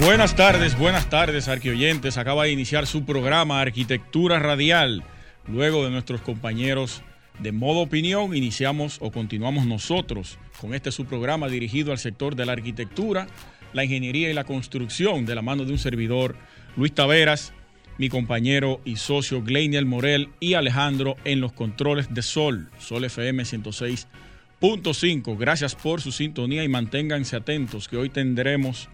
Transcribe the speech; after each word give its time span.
Buenas 0.00 0.34
tardes, 0.34 0.78
buenas 0.78 1.10
tardes, 1.10 1.46
arquioyentes. 1.46 2.16
Acaba 2.16 2.44
de 2.44 2.52
iniciar 2.52 2.86
su 2.86 3.04
programa 3.04 3.60
Arquitectura 3.60 4.38
Radial. 4.38 5.04
Luego 5.46 5.84
de 5.84 5.90
nuestros 5.90 6.22
compañeros 6.22 7.02
de 7.38 7.52
modo 7.52 7.80
opinión, 7.80 8.34
iniciamos 8.34 8.96
o 9.02 9.10
continuamos 9.12 9.66
nosotros 9.66 10.38
con 10.58 10.72
este 10.72 10.90
su 10.90 11.04
programa 11.04 11.48
dirigido 11.48 11.92
al 11.92 11.98
sector 11.98 12.34
de 12.34 12.46
la 12.46 12.52
arquitectura, 12.52 13.26
la 13.74 13.84
ingeniería 13.84 14.30
y 14.30 14.32
la 14.32 14.44
construcción, 14.44 15.26
de 15.26 15.34
la 15.34 15.42
mano 15.42 15.66
de 15.66 15.72
un 15.72 15.78
servidor, 15.78 16.34
Luis 16.78 16.94
Taveras, 16.94 17.52
mi 17.98 18.08
compañero 18.08 18.80
y 18.86 18.96
socio 18.96 19.42
Gleiniel 19.42 19.84
Morel 19.84 20.30
y 20.40 20.54
Alejandro 20.54 21.16
en 21.24 21.42
los 21.42 21.52
controles 21.52 22.12
de 22.12 22.22
Sol, 22.22 22.70
Sol 22.78 23.04
FM 23.04 23.42
106.5. 23.42 25.36
Gracias 25.38 25.74
por 25.74 26.00
su 26.00 26.10
sintonía 26.10 26.64
y 26.64 26.68
manténganse 26.68 27.36
atentos 27.36 27.86
que 27.86 27.98
hoy 27.98 28.08
tendremos 28.08 28.88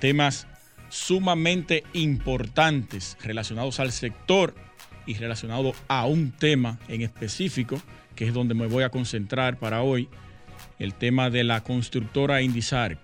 temas 0.00 0.46
sumamente 0.88 1.84
importantes 1.92 3.16
relacionados 3.22 3.78
al 3.80 3.92
sector 3.92 4.54
y 5.06 5.14
relacionados 5.14 5.76
a 5.88 6.06
un 6.06 6.32
tema 6.32 6.78
en 6.88 7.02
específico, 7.02 7.80
que 8.14 8.26
es 8.26 8.34
donde 8.34 8.54
me 8.54 8.66
voy 8.66 8.82
a 8.82 8.90
concentrar 8.90 9.58
para 9.58 9.82
hoy, 9.82 10.08
el 10.78 10.94
tema 10.94 11.30
de 11.30 11.44
la 11.44 11.62
constructora 11.62 12.42
Indisarc. 12.42 12.98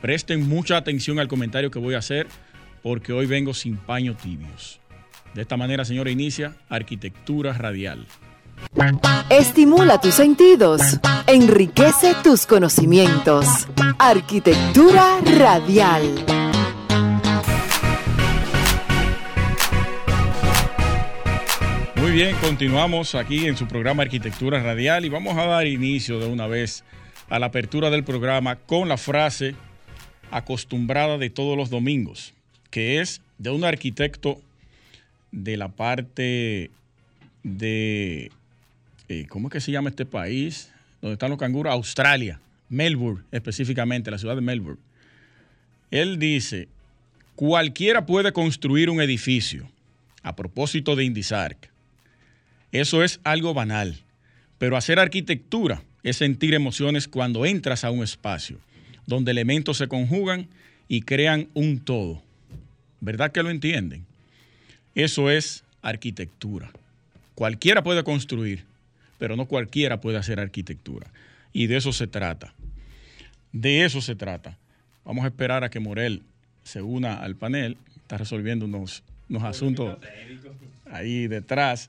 Presten 0.00 0.48
mucha 0.48 0.76
atención 0.76 1.18
al 1.18 1.28
comentario 1.28 1.70
que 1.70 1.78
voy 1.78 1.94
a 1.94 1.98
hacer 1.98 2.26
porque 2.82 3.12
hoy 3.12 3.26
vengo 3.26 3.54
sin 3.54 3.76
paños 3.76 4.18
tibios. 4.18 4.80
De 5.34 5.42
esta 5.42 5.56
manera, 5.56 5.84
señora, 5.84 6.10
inicia 6.10 6.54
Arquitectura 6.68 7.52
Radial. 7.54 8.06
Estimula 9.30 10.00
tus 10.00 10.14
sentidos, 10.14 11.00
enriquece 11.26 12.14
tus 12.22 12.46
conocimientos. 12.46 13.66
Arquitectura 13.98 15.20
Radial. 15.20 16.02
Muy 21.96 22.10
bien, 22.10 22.36
continuamos 22.40 23.14
aquí 23.14 23.46
en 23.46 23.56
su 23.56 23.68
programa 23.68 24.02
Arquitectura 24.02 24.60
Radial 24.62 25.04
y 25.04 25.08
vamos 25.08 25.36
a 25.38 25.46
dar 25.46 25.66
inicio 25.66 26.18
de 26.18 26.26
una 26.26 26.46
vez 26.48 26.82
a 27.30 27.38
la 27.38 27.46
apertura 27.46 27.90
del 27.90 28.02
programa 28.02 28.56
con 28.56 28.88
la 28.88 28.96
frase 28.96 29.54
acostumbrada 30.30 31.16
de 31.16 31.30
todos 31.30 31.56
los 31.56 31.70
domingos, 31.70 32.34
que 32.70 33.00
es 33.00 33.20
de 33.38 33.50
un 33.50 33.64
arquitecto 33.64 34.40
de 35.30 35.56
la 35.56 35.68
parte 35.68 36.70
de, 37.44 38.32
eh, 39.08 39.26
¿cómo 39.28 39.48
es 39.48 39.52
que 39.52 39.60
se 39.60 39.70
llama 39.70 39.90
este 39.90 40.04
país? 40.04 40.72
Donde 41.00 41.14
están 41.14 41.30
los 41.30 41.38
canguros, 41.38 41.72
Australia, 41.72 42.40
Melbourne 42.74 43.24
específicamente, 43.32 44.10
la 44.10 44.18
ciudad 44.18 44.34
de 44.34 44.42
Melbourne. 44.42 44.80
Él 45.90 46.18
dice, 46.18 46.68
cualquiera 47.36 48.06
puede 48.06 48.32
construir 48.32 48.90
un 48.90 49.00
edificio, 49.00 49.68
a 50.22 50.36
propósito 50.36 50.96
de 50.96 51.04
Indisarc. 51.04 51.70
Eso 52.72 53.02
es 53.02 53.20
algo 53.24 53.54
banal, 53.54 53.96
pero 54.58 54.76
hacer 54.76 54.98
arquitectura 54.98 55.82
es 56.02 56.16
sentir 56.16 56.54
emociones 56.54 57.08
cuando 57.08 57.46
entras 57.46 57.84
a 57.84 57.90
un 57.90 58.02
espacio 58.02 58.58
donde 59.06 59.30
elementos 59.30 59.78
se 59.78 59.88
conjugan 59.88 60.48
y 60.88 61.02
crean 61.02 61.48
un 61.54 61.80
todo. 61.80 62.22
¿Verdad 63.00 63.32
que 63.32 63.42
lo 63.42 63.50
entienden? 63.50 64.06
Eso 64.94 65.30
es 65.30 65.64
arquitectura. 65.82 66.70
Cualquiera 67.34 67.82
puede 67.82 68.04
construir, 68.04 68.64
pero 69.18 69.36
no 69.36 69.46
cualquiera 69.46 70.00
puede 70.00 70.18
hacer 70.18 70.40
arquitectura. 70.40 71.10
Y 71.52 71.66
de 71.66 71.76
eso 71.76 71.92
se 71.92 72.06
trata. 72.06 72.53
De 73.54 73.84
eso 73.84 74.00
se 74.00 74.16
trata. 74.16 74.58
Vamos 75.04 75.24
a 75.24 75.28
esperar 75.28 75.62
a 75.62 75.70
que 75.70 75.78
Morel 75.78 76.22
se 76.64 76.82
una 76.82 77.14
al 77.14 77.36
panel. 77.36 77.76
Está 77.96 78.18
resolviendo 78.18 78.64
unos, 78.64 79.04
unos 79.30 79.44
asuntos 79.44 79.96
ahí 80.90 81.28
detrás. 81.28 81.88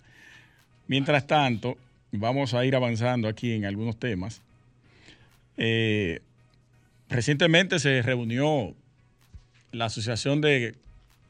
Mientras 0.88 1.26
tanto, 1.26 1.76
vamos 2.12 2.54
a 2.54 2.64
ir 2.66 2.76
avanzando 2.76 3.28
aquí 3.28 3.52
en 3.52 3.66
algunos 3.66 3.98
temas. 3.98 4.44
Eh, 5.58 6.22
recientemente 7.10 7.80
se 7.80 8.04
reunió 8.04 8.76
la 9.72 9.86
Asociación 9.86 10.42
de, 10.42 10.76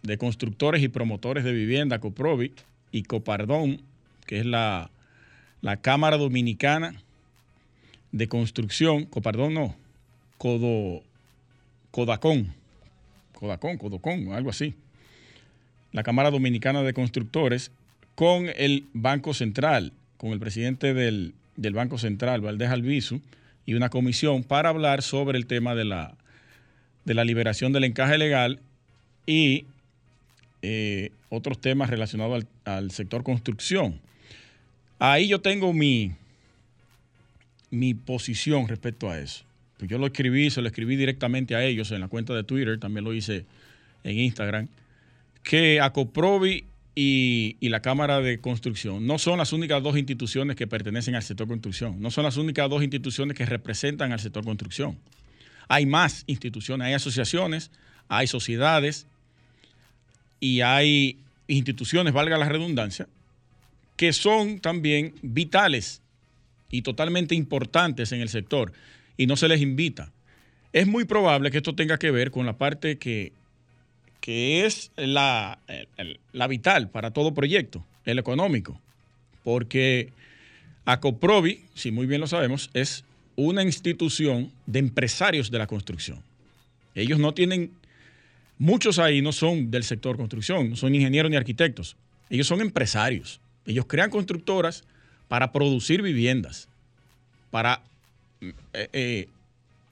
de, 0.04 0.18
Constructores 0.18 0.84
y 0.84 0.90
Promotores 0.90 1.46
de 1.46 1.54
Vivienda, 1.54 2.00
COPROVI, 2.00 2.52
y 2.92 3.04
COPARDON, 3.04 3.82
que 4.26 4.40
es 4.40 4.46
la, 4.46 4.90
la 5.62 5.78
Cámara 5.78 6.18
Dominicana 6.18 7.02
de 8.12 8.28
Construcción, 8.28 9.06
COPARDON 9.06 9.54
no, 9.54 9.85
Codo, 10.46 11.02
Codacón, 11.90 12.54
Codacón, 13.34 13.80
Codocón, 13.80 14.32
algo 14.32 14.52
así. 14.52 14.76
La 15.92 16.04
Cámara 16.04 16.30
Dominicana 16.30 16.84
de 16.84 16.94
Constructores 16.94 17.72
con 18.14 18.52
el 18.56 18.86
Banco 18.94 19.34
Central, 19.34 19.92
con 20.18 20.34
el 20.34 20.40
presidente 20.40 20.94
del, 20.94 21.34
del 21.56 21.74
Banco 21.74 21.98
Central, 21.98 22.42
Valdés 22.42 22.70
Albizu, 22.70 23.22
y 23.66 23.74
una 23.74 23.90
comisión 23.90 24.44
para 24.44 24.70
hablar 24.70 25.02
sobre 25.02 25.40
el 25.40 25.48
tema 25.48 25.74
de 25.74 25.86
la, 25.86 26.14
de 27.06 27.16
la 27.16 27.26
liberación 27.26 27.74
del 27.74 27.86
encaje 27.86 28.20
legal 28.20 28.60
y 29.26 29.66
eh, 30.62 31.10
otros 31.30 31.60
temas 31.60 31.90
relacionados 31.90 32.46
al, 32.66 32.72
al, 32.72 32.92
sector 32.92 33.24
construcción. 33.24 34.00
Ahí 35.00 35.28
yo 35.28 35.42
tengo 35.42 35.74
mi, 35.74 36.12
mi 37.72 37.96
posición 37.96 38.68
respecto 38.68 39.10
a 39.10 39.18
eso. 39.18 39.44
Pues 39.78 39.90
yo 39.90 39.98
lo 39.98 40.08
escribí, 40.08 40.50
se 40.50 40.62
lo 40.62 40.68
escribí 40.68 40.96
directamente 40.96 41.56
a 41.56 41.64
ellos 41.64 41.92
en 41.92 42.02
la 42.02 42.08
cuenta 42.08 42.34
de 42.34 42.44
Twitter, 42.44 42.80
también 42.80 43.04
lo 43.04 43.14
hice 43.14 43.46
en 44.04 44.20
Instagram, 44.20 44.70
que 45.44 45.82
Acoprovi 45.82 46.66
y, 46.96 47.58
y, 47.60 47.70
la 47.70 47.82
Cámara 47.82 48.22
de 48.22 48.40
Construcción 48.40 49.06
no 49.06 49.18
son 49.18 49.38
las 49.38 49.52
únicas 49.52 49.84
dos 49.84 49.98
instituciones 49.98 50.56
que 50.56 50.66
pertenecen 50.66 51.16
al 51.16 51.24
sector 51.24 51.48
construcción, 51.48 52.02
no 52.02 52.10
son 52.10 52.24
las 52.24 52.38
únicas 52.38 52.70
dos 52.70 52.84
instituciones 52.84 53.36
que 53.36 53.46
representan 53.46 54.14
al 54.14 54.20
sector 54.20 54.46
construcción. 54.46 54.98
Hay 55.68 55.86
más 55.86 56.24
instituciones, 56.28 56.88
hay 56.88 56.94
asociaciones, 56.94 57.72
hay 58.08 58.28
sociedades 58.28 59.08
y 60.40 60.62
hay 60.62 61.20
instituciones, 61.48 62.14
valga 62.14 62.38
la 62.38 62.48
redundancia, 62.48 63.08
que 63.98 64.14
son 64.14 64.60
también 64.60 65.16
vitales 65.22 66.02
y 66.70 66.82
totalmente 66.82 67.36
importantes 67.36 68.12
en 68.12 68.22
el 68.22 68.30
sector 68.30 68.74
y 69.18 69.28
no 69.28 69.36
se 69.36 69.48
les 69.48 69.62
invita. 69.62 70.12
Es 70.74 70.88
muy 70.88 71.06
probable 71.06 71.52
que 71.52 71.58
esto 71.58 71.76
tenga 71.76 71.98
que 71.98 72.12
ver 72.12 72.32
con 72.32 72.46
la 72.46 72.58
parte 72.58 72.98
que 72.98 73.32
que 74.26 74.66
es 74.66 74.92
la, 74.96 75.60
la, 76.34 76.48
vital 76.48 76.90
para 76.90 77.12
todo 77.12 77.36
proyecto, 77.36 77.86
el 78.06 78.18
económico, 78.18 78.82
porque 79.44 80.10
ACOPROVI, 80.86 81.64
si 81.76 81.92
muy 81.92 82.08
bien 82.08 82.22
lo 82.22 82.26
sabemos, 82.26 82.72
es 82.74 83.06
una 83.36 83.62
institución 83.62 84.52
de 84.66 84.80
empresarios 84.80 85.52
de 85.52 85.60
la 85.60 85.68
construcción. 85.68 86.24
Ellos 86.96 87.20
no 87.20 87.36
tienen, 87.36 87.70
muchos 88.58 88.98
ahí 88.98 89.22
no 89.22 89.32
son 89.32 89.70
del 89.70 89.84
sector 89.84 90.18
construcción, 90.18 90.72
no 90.72 90.76
son 90.76 90.96
ingenieros 90.96 91.30
ni 91.30 91.38
arquitectos, 91.38 91.96
ellos 92.32 92.48
son 92.48 92.62
empresarios. 92.62 93.40
Ellos 93.68 93.86
crean 93.88 94.10
constructoras 94.10 94.86
para 95.28 95.52
producir 95.52 96.02
viviendas, 96.02 96.68
para 97.52 97.84
eh, 98.74 98.90
eh, 98.94 99.30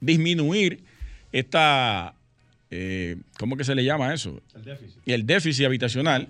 disminuir 0.00 0.80
esta 1.32 2.14
eh, 2.76 3.16
¿cómo 3.38 3.56
que 3.56 3.62
se 3.62 3.74
le 3.76 3.84
llama 3.84 4.12
eso? 4.12 4.42
El 4.52 4.64
déficit. 4.64 5.02
El 5.06 5.26
déficit 5.26 5.66
habitacional 5.66 6.26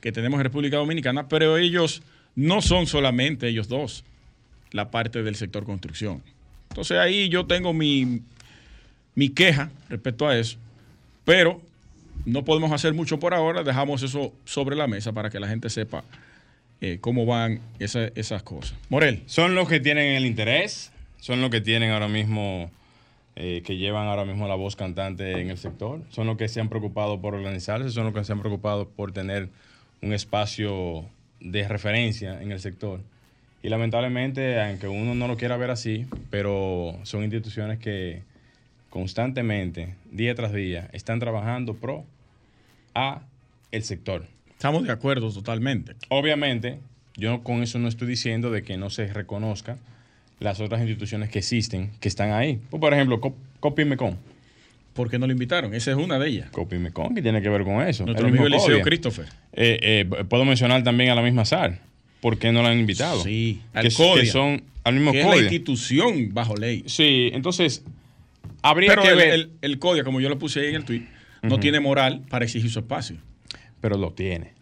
que 0.00 0.12
tenemos 0.12 0.38
en 0.38 0.44
República 0.44 0.76
Dominicana, 0.76 1.28
pero 1.28 1.56
ellos 1.56 2.02
no 2.36 2.62
son 2.62 2.86
solamente 2.86 3.48
ellos 3.48 3.66
dos, 3.66 4.04
la 4.70 4.92
parte 4.92 5.24
del 5.24 5.34
sector 5.34 5.64
construcción. 5.64 6.22
Entonces 6.68 6.96
ahí 6.96 7.28
yo 7.28 7.44
tengo 7.46 7.72
mi, 7.72 8.22
mi 9.16 9.30
queja 9.30 9.72
respecto 9.88 10.28
a 10.28 10.38
eso, 10.38 10.58
pero 11.24 11.60
no 12.24 12.44
podemos 12.44 12.70
hacer 12.70 12.94
mucho 12.94 13.18
por 13.18 13.34
ahora, 13.34 13.64
dejamos 13.64 14.04
eso 14.04 14.32
sobre 14.44 14.76
la 14.76 14.86
mesa 14.86 15.12
para 15.12 15.28
que 15.28 15.40
la 15.40 15.48
gente 15.48 15.68
sepa 15.70 16.04
eh, 16.80 16.98
cómo 17.00 17.26
van 17.26 17.60
esa, 17.80 18.04
esas 18.14 18.44
cosas. 18.44 18.78
Morel. 18.88 19.24
Son 19.26 19.56
los 19.56 19.68
que 19.68 19.80
tienen 19.80 20.14
el 20.14 20.24
interés, 20.24 20.92
son 21.20 21.40
los 21.40 21.50
que 21.50 21.60
tienen 21.60 21.90
ahora 21.90 22.08
mismo 22.08 22.70
eh, 23.36 23.62
que 23.64 23.76
llevan 23.76 24.08
ahora 24.08 24.24
mismo 24.24 24.48
la 24.48 24.54
voz 24.54 24.76
cantante 24.76 25.40
en 25.40 25.50
el 25.50 25.56
sector. 25.56 26.02
Son 26.10 26.26
los 26.26 26.36
que 26.36 26.48
se 26.48 26.60
han 26.60 26.68
preocupado 26.68 27.20
por 27.20 27.34
organizarse, 27.34 27.90
son 27.90 28.04
los 28.04 28.14
que 28.14 28.24
se 28.24 28.32
han 28.32 28.40
preocupado 28.40 28.88
por 28.88 29.12
tener 29.12 29.48
un 30.02 30.12
espacio 30.12 31.04
de 31.40 31.66
referencia 31.68 32.42
en 32.42 32.52
el 32.52 32.60
sector. 32.60 33.00
Y 33.62 33.68
lamentablemente, 33.68 34.60
aunque 34.60 34.88
uno 34.88 35.14
no 35.14 35.28
lo 35.28 35.36
quiera 35.36 35.56
ver 35.56 35.70
así, 35.70 36.06
pero 36.30 36.98
son 37.04 37.22
instituciones 37.22 37.78
que 37.78 38.22
constantemente, 38.88 39.94
día 40.10 40.34
tras 40.34 40.52
día, 40.52 40.88
están 40.92 41.20
trabajando 41.20 41.74
pro 41.74 42.04
a 42.94 43.22
el 43.70 43.84
sector. 43.84 44.26
Estamos 44.50 44.84
de 44.84 44.92
acuerdo 44.92 45.30
totalmente. 45.30 45.94
Obviamente, 46.08 46.80
yo 47.16 47.42
con 47.42 47.62
eso 47.62 47.78
no 47.78 47.88
estoy 47.88 48.08
diciendo 48.08 48.50
de 48.50 48.62
que 48.62 48.76
no 48.76 48.90
se 48.90 49.06
reconozca 49.12 49.78
las 50.40 50.60
otras 50.60 50.80
instituciones 50.80 51.28
que 51.28 51.38
existen, 51.38 51.90
que 52.00 52.08
están 52.08 52.32
ahí. 52.32 52.58
Pues, 52.70 52.80
por 52.80 52.92
ejemplo, 52.92 53.20
Copimecon. 53.60 54.18
¿Por 54.94 55.08
qué 55.08 55.18
no 55.18 55.26
lo 55.26 55.32
invitaron? 55.32 55.72
Esa 55.72 55.92
es 55.92 55.96
una 55.96 56.18
de 56.18 56.28
ellas. 56.28 56.50
Copimecon, 56.50 57.14
¿qué 57.14 57.22
tiene 57.22 57.40
que 57.40 57.48
ver 57.48 57.62
con 57.62 57.80
eso? 57.86 58.04
Nuestro 58.04 58.26
amigo 58.26 58.46
Eliseo 58.46 58.80
Christopher. 58.82 59.26
Eh, 59.52 60.06
eh, 60.10 60.24
puedo 60.28 60.44
mencionar 60.44 60.82
también 60.82 61.10
a 61.10 61.14
la 61.14 61.22
misma 61.22 61.44
SAR. 61.44 61.78
¿Por 62.20 62.38
qué 62.38 62.52
no 62.52 62.62
la 62.62 62.70
han 62.70 62.78
invitado? 62.78 63.22
Sí, 63.22 63.62
al 63.72 63.84
que, 63.84 63.88
que 63.88 64.26
son 64.26 64.62
al 64.82 64.94
mismo 64.94 65.12
que 65.12 65.20
es 65.20 65.26
la 65.26 65.36
institución 65.36 66.34
bajo 66.34 66.56
ley. 66.56 66.82
Sí, 66.86 67.30
entonces 67.32 67.84
habría 68.62 68.90
Pero 68.90 69.02
que 69.02 69.08
el, 69.08 69.16
ver. 69.16 69.30
El, 69.30 69.50
el 69.62 69.78
CODIA, 69.78 70.04
como 70.04 70.20
yo 70.20 70.28
lo 70.28 70.38
puse 70.38 70.60
ahí 70.60 70.68
en 70.68 70.74
el 70.76 70.84
tweet, 70.84 71.06
no 71.42 71.58
tiene 71.60 71.80
moral 71.80 72.22
para 72.28 72.44
exigir 72.44 72.70
su 72.70 72.80
espacio. 72.80 73.16
Pero 73.80 73.96
lo 73.96 74.12
tiene. 74.12 74.52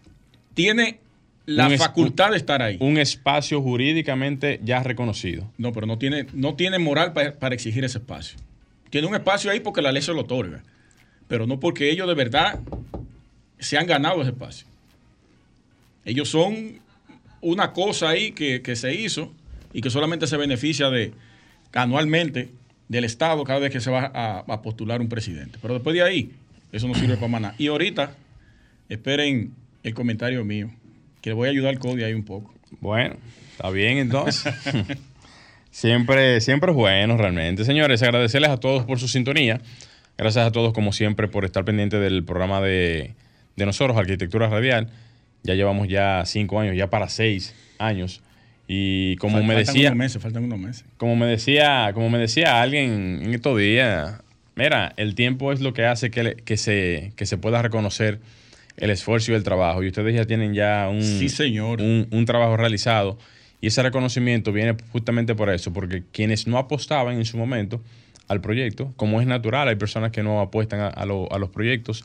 Tiene 0.55 1.01
la 1.49 1.69
Un 1.69 1.79
facultad 1.79 2.31
de 2.33 2.37
estar 2.37 2.61
ahí. 2.63 2.77
Un 2.81 2.99
espacio 2.99 3.61
jurídicamente 3.63 4.61
ya 4.63 4.83
reconocido. 4.83 5.51
No, 5.57 5.73
pero 5.73 5.87
no 5.87 5.97
tiene, 5.99 6.27
no 6.33 6.55
tiene 6.55 6.79
moral 6.79 7.13
pa- 7.13 7.33
para 7.33 7.55
exigir 7.55 7.85
ese 7.85 7.99
espacio. 7.99 8.39
Tiene 8.91 9.07
un 9.07 9.15
espacio 9.15 9.51
ahí 9.51 9.61
porque 9.61 9.83
la 9.83 9.91
ley 9.93 10.03
se 10.03 10.13
lo 10.13 10.21
otorga, 10.21 10.63
pero 11.27 11.47
no 11.47 11.59
porque 11.61 11.91
ellos 11.91 12.07
de 12.09 12.15
verdad 12.15 12.59
se 13.59 13.77
han 13.79 13.87
ganado 13.87 14.21
ese 14.23 14.31
espacio. 14.31 14.67
Ellos 16.05 16.29
son 16.29 16.81
una 17.41 17.73
cosa 17.73 18.09
ahí 18.11 18.33
que, 18.33 18.63
que 18.63 18.77
se 18.77 18.95
hizo 18.95 19.33
y 19.73 19.81
que 19.81 19.91
solamente 19.91 20.27
se 20.27 20.37
beneficia 20.37 20.91
de 20.91 21.13
anualmente 21.73 22.51
del 22.89 23.05
Estado 23.05 23.45
cada 23.45 23.59
vez 23.59 23.71
que 23.71 23.81
se 23.81 23.91
va 23.91 24.11
a, 24.15 24.39
a 24.41 24.63
postular 24.63 25.01
un 25.01 25.09
presidente. 25.09 25.59
Pero 25.61 25.75
después 25.75 25.95
de 25.95 26.03
ahí, 26.03 26.33
eso 26.73 26.89
no 26.89 26.95
sirve 26.95 27.17
para 27.17 27.41
nada. 27.41 27.55
Y 27.59 27.67
ahorita, 27.69 28.13
esperen 28.89 29.53
el 29.83 29.95
comentario 29.95 30.45
mío, 30.45 30.71
que 31.21 31.31
le 31.31 31.35
voy 31.35 31.49
a 31.49 31.51
ayudar 31.51 31.71
al 31.75 31.79
CODI 31.79 32.05
ahí 32.05 32.15
un 32.15 32.25
poco. 32.25 32.53
Bueno, 32.81 33.17
está 33.53 33.71
bien 33.71 33.99
entonces. 33.99 34.53
siempre, 35.71 36.41
siempre 36.41 36.71
es 36.71 36.77
bueno 36.77 37.17
realmente. 37.17 37.65
Señores, 37.65 38.03
agradecerles 38.03 38.51
a 38.51 38.57
todos 38.59 38.85
por 38.85 38.99
su 38.99 39.09
sintonía. 39.09 39.61
Gracias 40.17 40.47
a 40.47 40.51
todos, 40.53 40.73
como 40.73 40.93
siempre, 40.93 41.29
por 41.29 41.45
estar 41.45 41.65
pendientes 41.65 42.01
del 42.01 42.25
programa 42.25 42.61
de, 42.61 43.15
de 43.57 43.67
nosotros, 43.67 43.97
Arquitectura 43.97 44.49
Radial. 44.49 44.89
Ya 45.45 45.55
llevamos 45.55 45.89
ya 45.89 46.25
cinco 46.27 46.59
años, 46.61 46.77
ya 46.77 46.91
para 46.91 47.09
seis 47.09 47.55
años. 47.79 48.21
Y 48.67 49.17
como 49.17 49.43
me 49.43 49.55
decía, 49.55 49.89
unos 49.91 49.97
meses, 49.99 50.21
faltan 50.21 50.45
unos 50.45 50.59
meses. 50.59 50.85
como 50.99 51.17
me 51.17 51.27
decía, 51.27 51.91
como 51.95 52.11
me 52.11 52.19
decía 52.19 52.61
alguien 52.61 53.23
en 53.25 53.33
estos 53.35 53.57
días, 53.59 54.21
mira, 54.57 54.93
el 54.97 55.15
tiempo 55.15 55.53
es 55.53 55.61
lo 55.61 55.73
que 55.73 55.87
hace 55.87 56.11
que, 56.11 56.23
le- 56.23 56.35
que 56.37 56.57
se, 56.59 57.13
que 57.17 57.25
se 57.25 57.39
pueda 57.39 57.63
reconocer 57.63 58.19
el 58.79 58.91
esfuerzo 58.91 59.33
y 59.33 59.35
el 59.35 59.43
trabajo. 59.45 59.83
Y 59.83 59.89
ustedes 59.89 60.15
ya 60.15 60.25
tienen 60.25 60.55
ya 60.55 60.89
un, 60.91 61.03
Sí, 61.03 61.29
señor. 61.29 61.81
un, 61.83 62.09
un 62.11 62.25
trabajo 62.25 62.57
realizado. 62.57 63.19
Y 63.61 63.67
ese 63.69 63.83
reconocimiento 63.83 64.53
viene 64.53 64.77
justamente 64.93 65.35
por 65.35 65.51
eso, 65.51 65.73
porque 65.73 66.05
quienes 66.13 66.47
no 66.47 66.59
apostaban 66.59 67.17
en 67.17 67.25
su 67.25 67.37
momento 67.37 67.83
al 68.29 68.41
proyecto, 68.41 68.93
como 68.97 69.21
es 69.21 69.27
natural, 69.27 69.69
hay 69.69 69.77
personas 69.77 70.13
que 70.13 70.23
no 70.23 70.41
apuestan 70.41 70.81
a, 70.81 70.89
a 70.89 71.05
lo- 71.07 71.33
a 71.33 71.39
los 71.39 71.51
proyectos, 71.51 72.05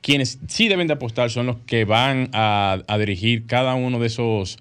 quienes 0.00 0.38
sí 0.48 0.68
deben 0.68 0.88
de 0.88 0.94
apostar 0.94 1.30
son 1.30 1.46
los 1.46 1.56
que 1.66 1.84
van 1.84 2.28
a, 2.32 2.82
a 2.88 2.98
dirigir 2.98 3.46
cada 3.46 3.74
uno 3.74 4.00
de 4.00 4.08
esos, 4.08 4.58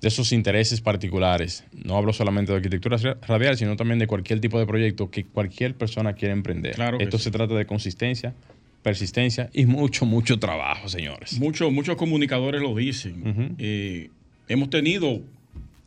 de 0.00 0.08
esos 0.08 0.30
intereses 0.32 0.80
particulares. 0.80 1.64
No 1.72 1.96
hablo 1.96 2.12
solamente 2.12 2.52
de 2.52 2.56
arquitectura 2.58 2.96
radial, 3.26 3.56
sino 3.56 3.74
también 3.76 3.98
de 3.98 4.06
cualquier 4.06 4.40
tipo 4.40 4.58
de 4.58 4.66
proyecto 4.66 5.10
que 5.10 5.24
cualquier 5.24 5.74
persona 5.74 6.12
quiera 6.12 6.32
emprender. 6.32 6.74
Claro 6.76 6.98
Esto 7.00 7.18
sí. 7.18 7.24
se 7.24 7.30
trata 7.32 7.54
de 7.54 7.66
consistencia, 7.66 8.34
persistencia 8.82 9.50
y 9.52 9.66
mucho, 9.66 10.06
mucho 10.06 10.38
trabajo, 10.38 10.88
señores. 10.88 11.38
Muchos, 11.38 11.72
muchos 11.72 11.96
comunicadores 11.96 12.60
lo 12.60 12.74
dicen. 12.74 13.54
Eh, 13.58 14.10
hemos 14.48 14.70
tenido 14.70 15.20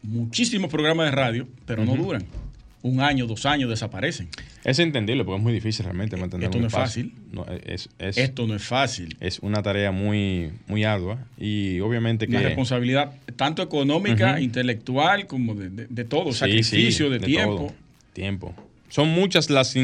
muchísimos 0.04 0.70
programas 0.70 1.08
de 1.08 1.12
radio, 1.12 1.48
pero 1.66 1.86
no 1.86 1.96
duran. 1.96 2.26
Un 2.84 3.00
año, 3.00 3.28
dos 3.28 3.46
años 3.46 3.70
desaparecen. 3.70 4.28
Es 4.64 4.80
entendible, 4.80 5.24
porque 5.24 5.38
es 5.38 5.44
muy 5.44 5.54
difícil 5.54 5.86
realmente 5.86 6.18
mantener 6.18 6.46
Esto 6.46 6.58
no 6.60 6.66
es 6.66 6.74
fácil. 6.74 7.14
No, 7.32 7.46
es, 7.64 7.90
es, 8.00 8.18
Esto 8.18 8.48
no 8.48 8.56
es 8.56 8.64
fácil. 8.64 9.16
es 9.20 9.38
una 9.40 9.62
tarea 9.62 9.92
muy, 9.92 10.52
muy 10.68 10.84
ardua 10.84 11.20
y 11.38 11.80
obviamente 11.80 12.26
que... 12.28 12.36
Una 12.38 12.42
responsabilidad 12.42 13.14
tanto 13.36 13.62
económica, 13.62 14.42
intelectual, 14.42 15.28
como 15.28 15.54
de, 15.54 15.70
de- 15.70 15.86
de 15.88 16.04
todo. 16.06 16.32
Sí, 16.32 16.40
Sacrificio 16.40 17.06
sí, 17.06 17.12
de, 17.14 17.20
tiempo. 17.20 17.56
todo. 17.56 17.74
Tiempo. 18.14 18.56
Son 18.90 19.10
muchas 19.10 19.52
las, 19.52 19.76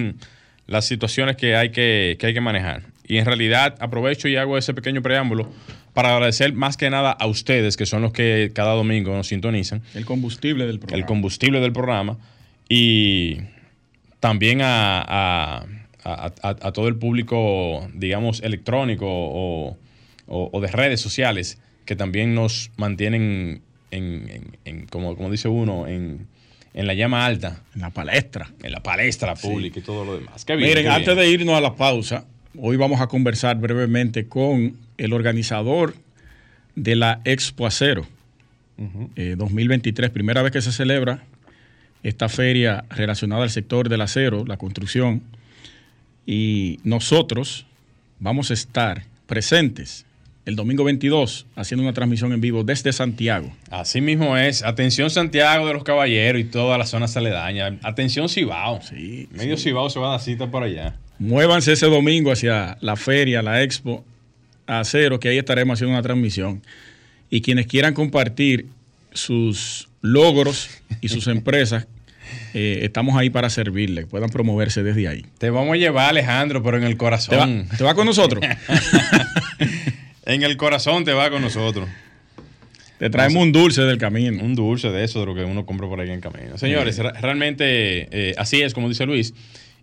las 0.66 0.86
situaciones 0.86 1.38
que 1.38 1.56
hay 1.56 1.70
que, 1.70 2.18
que 2.20 2.26
hay 2.26 2.34
que 2.34 2.42
manejar. 2.42 2.82
Y 3.08 3.18
en 3.18 3.26
realidad 3.26 3.76
aprovecho 3.80 4.28
y 4.28 4.36
hago 4.36 4.58
ese 4.58 4.74
pequeño 4.74 5.02
preámbulo 5.02 5.50
para 5.94 6.14
agradecer 6.14 6.54
más 6.54 6.78
que 6.78 6.90
nada 6.90 7.12
a 7.12 7.26
ustedes, 7.28 7.78
que 7.78 7.86
son 7.86 8.02
los 8.02 8.12
que 8.12 8.52
cada 8.54 8.74
domingo 8.74 9.14
nos 9.16 9.28
sintonizan, 9.28 9.82
El 9.96 10.06
combustible 10.06 10.66
del 10.68 10.80
programa. 10.80 11.00
el 11.00 11.06
combustible 11.06 11.60
del 11.60 11.72
programa, 11.74 12.18
y 12.70 13.38
también 14.20 14.62
a, 14.62 15.02
a- 15.02 15.66
a- 16.04 16.72
todo 16.74 16.88
el 16.88 16.96
público, 16.98 17.88
digamos, 17.94 18.42
electrónico 18.42 19.06
o, 19.08 19.78
o- 20.28 20.50
o 20.52 20.62
de 20.62 20.68
redes 20.68 21.02
sociales, 21.02 21.60
que 21.86 21.96
también 21.96 22.36
nos 22.36 22.72
mantienen, 22.78 23.62
en, 23.92 24.30
en- 24.30 24.58
en- 24.66 24.86
como, 24.88 25.16
como 25.16 25.32
dice 25.32 25.48
uno, 25.48 25.88
en, 25.88 26.28
en 26.74 26.88
la 26.88 26.94
llama 26.94 27.26
alta, 27.26 27.62
En 27.74 27.82
la 27.82 27.90
palestra. 27.90 28.52
en 28.64 28.72
la 28.72 28.84
palestra 28.84 29.36
pública 29.36 29.80
y 29.80 29.82
todo 29.84 30.06
lo 30.06 30.18
demás. 30.18 30.46
Qué 30.46 30.56
bien, 30.56 30.70
Miren, 30.70 30.84
qué 30.86 30.90
antes 30.92 31.16
de 31.16 31.30
irnos 31.30 31.56
a 31.58 31.62
la 31.62 31.76
pausa, 31.76 32.26
hoy 32.60 32.78
vamos 32.78 33.02
a 33.02 33.08
conversar 33.08 33.58
brevemente 33.58 34.28
con 34.28 34.76
el 34.98 35.14
organizador 35.14 35.96
de 36.76 36.96
la 36.96 37.22
Expo 37.24 37.66
Acero 37.68 38.06
eh, 39.16 39.36
2023, 39.38 40.10
primera 40.12 40.42
vez 40.42 40.52
que 40.52 40.62
se 40.62 40.72
celebra 40.72 41.24
esta 42.04 42.30
feria 42.30 42.86
relacionada 42.90 43.44
al 43.44 43.50
sector 43.50 43.90
del 43.90 44.02
acero, 44.02 44.46
la 44.46 44.58
construcción, 44.58 45.24
y 46.26 46.80
nosotros 46.84 47.66
vamos 48.20 48.52
a 48.52 48.54
estar 48.54 49.04
presentes 49.26 50.06
el 50.46 50.56
domingo 50.56 50.84
22 50.86 51.46
haciendo 51.56 51.84
una 51.84 51.94
transmisión 51.94 52.32
en 52.32 52.40
vivo 52.40 52.64
desde 52.64 52.94
Santiago. 52.94 53.52
Así 53.70 54.00
mismo 54.00 54.38
es. 54.38 54.64
Atención 54.64 55.10
Santiago 55.10 55.68
de 55.68 55.74
los 55.74 55.84
Caballeros 55.84 56.40
y 56.40 56.46
toda 56.46 56.78
la 56.78 56.86
zona 56.86 57.08
aledaña. 57.14 57.78
Atención 57.84 58.30
Cibao. 58.30 58.82
Sí, 58.82 59.28
Medio 59.32 59.58
Cibao 59.58 59.90
se 59.90 60.00
va 60.00 60.08
a 60.08 60.12
dar 60.12 60.22
cita 60.22 60.50
por 60.50 60.64
allá. 60.64 60.96
Muévanse 61.20 61.74
ese 61.74 61.88
domingo 61.88 62.32
hacia 62.32 62.78
la 62.82 62.96
feria, 62.96 63.42
la 63.42 63.64
expo 63.64 64.06
acero, 64.68 65.20
que 65.20 65.30
ahí 65.30 65.38
estaremos 65.38 65.76
haciendo 65.78 65.94
una 65.94 66.02
transmisión. 66.04 66.62
Y 67.30 67.42
quienes 67.42 67.68
quieran 67.68 67.94
compartir 67.94 68.68
sus 69.14 69.90
logros 70.02 70.70
y 71.02 71.10
sus 71.10 71.28
empresas, 71.28 71.88
eh, 72.54 72.80
estamos 72.84 73.16
ahí 73.18 73.30
para 73.30 73.50
servirles, 73.50 74.06
puedan 74.06 74.30
promoverse 74.30 74.84
desde 74.84 75.08
ahí. 75.08 75.26
Te 75.38 75.50
vamos 75.50 75.74
a 75.74 75.78
llevar, 75.78 76.10
Alejandro, 76.10 76.62
pero 76.62 76.78
en 76.78 76.84
el 76.84 76.90
¿Te 76.90 76.96
va, 76.96 77.00
corazón. 77.00 77.68
te 77.78 77.84
va 77.84 77.96
con 77.96 78.06
nosotros? 78.06 78.44
En 80.26 80.44
el 80.44 80.58
corazón 80.58 81.06
te 81.06 81.14
va 81.14 81.30
con 81.30 81.42
nosotros. 81.42 81.88
Te 83.00 83.10
traemos 83.10 83.42
un 83.42 83.54
dulce 83.54 83.84
del 83.84 83.98
camino. 83.98 84.44
Un 84.44 84.56
dulce 84.56 84.90
de 84.90 85.06
eso, 85.06 85.22
de 85.22 85.26
lo 85.28 85.34
que 85.36 85.44
uno 85.46 85.66
compra 85.66 85.88
por 85.88 86.02
ahí 86.02 86.10
en 86.10 86.20
camino. 86.20 86.58
Señores, 86.58 86.98
re- 86.98 87.14
realmente 87.22 88.10
eh, 88.12 88.36
así 88.38 88.62
es, 88.62 88.74
como 88.74 88.90
dice 88.90 89.06
Luis. 89.06 89.34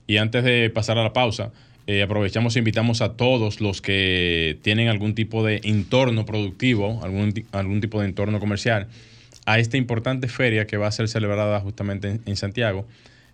Y 0.06 0.18
antes 0.18 0.44
de 0.44 0.70
pasar 0.70 0.99
a 0.99 1.02
la 1.02 1.12
pausa, 1.12 1.52
eh, 1.87 2.02
aprovechamos 2.02 2.56
e 2.56 2.61
invitamos 2.61 3.02
a 3.02 3.12
todos 3.12 3.61
los 3.61 3.82
que 3.82 4.58
tienen 4.62 4.88
algún 4.88 5.14
tipo 5.14 5.44
de 5.44 5.61
entorno 5.64 6.25
productivo, 6.25 7.00
algún, 7.02 7.34
algún 7.52 7.80
tipo 7.80 8.00
de 8.00 8.06
entorno 8.06 8.40
comercial, 8.40 8.87
a 9.44 9.58
esta 9.58 9.76
importante 9.76 10.28
feria 10.28 10.66
que 10.66 10.78
va 10.78 10.87
a 10.87 10.92
ser 10.92 11.08
celebrada 11.08 11.61
justamente 11.61 12.08
en, 12.08 12.20
en 12.25 12.37
Santiago, 12.37 12.87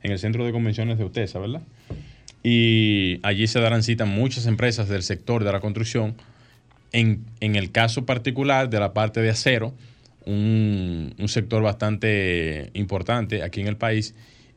en 0.02 0.10
el 0.10 0.18
Centro 0.18 0.44
de 0.44 0.50
Convenciones 0.52 0.98
de 0.98 1.04
UTESA, 1.04 1.38
¿verdad? 1.38 1.62
Y 2.42 3.20
allí 3.22 3.46
se 3.46 3.60
darán 3.60 3.82
cita 3.82 4.04
muchas 4.04 4.46
empresas 4.46 4.88
del 4.88 5.02
sector 5.02 5.44
de 5.44 5.52
la 5.52 5.60
construcción, 5.60 6.14
en, 6.92 7.24
en 7.40 7.54
el 7.54 7.70
caso 7.70 8.04
particular 8.04 8.68
de 8.68 8.80
la 8.80 8.92
parte 8.92 9.20
de 9.20 9.30
acero, 9.30 9.74
un, 10.26 11.14
un 11.18 11.28
sector 11.28 11.62
bastante 11.62 12.70
importante 12.74 13.42
aquí 13.44 13.60
en 13.60 13.68
el 13.68 13.76
país 13.76 14.14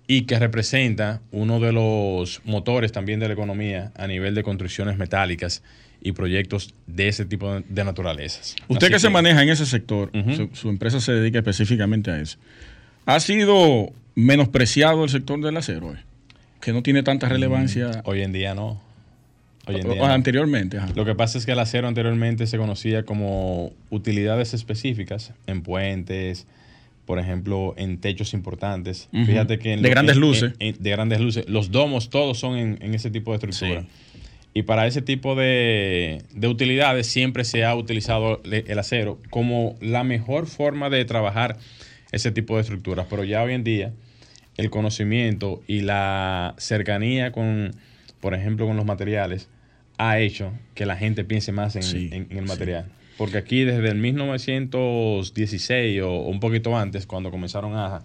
y 0.08 0.24
que 0.24 0.38
representa 0.38 1.22
uno 1.32 1.60
de 1.60 1.72
los 1.72 2.42
motores 2.46 2.92
también 2.92 3.20
de 3.20 3.28
la 3.28 3.34
economía 3.34 3.92
a 3.96 4.08
nivel 4.08 4.36
de 4.36 4.44
construcciones 4.44 4.98
metálicas 4.98 5.64
y 6.02 6.12
proyectos 6.12 6.74
de 6.88 7.08
ese 7.08 7.26
tipo 7.26 7.62
de, 7.62 7.84
naturalezas. 7.84 8.56
Usted 8.68 8.90
que 8.90 9.00
se 9.00 9.10
maneja 9.10 9.42
en 9.44 9.50
ese 9.50 9.66
sector, 9.66 10.12
su, 10.36 10.50
su 10.54 10.70
empresa 10.70 11.00
se 11.00 11.14
dedica 11.14 11.40
específicamente 11.40 12.12
a 12.12 12.20
eso. 12.20 12.38
¿Ha 13.06 13.20
sido 13.20 13.94
menospreciado 14.16 15.04
el 15.04 15.10
sector 15.10 15.40
del 15.42 15.58
acero? 15.58 15.94
eh? 15.94 16.00
que 16.64 16.72
no 16.72 16.82
tiene 16.82 17.04
tanta 17.04 17.28
relevancia. 17.28 18.02
Hoy 18.06 18.22
en 18.22 18.32
día 18.32 18.56
no. 18.56 18.82
Hoy 19.68 19.76
en 19.76 19.82
día 19.82 20.02
o 20.02 20.08
no. 20.08 20.14
anteriormente. 20.14 20.78
ajá. 20.78 20.90
Lo 20.96 21.04
que 21.04 21.14
pasa 21.14 21.38
es 21.38 21.46
que 21.46 21.52
el 21.52 21.60
acero 21.60 21.90
anteriormente 21.90 22.48
se 22.48 22.58
conocía 22.58 23.04
como 23.04 23.74
utilidades 23.90 24.54
específicas 24.54 25.34
en 25.46 25.62
puentes, 25.62 26.48
por 27.06 27.20
ejemplo, 27.20 27.74
en 27.78 27.98
techos 28.00 28.34
importantes. 28.34 29.10
Fíjate 29.12 29.60
que 29.60 29.74
en 29.74 29.82
De 29.82 29.90
lo- 29.90 29.94
grandes 29.94 30.16
en- 30.16 30.22
luces. 30.22 30.54
en- 30.60 30.76
de 30.82 30.90
grandes 30.90 31.20
luces. 31.20 31.50
Los 31.50 31.72
domos 31.72 32.10
todos 32.10 32.38
son 32.40 32.58
en, 32.58 32.78
en 32.82 32.94
ese 32.94 33.10
tipo 33.12 33.32
de 33.32 33.36
estructura. 33.38 33.82
Sí. 33.82 33.88
Y 34.56 34.64
para 34.64 34.86
ese 34.86 35.02
tipo 35.02 35.36
de, 35.36 36.22
de 36.34 36.48
utilidades 36.48 37.08
siempre 37.08 37.44
se 37.44 37.66
ha 37.66 37.76
utilizado 37.76 38.42
el 38.44 38.78
acero 38.80 39.20
como 39.32 39.76
la 39.82 40.04
mejor 40.04 40.46
forma 40.48 40.90
de 40.92 41.04
trabajar 41.06 41.58
ese 42.12 42.32
tipo 42.32 42.56
de 42.56 42.62
estructuras. 42.62 43.08
Pero 43.10 43.24
ya 43.24 43.42
hoy 43.44 43.54
en 43.54 43.64
día 43.64 43.92
el 44.56 44.70
conocimiento 44.70 45.64
y 45.68 45.82
la 45.82 46.54
cercanía 46.60 47.32
con, 47.32 47.76
por 48.22 48.36
ejemplo, 48.36 48.68
con 48.68 48.78
los 48.78 48.86
materiales 48.86 49.50
ha 49.98 50.20
hecho 50.20 50.54
que 50.76 50.86
la 50.86 50.96
gente 50.98 51.24
piense 51.26 51.52
más 51.52 51.76
en, 51.76 51.84
Sí, 51.84 52.10
en- 52.12 52.28
en 52.30 52.38
el 52.38 52.48
sí. 52.48 52.54
Porque 53.24 53.38
aquí 53.38 53.63
desde 53.63 53.88
el 53.89 53.96
1916 53.96 56.01
o, 56.01 56.10
o 56.12 56.30
un 56.30 56.39
poquito 56.39 56.77
antes, 56.77 57.06
cuando 57.06 57.32
comenzaron 57.32 57.75
a, 57.75 58.01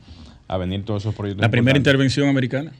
a 0.46 0.56
venir 0.58 0.84
todos 0.84 1.02
esos 1.02 1.14
proyectos. 1.14 1.42
La 1.42 1.50
primera 1.50 1.76
intervención 1.76 2.28
americana. 2.28 2.72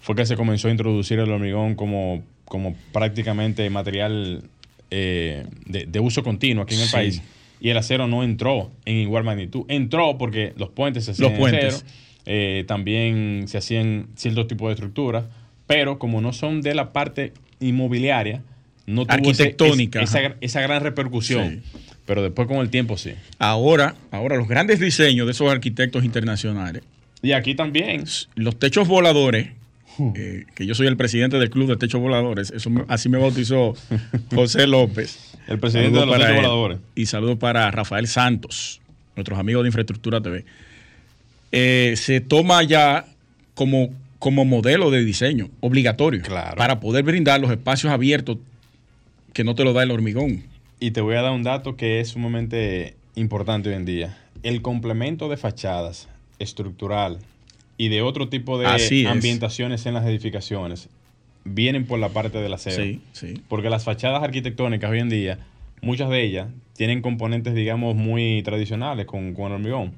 Fue 0.00 0.14
que 0.14 0.26
se 0.26 0.36
comenzó 0.36 0.68
a 0.68 0.70
introducir 0.70 1.18
el 1.18 1.30
hormigón 1.30 1.74
como, 1.74 2.22
como 2.44 2.74
prácticamente 2.92 3.68
material 3.70 4.42
eh, 4.90 5.46
de, 5.66 5.86
de 5.86 6.00
uso 6.00 6.22
continuo 6.22 6.64
aquí 6.64 6.74
en 6.74 6.80
el 6.82 6.86
Sí. 6.88 6.92
país. 6.92 7.22
Y 7.60 7.70
el 7.70 7.78
acero 7.78 8.06
no 8.06 8.22
entró 8.22 8.70
en 8.84 8.96
igual 8.96 9.24
magnitud. 9.24 9.64
Entró 9.68 10.18
porque 10.18 10.52
los 10.58 10.68
puentes 10.68 11.06
se 11.06 11.12
hacían 11.12 11.30
Los 11.30 11.32
en 11.32 11.38
puentes. 11.38 11.74
acero, 11.76 11.88
eh, 12.26 12.64
también 12.66 13.44
se 13.46 13.56
hacían 13.56 14.08
ciertos 14.16 14.48
tipos 14.48 14.68
de 14.68 14.74
estructuras, 14.74 15.24
pero 15.66 15.98
como 15.98 16.20
no 16.20 16.34
son 16.34 16.60
de 16.60 16.74
la 16.74 16.92
parte 16.92 17.32
inmobiliaria, 17.60 18.42
no 18.86 19.04
tuvo 19.06 19.30
ese- 19.30 19.42
Arquitectónica, 19.44 20.02
esa, 20.02 20.34
esa 20.40 20.60
gran 20.60 20.82
repercusión. 20.82 21.62
Pero 22.06 22.22
después 22.22 22.46
con 22.48 22.58
el 22.58 22.68
tiempo 22.68 22.98
sí. 22.98 23.12
Ahora, 23.38 23.94
ahora 24.10 24.36
los 24.36 24.46
grandes 24.48 24.78
diseños 24.80 25.26
de 25.26 25.32
esos 25.32 25.50
arquitectos 25.50 26.04
internacionales, 26.04 26.82
Y 27.22 27.32
aquí 27.32 27.54
también. 27.54 28.04
los 28.34 28.58
techos 28.58 28.86
voladores, 28.86 29.48
eh, 30.14 30.44
que 30.54 30.66
yo 30.66 30.74
soy 30.74 30.86
el 30.88 30.96
presidente 30.98 31.38
del 31.38 31.48
club 31.48 31.68
de 31.68 31.76
techos 31.76 32.00
voladores, 32.02 32.50
eso 32.50 32.68
me- 32.68 32.84
así 32.88 33.08
me 33.08 33.16
bautizó 33.18 33.74
José 34.34 34.66
López. 34.66 35.32
El 35.48 35.58
presidente 35.58 35.98
Saludos 35.98 36.12
de 36.14 36.18
los 36.18 36.26
techos 36.28 36.42
voladores. 36.42 36.78
Y 36.94 37.06
saludos 37.06 37.38
para 37.38 37.70
Rafael 37.70 38.06
Santos, 38.06 38.80
nuestros 39.16 39.38
amigos 39.38 39.62
de 39.62 39.68
Infraestructura 39.68 40.20
TV. 40.20 40.44
Eh, 41.52 41.94
se 41.96 42.20
toma 42.20 42.62
ya 42.64 43.06
como, 43.54 43.90
como 44.18 44.44
modelo 44.44 44.90
de 44.90 45.04
diseño 45.04 45.48
obligatorio 45.60 46.20
Claro. 46.22 46.56
para 46.56 46.80
poder 46.80 47.04
brindar 47.04 47.40
los 47.40 47.50
espacios 47.50 47.92
abiertos 47.92 48.38
que 49.34 49.44
no 49.44 49.54
te 49.54 49.64
lo 49.64 49.74
da 49.74 49.82
el 49.82 49.90
hormigón. 49.90 50.44
Y 50.80 50.92
te 50.92 51.00
voy 51.00 51.16
a 51.16 51.22
dar 51.22 51.32
un 51.32 51.42
dato 51.42 51.76
que 51.76 52.00
es 52.00 52.08
sumamente 52.08 52.94
importante 53.16 53.68
hoy 53.68 53.74
en 53.74 53.84
día. 53.84 54.18
El 54.42 54.62
complemento 54.62 55.28
de 55.28 55.36
fachadas 55.36 56.08
estructural 56.38 57.18
y 57.76 57.88
de 57.88 58.02
otro 58.02 58.28
tipo 58.28 58.58
de 58.58 58.66
Así 58.66 59.04
ambientaciones 59.06 59.84
en 59.86 59.94
las 59.94 60.06
edificaciones 60.06 60.88
vienen 61.44 61.84
por 61.86 61.98
la 61.98 62.10
parte 62.10 62.38
del 62.38 62.52
acero. 62.54 62.82
Sí, 62.82 63.00
sí. 63.12 63.42
Porque 63.48 63.68
las 63.68 63.84
fachadas 63.84 64.22
arquitectónicas 64.22 64.90
hoy 64.90 65.00
en 65.00 65.10
día, 65.10 65.38
muchas 65.82 66.08
de 66.10 66.22
ellas 66.22 66.48
tienen 66.76 67.02
componentes, 67.02 67.54
digamos, 67.54 67.94
muy 67.94 68.42
tradicionales 68.42 69.06
con, 69.06 69.34
con 69.34 69.52
hormigón. 69.52 69.92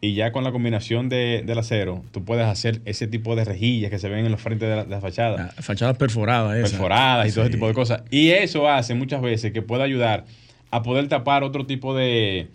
Y 0.00 0.14
ya 0.14 0.30
con 0.30 0.44
la 0.44 0.52
combinación 0.52 1.08
de- 1.08 1.42
del 1.46 1.58
acero, 1.58 2.04
tú 2.12 2.22
puedes 2.24 2.44
hacer 2.46 2.80
ese 2.84 3.06
tipo 3.06 3.34
de 3.34 3.44
rejillas 3.44 3.90
que 3.90 3.98
se 3.98 4.08
ven 4.08 4.26
en 4.26 4.30
los 4.32 4.40
frentes 4.40 4.68
de 4.68 4.76
la- 4.76 4.84
de 4.84 4.90
las 4.90 5.00
fachadas 5.02 5.52
Ah, 5.56 5.62
Fachadas 5.62 5.96
perforadas. 5.96 6.56
esas. 6.58 6.72
perforadas 6.72 7.28
y 7.28 7.32
todo 7.32 7.44
ese 7.44 7.50
Sí. 7.52 7.56
tipo 7.56 7.66
de 7.68 7.74
cosas. 7.74 8.02
Y 8.10 8.28
eso 8.30 8.68
hace 8.68 8.94
muchas 8.94 9.22
veces 9.22 9.52
que 9.52 9.62
pueda 9.62 9.84
ayudar 9.84 10.24
a 10.70 10.82
poder 10.82 11.08
tapar 11.08 11.44
otro 11.44 11.64
tipo 11.64 11.96
de, 11.96 12.48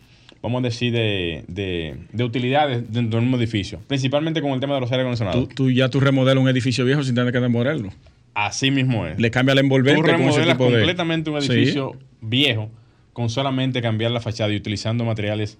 vamos 0.44 0.60
a 0.60 0.64
decir, 0.66 0.94
de, 0.94 1.44
de, 1.48 1.96
de 2.14 2.24
utilidades 2.24 2.92
dentro 2.94 3.20
de 3.20 3.26
un 3.26 3.34
edificio. 3.34 3.80
Principalmente 3.88 4.40
con 4.42 4.52
el 4.52 4.60
tema 4.60 4.76
de 4.76 4.82
los 4.82 4.92
aires 4.92 5.04
Tú, 5.04 5.08
acondicionados. 5.08 5.50
tú 5.56 5.72
ya 5.72 5.90
tú 5.90 6.00
remodelas 6.00 6.42
un 6.44 6.50
edificio 6.50 6.86
viejo 6.86 7.04
sin 7.04 7.16
tener 7.16 7.34
que 7.34 7.40
demolerlo. 7.40 7.90
Así 8.36 8.70
mismo 8.72 9.08
es. 9.08 9.20
Le 9.20 9.32
cambia 9.32 9.54
el 9.54 9.60
Tú 9.60 9.66
envolvente 9.66 10.00
con 10.02 10.10
ese 10.12 10.18
remodelas 10.20 10.58
de... 10.58 10.64
completamente 10.64 11.30
un 11.32 11.42
Sí. 11.42 11.52
edificio 11.52 11.96
viejo 12.22 12.70
con 13.14 13.30
solamente 13.30 13.82
cambiar 13.82 14.12
la 14.12 14.22
fachada 14.22 14.54
y 14.54 14.56
utilizando 14.56 15.04
materiales 15.04 15.58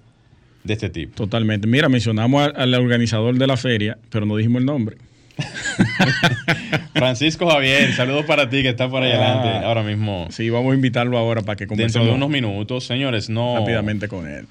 de 0.64 0.74
este 0.74 0.90
tipo. 0.90 1.16
Totalmente. 1.16 1.68
Mira, 1.68 1.90
mencionamos 1.90 2.52
al, 2.56 2.74
organizador 2.76 3.36
de 3.38 3.48
la 3.48 3.58
feria, 3.58 3.98
pero 4.10 4.26
no 4.26 4.36
dijimos 4.38 4.60
el 4.60 4.66
nombre. 4.66 4.98
Francisco 6.94 7.50
Javier, 7.50 7.94
saludos 7.94 8.26
para 8.26 8.50
ti 8.50 8.62
que 8.62 8.70
está 8.70 8.90
por 8.90 9.02
ahí 9.04 9.12
Ah. 9.12 9.16
adelante 9.16 9.66
ahora 9.66 9.84
mismo. 9.84 10.28
Sí, 10.30 10.50
vamos 10.50 10.72
a 10.72 10.76
invitarlo 10.76 11.18
ahora 11.18 11.42
para 11.42 11.56
que 11.56 11.64
Dentro 11.66 11.76
conversemos 11.76 12.08
de 12.10 12.14
unos 12.14 12.30
minutos, 12.30 12.86
señores, 12.86 13.30
no, 13.30 13.58
rápidamente 13.60 14.08
con 14.08 14.28
él. 14.28 14.46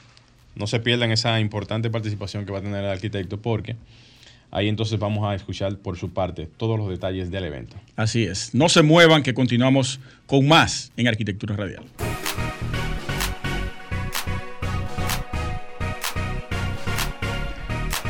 no 0.57 0.67
se 0.67 0.81
pierdan 0.81 1.11
esa 1.13 1.39
importante 1.41 1.91
participación 1.91 2.45
que 2.45 2.53
va 2.53 2.59
a 2.59 2.63
tener 2.63 2.83
el 2.85 2.91
arquitecto 2.91 3.39
porque 3.41 3.77
ahí 4.51 4.69
entonces 4.69 4.99
vamos 4.99 5.25
a 5.31 5.35
escuchar 5.35 5.77
por 5.77 5.97
su 5.97 6.13
parte 6.13 6.49
todos 6.57 6.79
los 6.79 6.89
detalles 6.89 7.31
del 7.31 7.45
evento. 7.45 7.77
Así 7.97 8.25
es. 8.25 8.55
No 8.55 8.69
se 8.69 8.83
muevan, 8.83 9.23
que 9.23 9.33
continuamos 9.33 10.01
con 10.27 10.49
más 10.49 10.93
en 10.97 11.07
Arquitectura 11.09 11.55
Radial. 11.57 11.85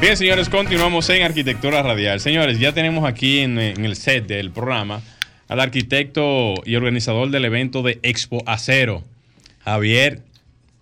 Bien, 0.01 0.17
señores, 0.17 0.49
continuamos 0.49 1.09
en 1.11 1.23
Arquitectura 1.23 1.83
Radial. 1.83 2.21
Señores, 2.21 2.59
ya 2.59 2.73
tenemos 2.73 3.07
aquí 3.09 3.41
en, 3.41 3.59
en 3.59 3.85
el 3.85 3.97
set 3.97 4.27
del 4.27 4.51
programa 4.51 5.03
al 5.49 5.61
arquitecto 5.61 6.55
y 6.65 6.77
organizador 6.77 7.31
del 7.31 7.45
evento 7.45 7.83
de 7.83 7.99
Expo 8.03 8.43
Acero, 8.47 9.03
Javier 9.65 10.23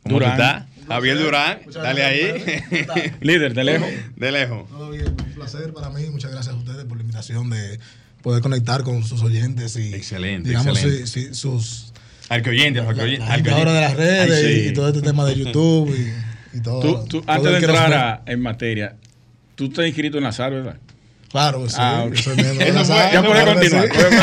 ¿Cómo 0.02 0.18
tú 0.18 0.24
Durán. 0.24 0.32
estás? 0.32 0.64
Javier 0.86 1.18
Durán, 1.18 1.58
Muchas 1.66 1.82
dale 1.82 2.00
gracias, 2.00 2.62
ahí. 2.94 3.12
Líder, 3.20 3.54
de 3.54 3.64
lejos. 3.64 3.88
De 4.16 4.32
lejos. 4.32 4.68
Todo 4.70 4.90
bien, 4.90 5.08
un 5.08 5.34
placer 5.34 5.72
para 5.74 5.90
mí. 5.90 6.08
Muchas 6.10 6.30
gracias 6.30 6.54
a 6.54 6.58
ustedes 6.58 6.84
por 6.84 6.96
la 6.96 7.02
invitación 7.02 7.50
de 7.50 7.78
poder 8.22 8.40
conectar 8.40 8.82
con 8.84 9.02
sus 9.04 9.22
oyentes 9.22 9.76
y 9.76 9.94
Excelente, 9.94 10.48
digamos 10.50 10.78
excelente. 10.78 11.06
sí, 11.06 11.24
sí, 11.26 11.34
sus 11.34 11.92
Arqueoyentes, 12.28 12.84
arqueoyentes. 12.84 13.52
ahora 13.52 13.72
de 13.72 13.80
las 13.80 13.96
redes 13.96 14.30
Ay, 14.30 14.44
sí. 14.54 14.60
y, 14.66 14.68
y 14.68 14.72
todo 14.74 14.88
este 14.88 15.02
tema 15.02 15.24
de 15.24 15.34
YouTube 15.34 15.94
y, 15.96 16.56
y 16.58 16.60
todo. 16.60 16.80
Tú, 16.80 17.04
tú, 17.08 17.20
todo 17.22 17.32
antes 17.32 17.50
de 17.52 17.58
entrar 17.58 17.92
a- 17.94 18.22
en 18.26 18.40
materia, 18.40 18.96
tú 19.58 19.64
estás 19.66 19.84
inscrito 19.86 20.16
en 20.18 20.24
la 20.24 20.32
SAR, 20.32 20.52
¿verdad? 20.52 20.76
Claro, 21.30 21.68
sí. 21.68 21.74
Ah, 21.78 22.06
Eso 22.10 22.30
fue- 22.32 22.96
ya 23.12 23.22
puede 23.22 23.42
claro 23.42 23.60
que 23.60 23.68
continuar, 23.68 23.88
puede- 23.90 24.16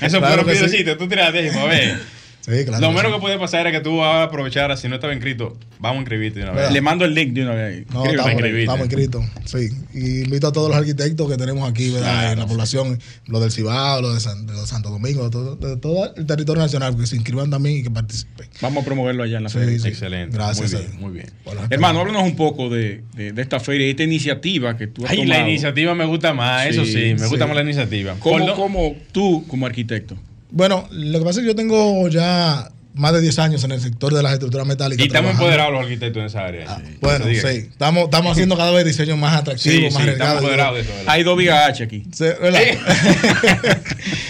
Eso 0.06 0.18
Claro 0.18 0.26
fue 0.34 0.36
lo 0.38 0.44
que 0.46 0.52
que 0.52 0.58
sí. 0.58 0.64
hiciste, 0.64 0.96
tú 0.96 1.06
tiraste, 1.08 1.50
a 1.50 1.64
ver. 1.66 1.98
Sí, 2.44 2.64
claro. 2.64 2.80
Lo 2.80 2.88
menos 2.92 3.06
sí. 3.06 3.12
que 3.14 3.20
puede 3.20 3.38
pasar 3.38 3.60
era 3.60 3.70
que 3.70 3.80
tú 3.80 4.02
aprovecharas, 4.02 4.80
si 4.80 4.88
no 4.88 4.96
estaba 4.96 5.12
inscrito, 5.14 5.56
vamos 5.78 5.98
a 5.98 6.00
inscribirte 6.00 6.40
de 6.40 6.44
una 6.46 6.52
vez. 6.54 6.72
Le 6.72 6.80
mando 6.80 7.04
el 7.04 7.14
link 7.14 7.32
de 7.34 7.42
una 7.42 7.54
vez. 7.54 7.86
No, 7.92 8.04
Escribe. 8.04 8.10
estamos, 8.10 8.32
inscribirte. 8.32 8.62
estamos 8.62 8.86
inscritos, 8.86 9.24
sí. 9.44 9.68
Y 9.94 10.24
invito 10.24 10.48
a 10.48 10.52
todos 10.52 10.68
los 10.68 10.76
arquitectos 10.76 11.30
que 11.30 11.36
tenemos 11.36 11.70
aquí, 11.70 11.90
¿verdad? 11.90 12.10
Claro, 12.12 12.32
en 12.32 12.38
la 12.40 12.44
sí. 12.44 12.50
población, 12.50 12.98
lo 13.28 13.38
del 13.38 13.52
Cibao, 13.52 14.02
lo 14.02 14.12
de, 14.14 14.18
San- 14.20 14.44
de 14.46 14.54
los 14.54 14.68
Santo 14.68 14.90
Domingo, 14.90 15.22
de 15.24 15.30
todo, 15.30 15.54
de 15.54 15.76
todo 15.76 16.12
el 16.16 16.26
territorio 16.26 16.60
nacional, 16.62 16.96
que 16.96 17.06
se 17.06 17.14
inscriban 17.14 17.48
también 17.48 17.76
y 17.76 17.82
que 17.84 17.90
participen. 17.92 18.48
Vamos 18.60 18.82
a 18.82 18.86
promoverlo 18.86 19.22
allá 19.22 19.36
en 19.36 19.44
la 19.44 19.48
Sí, 19.48 19.58
feria. 19.58 19.78
sí. 19.78 19.88
Excelente. 19.88 20.36
Gracias. 20.36 20.72
Muy 20.72 20.80
bien, 20.82 21.00
muy 21.00 21.12
bien. 21.12 21.26
los 21.44 21.70
Hermano, 21.70 22.00
háblanos 22.00 22.24
un 22.24 22.34
poco 22.34 22.68
de, 22.70 23.04
de- 23.14 23.30
de 23.32 23.42
esta 23.42 23.60
feria 23.60 23.86
y 23.86 23.90
esta 23.90 24.02
iniciativa 24.02 24.76
que 24.76 24.88
tú 24.88 25.04
has 25.04 25.12
Ay, 25.12 25.18
tomado. 25.18 25.40
la 25.42 25.48
iniciativa 25.48 25.94
me 25.94 26.06
gusta 26.06 26.34
más, 26.34 26.66
eso 26.66 26.84
Sí, 26.84 26.92
sí, 26.92 27.14
me 27.20 27.26
gusta 27.28 27.46
más 27.46 27.54
la 27.54 27.62
iniciativa. 27.62 28.16
¿Cómo, 28.18 28.38
Por 28.38 28.46
lo- 28.48 28.56
cómo 28.56 28.96
tú, 29.12 29.44
como 29.46 29.64
arquitecto? 29.66 30.16
Bueno, 30.54 30.86
lo 30.90 31.18
que 31.18 31.24
pasa 31.24 31.40
es 31.40 31.44
que 31.44 31.52
yo 31.52 31.56
tengo 31.56 32.06
ya 32.08 32.70
más 32.94 33.12
de 33.12 33.20
10 33.22 33.38
años 33.38 33.64
en 33.64 33.72
el 33.72 33.80
sector 33.80 34.12
de 34.14 34.22
las 34.22 34.32
estructuras 34.34 34.66
metálicas. 34.66 35.02
Y 35.04 35.06
estamos 35.08 35.30
trabajando. 35.32 35.44
empoderados 35.46 35.72
los 35.72 35.82
arquitectos 35.82 36.20
en 36.20 36.26
esa 36.26 36.44
área. 36.44 36.64
Ah, 36.68 36.80
Sí. 36.84 36.96
bueno, 37.00 37.24
sí. 37.26 37.32
Estamos, 37.70 38.04
estamos 38.04 38.32
haciendo 38.32 38.56
cada 38.56 38.70
vez 38.72 38.84
diseños 38.84 39.16
más 39.18 39.34
atractivos, 39.36 39.62
sí, 39.76 39.80
más 39.80 39.84
estamos 39.86 40.02
arriesgados. 40.02 40.38
empoderados 40.42 40.74
de 40.74 40.80
eso. 40.82 40.90
¿verdad? 40.90 41.04
Hay 41.14 41.22
dos 41.22 41.38
vigas 41.38 41.68
H 41.70 41.84
aquí. 41.84 42.02
Sí, 42.12 42.24
¿verdad? 42.24 42.60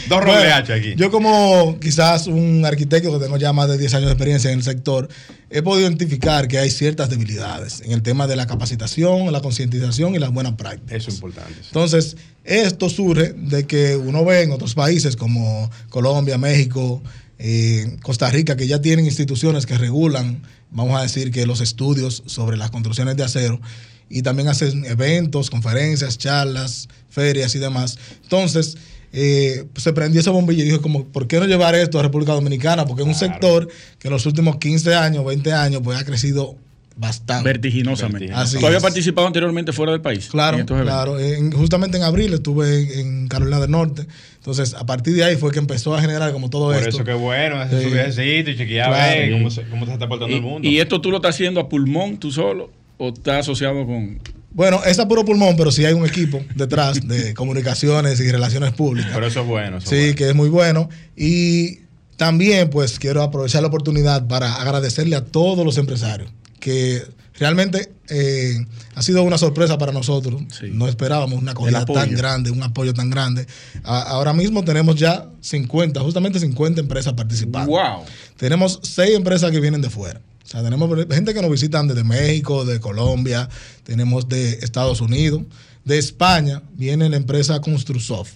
Dos 0.09 0.19
Bueno, 0.21 0.35
robles 0.35 0.53
H 0.53 0.73
aquí. 0.73 0.95
Yo 0.97 1.11
como 1.11 1.79
quizás 1.81 2.27
un 2.27 2.65
arquitecto 2.67 3.13
que 3.19 3.25
tengo 3.25 3.37
ya 3.39 3.53
más 3.53 3.69
de 3.69 3.79
10 3.79 3.95
años 3.95 4.07
de 4.07 4.13
experiencia 4.13 4.51
en 4.51 4.59
el 4.59 4.65
sector, 4.65 5.09
he 5.51 5.63
podido 5.63 5.89
identificar 5.89 6.49
que 6.49 6.59
hay 6.59 6.71
ciertas 6.71 7.09
debilidades 7.11 7.81
en 7.83 7.93
el 7.93 8.03
tema 8.03 8.27
de 8.27 8.37
la 8.37 8.47
capacitación, 8.47 9.31
la 9.33 9.41
concientización 9.41 10.15
y 10.15 10.19
las 10.19 10.31
buenas 10.33 10.55
prácticas. 10.55 10.93
Eso 10.99 11.09
es 11.11 11.15
importante. 11.17 11.55
sí. 11.61 11.67
Entonces, 11.69 12.17
esto 12.45 12.89
surge 12.89 13.33
de 13.35 13.67
que 13.67 13.97
uno 13.97 14.25
ve 14.25 14.43
en 14.43 14.51
otros 14.53 14.75
países 14.75 15.17
como 15.17 15.71
Colombia, 15.89 16.39
México, 16.39 17.03
eh, 17.45 17.97
Costa 18.03 18.31
Rica, 18.31 18.57
que 18.57 18.69
ya 18.69 18.81
tienen 18.81 19.05
instituciones 19.05 19.67
que 19.67 19.77
regulan, 19.77 20.43
vamos 20.71 20.97
a 20.97 21.03
decir, 21.03 21.33
que 21.33 21.45
los 21.45 21.61
estudios 21.61 22.23
sobre 22.27 22.57
las 22.57 22.71
construcciones 22.71 23.17
de 23.17 23.25
acero 23.25 23.61
y 24.09 24.23
también 24.23 24.47
hacen 24.47 24.85
eventos, 24.85 25.51
conferencias, 25.51 26.19
charlas, 26.19 26.89
ferias 27.11 27.53
y 27.57 27.59
demás. 27.59 27.99
Entonces, 28.23 28.77
eh, 29.13 29.67
se 29.77 29.93
prendió 29.93 30.21
esa 30.21 30.31
bombilla 30.31 30.63
y 30.63 30.67
dijo 30.67 30.83
como, 30.83 31.05
¿por 31.07 31.27
qué 31.27 31.41
no 31.41 31.47
llevar 31.47 31.75
esto 31.75 31.99
a 31.99 32.03
República 32.03 32.33
Dominicana? 32.33 32.87
Porque 32.87 33.03
es 33.03 33.09
un 33.09 33.15
sector 33.17 33.69
que 33.99 34.07
en 34.07 34.15
los 34.15 34.25
últimos 34.25 34.59
15 34.59 34.95
años, 34.95 35.25
20 35.25 35.53
años, 35.53 35.81
pues 35.83 35.99
ha 35.99 36.05
crecido 36.05 36.57
bastante. 37.03 37.45
Vertiginosamente. 37.45 38.33
Así 38.33 38.59
¿Tú 38.59 38.65
habías 38.67 38.79
es. 38.83 38.83
participado 38.83 39.27
anteriormente 39.27 39.73
fuera 39.73 39.93
del 39.93 40.01
país? 40.01 40.29
Claro, 40.31 40.59
en 40.59 40.65
claro. 40.67 41.19
En- 41.21 41.53
justamente 41.53 41.99
en 41.99 42.05
abril 42.05 42.33
estuve 42.33 43.01
en, 43.01 43.01
en 43.23 43.29
Carolina 43.29 43.61
del 43.61 43.71
Norte. 43.71 44.07
Entonces, 44.37 44.73
a 44.75 44.87
partir 44.87 45.15
de 45.15 45.25
ahí 45.25 45.37
fue 45.37 45.51
que 45.53 45.59
empezó 45.59 45.95
a 45.95 46.01
generar 46.01 46.33
como 46.33 46.49
todo 46.49 46.67
Por 46.67 46.77
esto. 46.77 46.89
eso 46.89 47.05
que 47.05 47.13
bueno, 47.13 47.61
hacer 47.61 47.79
Sí. 47.81 47.85
su 47.89 47.93
viajecito 47.93 48.51
y 48.51 48.57
chequear 48.57 48.89
Claro. 48.89 49.33
cómo 49.33 49.51
se, 49.51 49.63
cómo 49.69 49.87
se 49.87 49.93
está 49.93 50.09
portando 50.09 50.35
el 50.35 50.43
mundo. 50.43 50.67
¿Y, 50.69 50.77
y 50.77 50.81
esto 50.81 51.01
tú 51.01 51.11
lo 51.11 51.17
estás 51.19 51.35
haciendo 51.35 51.61
a 51.61 51.69
pulmón 51.69 52.17
tú 52.19 52.31
solo 52.33 52.71
o 52.97 53.11
estás 53.11 53.41
asociado 53.41 53.85
con...? 53.87 54.19
Bueno, 54.55 54.81
es 54.85 54.99
a 54.99 55.09
puro 55.09 55.25
pulmón, 55.25 55.57
pero 55.57 55.71
sí 55.73 55.85
hay 55.85 55.95
un 55.95 56.05
equipo 56.07 56.41
detrás 56.55 57.01
de 57.09 57.33
comunicaciones 57.35 58.21
y 58.21 58.31
relaciones 58.31 58.73
públicas. 58.73 59.11
Pero 59.15 59.27
eso 59.27 59.41
es 59.41 59.47
bueno. 59.47 59.79
Eso 59.79 59.89
Sí, 59.91 59.97
bueno. 59.97 60.15
que 60.15 60.29
es 60.29 60.35
muy 60.35 60.49
bueno. 60.51 60.89
Y 61.17 61.79
también, 62.17 62.69
pues, 62.71 62.99
quiero 62.99 63.23
aprovechar 63.23 63.63
la 63.63 63.69
oportunidad 63.69 64.27
para 64.29 64.55
agradecerle 64.57 65.17
a 65.17 65.25
todos 65.25 65.65
los 65.65 65.79
empresarios 65.79 66.31
que 66.63 67.03
realmente 67.41 67.93
eh, 68.09 68.55
ha 68.95 69.03
sido 69.03 69.23
una 69.25 69.37
sorpresa 69.37 69.77
para 69.79 69.91
nosotros. 69.91 70.41
Sí. 70.59 70.67
No 70.73 70.87
esperábamos 70.87 71.43
una 71.43 71.53
acogida 71.53 71.81
tan 71.85 72.11
grande, 72.17 72.51
un 72.53 72.63
apoyo 72.63 72.95
tan 72.95 73.11
grande. 73.11 73.47
A- 73.83 74.03
ahora 74.03 74.33
mismo 74.33 74.63
tenemos 74.65 74.95
ya 74.97 75.29
50, 75.41 76.01
justamente 76.01 76.39
50 76.39 76.81
empresas 76.81 77.15
participando. 77.15 77.73
¡Wow! 77.73 78.05
Tenemos 78.37 78.79
seis 78.83 79.15
empresas 79.17 79.51
que 79.51 79.59
vienen 79.61 79.81
de 79.83 79.91
fuera. 79.91 80.21
O 80.45 80.49
sea, 80.49 80.63
tenemos 80.63 80.89
gente 81.11 81.35
que 81.35 81.43
nos 81.43 81.51
visitan 81.51 81.89
desde 81.89 82.05
México, 82.05 82.65
de 82.65 82.79
Colombia, 82.79 83.49
tenemos 83.83 84.29
de 84.29 84.53
Estados 84.63 85.01
Unidos, 85.01 85.43
de 85.85 85.99
España, 85.99 86.63
viene 86.75 87.09
la 87.09 87.17
empresa 87.17 87.61
Construsoft. 87.61 88.35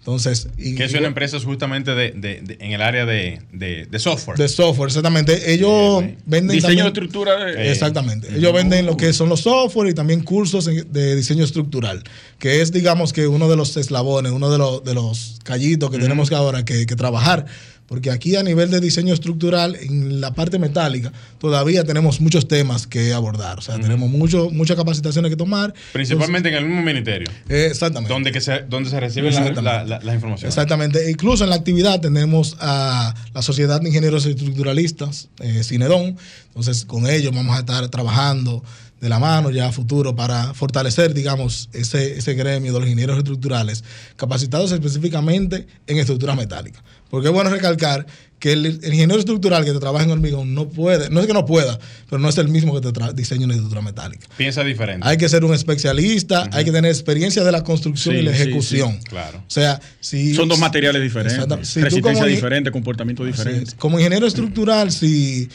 Entonces, 0.00 0.48
y- 0.56 0.74
Que 0.76 0.84
es 0.84 0.94
y- 0.94 0.96
una 0.96 1.08
empresa 1.08 1.38
justamente 1.40 1.94
de, 1.94 2.12
de- 2.12 2.40
de- 2.40 2.56
en 2.60 2.72
el 2.72 2.80
área 2.80 3.04
de, 3.04 3.42
de- 3.52 3.98
software. 3.98 4.38
de 4.38 4.48
software, 4.48 4.88
exactamente. 4.88 5.52
Ellos 5.52 6.00
bien. 6.02 6.16
venden 6.24 6.54
Diseño 6.56 6.68
también- 6.68 6.84
de 6.84 6.88
estructura. 6.88 7.50
Eh, 7.52 7.70
Exactamente. 7.70 8.28
Ellos 8.34 8.52
venden 8.54 8.86
lo 8.86 8.96
que 8.96 9.12
son 9.12 9.28
los 9.28 9.40
software 9.40 9.90
y 9.90 9.94
también 9.94 10.22
cursos 10.22 10.64
de 10.64 11.16
diseño 11.16 11.44
estructural, 11.44 12.02
que 12.38 12.62
es, 12.62 12.72
digamos, 12.72 13.12
que 13.12 13.26
uno 13.28 13.48
de 13.50 13.56
los 13.56 13.76
eslabones, 13.76 14.32
uno 14.32 14.50
de 14.50 14.56
los, 14.56 14.82
de 14.84 14.94
los 14.94 15.38
callitos 15.44 15.90
que 15.90 15.98
tenemos 15.98 16.30
que 16.30 16.34
ahora 16.34 16.64
que, 16.64 16.86
que 16.86 16.96
trabajar. 16.96 17.44
Porque 17.90 18.12
aquí 18.12 18.36
a 18.36 18.44
nivel 18.44 18.70
de 18.70 18.78
diseño 18.78 19.12
estructural, 19.12 19.74
en 19.74 20.20
la 20.20 20.32
parte 20.32 20.60
metálica, 20.60 21.12
todavía 21.40 21.82
tenemos 21.82 22.20
muchos 22.20 22.46
temas 22.46 22.86
que 22.86 23.12
abordar. 23.12 23.58
O 23.58 23.62
sea, 23.62 23.80
tenemos 23.80 24.08
mucho, 24.08 24.48
muchas 24.50 24.76
capacitaciones 24.76 25.28
que 25.28 25.36
tomar. 25.36 25.74
Principalmente 25.92 26.50
en 26.50 26.54
el 26.54 26.66
mismo 26.66 26.82
ministerio. 26.82 27.28
Eh, 27.48 27.66
exactamente. 27.68 28.12
Donde, 28.14 28.30
que 28.30 28.40
se, 28.40 28.60
donde 28.68 28.88
se 28.90 29.00
reciben 29.00 29.34
la- 29.34 29.40
Exactamente. 29.40 29.62
la- 29.88 29.98
la- 29.98 30.04
las 30.04 30.14
informaciones. 30.14 30.54
Exactamente. 30.54 31.10
Incluso 31.10 31.42
en 31.42 31.50
la 31.50 31.56
actividad 31.56 32.00
tenemos 32.00 32.56
a 32.60 33.12
la 33.34 33.42
Sociedad 33.42 33.80
de 33.80 33.88
Ingenieros 33.88 34.24
Estructuralistas, 34.24 35.28
eh, 35.40 35.62
Cinedón. 35.64 36.16
Entonces, 36.46 36.84
con 36.84 37.08
ellos 37.08 37.34
vamos 37.34 37.56
a 37.56 37.60
estar 37.60 37.88
trabajando 37.88 38.62
de 39.00 39.08
la 39.08 39.18
mano 39.18 39.50
ya 39.50 39.66
a 39.68 39.72
futuro 39.72 40.14
para 40.14 40.52
fortalecer, 40.54 41.14
digamos, 41.14 41.68
ese, 41.72 42.18
ese 42.18 42.34
gremio 42.34 42.72
de 42.72 42.80
los 42.80 42.86
ingenieros 42.88 43.16
estructurales 43.18 43.82
capacitados 44.16 44.72
específicamente 44.72 45.66
en 45.86 45.98
estructuras 45.98 46.36
metálicas. 46.36 46.82
Porque 47.08 47.28
es 47.28 47.32
bueno 47.34 47.50
recalcar 47.50 48.06
que 48.38 48.52
el, 48.52 48.64
el 48.66 48.92
ingeniero 48.94 49.18
estructural 49.18 49.64
que 49.64 49.72
te 49.72 49.80
trabaja 49.80 50.04
en 50.04 50.10
hormigón 50.12 50.54
no 50.54 50.68
puede, 50.68 51.10
no 51.10 51.20
es 51.20 51.26
que 51.26 51.32
no 51.32 51.44
pueda, 51.44 51.78
pero 52.08 52.20
no 52.20 52.28
es 52.28 52.38
el 52.38 52.48
mismo 52.48 52.78
que 52.78 52.92
te 52.92 53.12
diseña 53.14 53.44
en 53.44 53.50
estructura 53.50 53.82
metálica. 53.82 54.28
Piensa 54.36 54.62
diferente. 54.64 55.06
Hay 55.06 55.16
que 55.16 55.28
ser 55.28 55.44
un 55.44 55.52
especialista, 55.54 56.48
hay 56.52 56.64
que 56.64 56.72
tener 56.72 56.90
experiencia 56.90 57.42
de 57.42 57.52
la 57.52 57.64
construcción 57.64 58.14
Sí, 58.14 58.20
y 58.20 58.24
la 58.24 58.30
ejecución. 58.32 58.92
sí, 59.00 59.08
claro. 59.08 59.38
O 59.38 59.50
sea, 59.50 59.80
si 60.00 60.34
Son 60.34 60.48
dos 60.48 60.58
materiales 60.58 61.02
diferentes. 61.02 61.68
Si 61.68 61.80
resistencia 61.80 62.22
como- 62.22 62.26
diferente, 62.34 62.70
comportamiento 62.70 63.24
diferente. 63.24 63.72
Como 63.76 63.98
ingeniero 63.98 64.26
estructural, 64.26 64.90
si, 64.92 65.48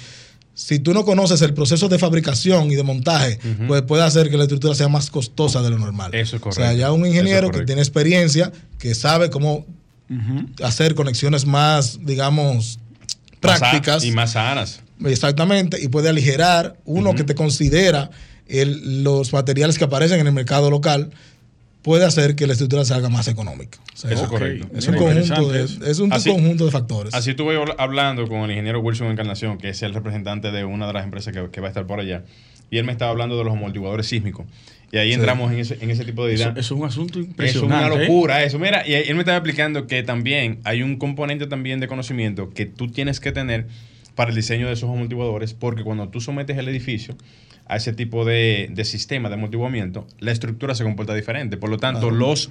si 0.55 0.79
tú 0.79 0.93
no 0.93 1.03
conoces 1.05 1.41
el 1.43 1.53
proceso 1.53 1.89
de 1.89 1.99
fabricación 1.99 2.71
y 2.71 2.75
de 2.75 2.81
montaje, 2.83 3.37
pues 3.67 3.81
puede 3.83 4.03
hacer 4.03 4.29
que 4.29 4.37
la 4.37 4.43
estructura 4.45 4.73
sea 4.73 4.87
más 4.87 5.11
costosa 5.11 5.61
de 5.61 5.69
lo 5.69 5.77
normal. 5.77 6.15
Eso 6.15 6.37
es 6.37 6.41
O 6.41 6.51
sea, 6.51 6.63
correcto. 6.63 6.77
ya 6.79 6.91
un 6.93 7.01
es 7.05 7.09
ingeniero 7.09 7.47
que 7.47 7.51
correcto. 7.51 7.65
tiene 7.67 7.81
experiencia, 7.81 8.51
que 8.79 8.95
sabe 8.95 9.29
cómo 9.29 9.65
hacer 10.63 10.95
conexiones 10.95 11.45
más, 11.45 11.99
digamos, 12.05 12.79
Más 13.43 13.59
prácticas. 13.59 14.03
Y 14.05 14.11
más 14.11 14.31
sanas. 14.31 14.79
Exactamente, 15.05 15.77
y 15.81 15.87
puede 15.89 16.09
aligerar 16.09 16.77
uno 16.85 17.13
que 17.15 17.23
te 17.25 17.35
considera 17.35 18.09
el- 18.47 19.03
los 19.03 19.33
materiales 19.33 19.77
que 19.77 19.83
aparecen 19.83 20.19
en 20.19 20.27
el 20.27 20.33
mercado 20.33 20.69
local, 20.71 21.11
puede 21.85 22.03
hacer 22.03 22.35
que 22.35 22.47
la 22.47 22.53
estructura 22.53 22.83
salga 22.83 23.07
más 23.09 23.27
económica. 23.29 23.79
O 23.93 23.97
sea, 23.97 24.11
Eso 24.11 24.23
es 24.23 24.29
correcto. 24.29 24.67
es 24.75 24.87
un, 24.87 24.95
conjunto 24.95 25.51
de, 25.51 25.63
es 25.91 25.99
un 25.99 26.11
Así- 26.11 26.29
conjunto 26.31 26.65
de 26.65 26.71
factores. 26.71 27.13
Así 27.13 27.29
estuve 27.29 27.57
habl- 27.57 27.75
hablando 27.77 28.27
con 28.27 28.39
el 28.41 28.49
ingeniero 28.51 28.79
Wilson 28.81 29.07
Encarnación, 29.11 29.57
que 29.59 29.69
es 29.69 29.81
el 29.83 29.93
representante 29.93 30.51
de 30.51 30.65
una 30.65 30.87
de 30.87 30.93
las 30.93 31.03
empresas 31.05 31.33
que, 31.33 31.49
que 31.51 31.61
va 31.61 31.67
a 31.67 31.69
estar 31.69 31.85
por 31.87 31.99
allá. 32.01 32.23
Y 32.71 32.79
él 32.79 32.83
me 32.85 32.91
estaba 32.91 33.11
hablando 33.11 33.37
de 33.37 33.43
los 33.43 33.53
amortiguadores 33.53 34.07
sísmicos. 34.07 34.45
Y 34.91 34.97
ahí 34.97 35.09
Sí. 35.09 35.13
entramos 35.13 35.51
en 35.51 35.59
ese, 35.59 35.77
en 35.79 35.91
ese 35.91 36.03
tipo 36.05 36.25
de 36.25 36.33
Eso, 36.33 36.43
ideas. 36.43 36.57
eso 36.57 36.73
es 36.75 36.79
un 36.81 36.87
asunto 36.87 37.19
Es 37.19 37.25
impresionante. 37.25 37.85
una 37.85 37.95
¿eh? 37.95 38.07
locura 38.07 38.43
eso. 38.43 38.57
Mira, 38.59 38.87
y 38.87 38.93
él 38.93 39.13
me 39.13 39.21
estaba 39.21 39.37
explicando 39.37 39.85
que 39.87 40.01
también 40.03 40.59
hay 40.63 40.81
un 40.81 40.97
componente 40.97 41.45
también 41.47 41.79
de 41.79 41.87
conocimiento 41.87 42.49
que 42.49 42.65
tú 42.65 42.87
tienes 42.87 43.19
que 43.19 43.31
tener 43.31 43.67
para 44.15 44.31
el 44.31 44.35
diseño 44.35 44.65
de 44.67 44.73
esos 44.73 44.89
amortiguadores, 44.89 45.53
porque 45.53 45.83
cuando 45.83 46.07
tú 46.09 46.19
sometes 46.21 46.57
el 46.57 46.67
edificio 46.67 47.15
a 47.67 47.77
ese 47.77 47.93
tipo 47.93 48.25
de, 48.25 48.69
de 48.71 48.85
sistema 48.85 49.29
de 49.29 49.35
amortiguamiento, 49.35 50.07
la 50.19 50.31
estructura 50.31 50.75
se 50.75 50.83
comporta 50.83 51.13
diferente. 51.13 51.57
Por 51.57 51.69
lo 51.69 51.77
tanto, 51.77 52.11
los 52.11 52.49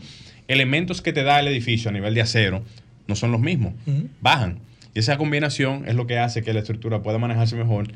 elementos 0.48 1.03
que 1.03 1.12
te 1.12 1.22
da 1.22 1.40
el 1.40 1.48
edificio 1.48 1.90
a 1.90 1.92
nivel 1.92 2.14
de 2.14 2.20
acero 2.22 2.62
no 3.07 3.16
son 3.16 3.33
los 3.33 3.40
mismos, 3.40 3.74
bajan. 4.20 4.59
Y 4.94 5.00
esa 5.00 5.16
combinación 5.16 5.85
es 5.87 5.94
lo 5.94 6.07
que 6.07 6.18
hace 6.18 6.42
que 6.42 6.53
la 6.53 6.61
estructura 6.61 7.03
pueda 7.03 7.18
manejarse 7.18 7.57
mejor. 7.57 7.88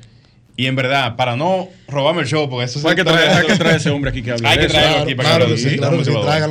Y 0.56 0.66
en 0.66 0.74
verdad, 0.74 1.14
para 1.14 1.36
no 1.36 1.68
robarme 1.86 2.22
el 2.22 2.26
show, 2.26 2.50
porque 2.50 2.64
eso 2.64 2.86
Hay 2.88 2.96
que 2.96 3.04
traer, 3.04 3.30
hay 3.30 3.46
que 3.46 3.54
traer 3.54 3.74
a 3.74 3.76
ese 3.76 3.90
hombre 3.90 4.10
aquí 4.10 4.22
que 4.22 4.30
hable 4.32 4.48
hay 4.48 4.58
que 4.58 4.66
traerlo 4.66 4.90
Claro, 4.90 5.04
aquí 5.04 5.14
para 5.14 5.28
claro 5.28 5.46
que, 5.46 5.76
claro 5.76 5.96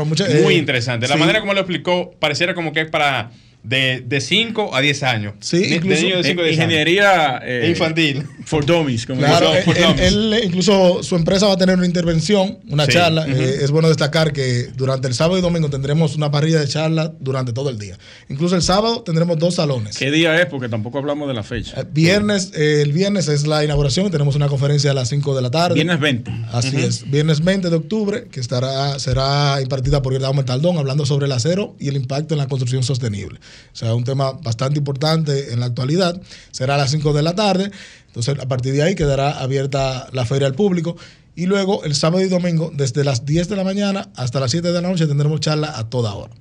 que 0.09 0.15
sí, 0.15 0.43
Muy 0.43 0.53
eh, 0.53 0.57
interesante. 0.57 1.07
La 1.09 1.15
sí. 1.15 1.19
manera 1.19 1.41
como 1.41 1.53
lo 1.53 1.59
explicó 1.59 2.11
pareciera 2.17 2.53
como 2.53 2.71
que 2.71 2.81
es 2.81 2.89
para 2.89 3.31
de, 3.63 4.01
de 4.05 4.21
5 4.21 4.73
a 4.75 4.79
10 4.79 5.03
años. 5.03 5.33
Sí, 5.41 5.57
de 5.59 5.75
incluso- 5.75 6.01
niños 6.01 6.23
de 6.23 6.29
5 6.29 6.41
a 6.41 6.45
Eh, 6.45 6.47
10 6.49 6.59
años. 6.59 6.71
Ingeniería 6.71 7.39
eh, 7.43 7.67
Infantil. 7.69 8.23
for 8.45 8.65
dummies. 8.65 9.05
como 9.05 9.19
Claro, 9.19 9.47
dicen. 9.53 9.57
él, 9.59 9.65
por 9.65 9.77
él- 9.77 9.83
dummies. 9.83 10.13
él, 10.13 10.41
incluso 10.45 11.03
su 11.03 11.15
empresa 11.17 11.47
va 11.47 11.53
a 11.53 11.57
tener 11.57 11.75
una 11.75 11.85
intervención, 11.85 12.59
una 12.69 12.85
Sí. 12.85 12.93
charla. 12.93 13.27
Eh, 13.27 13.57
es 13.61 13.71
bueno 13.71 13.89
destacar 13.89 14.31
que 14.31 14.67
durante 14.77 15.09
el 15.09 15.13
sábado 15.15 15.37
y 15.37 15.41
domingo 15.41 15.69
tendremos 15.69 16.15
una 16.15 16.31
parrilla 16.31 16.61
de 16.61 16.67
charlas 16.69 17.11
durante 17.19 17.51
todo 17.51 17.69
el 17.69 17.77
día. 17.77 17.97
Incluso 18.29 18.55
el 18.55 18.61
sábado 18.61 19.01
tendremos 19.01 19.37
dos 19.37 19.55
salones. 19.55 19.97
¿Qué 19.97 20.11
día 20.11 20.39
es? 20.41 20.45
Porque 20.45 20.69
tampoco 20.69 20.99
hablamos 20.99 21.27
de 21.27 21.33
la 21.33 21.43
fecha. 21.43 21.81
Eh, 21.81 21.83
Viernes, 21.91 22.53
eh, 22.55 22.81
el 22.83 22.93
viernes 22.93 23.27
es 23.27 23.45
la 23.47 23.65
inauguración, 23.65 24.09
tenemos 24.11 24.35
una 24.37 24.47
conferencia 24.47 24.91
a 24.91 24.93
las 24.93 25.09
5 25.09 25.35
de 25.35 25.41
la 25.41 25.51
tarde. 25.51 25.73
Viernes 25.75 25.99
20. 25.99 26.31
Así 26.53 26.77
es, 26.77 27.09
viernes 27.11 27.43
20 27.43 27.69
de 27.69 27.75
octubre, 27.75 28.27
que 28.31 28.39
estará, 28.39 28.97
será 28.99 29.59
impartida 29.61 30.01
por 30.01 30.13
Guillermo 30.13 30.45
Taldón, 30.45 30.77
hablando 30.77 31.05
sobre 31.05 31.25
el 31.25 31.33
acero 31.33 31.75
y 31.79 31.89
el 31.89 31.97
impacto 31.97 32.33
en 32.33 32.37
la 32.37 32.47
construcción 32.47 32.83
sostenible. 32.83 33.39
O 33.73 33.75
sea, 33.75 33.93
un 33.93 34.03
tema 34.03 34.31
bastante 34.31 34.79
importante 34.79 35.53
en 35.53 35.59
la 35.59 35.67
actualidad. 35.67 36.21
Será 36.51 36.75
a 36.75 36.77
las 36.77 36.91
5 36.91 37.13
de 37.13 37.21
la 37.21 37.35
tarde. 37.35 37.71
Entonces, 38.07 38.37
a 38.39 38.47
partir 38.47 38.73
de 38.73 38.83
ahí 38.83 38.95
quedará 38.95 39.39
abierta 39.39 40.07
la 40.11 40.25
feria 40.25 40.47
al 40.47 40.55
público. 40.55 40.97
Y 41.35 41.45
luego, 41.45 41.83
el 41.83 41.93
sábado 41.93 42.23
y 42.23 42.29
domingo, 42.29 42.71
desde 42.73 43.03
las 43.03 43.25
10 43.25 43.49
de 43.49 43.55
la 43.55 43.63
mañana 43.63 44.09
hasta 44.15 44.39
las 44.39 44.51
7 44.51 44.67
de 44.71 44.81
la 44.81 44.89
noche, 44.89 45.05
tendremos 45.05 45.39
charla 45.39 45.77
a 45.77 45.89
toda 45.89 46.13
hora. 46.15 46.33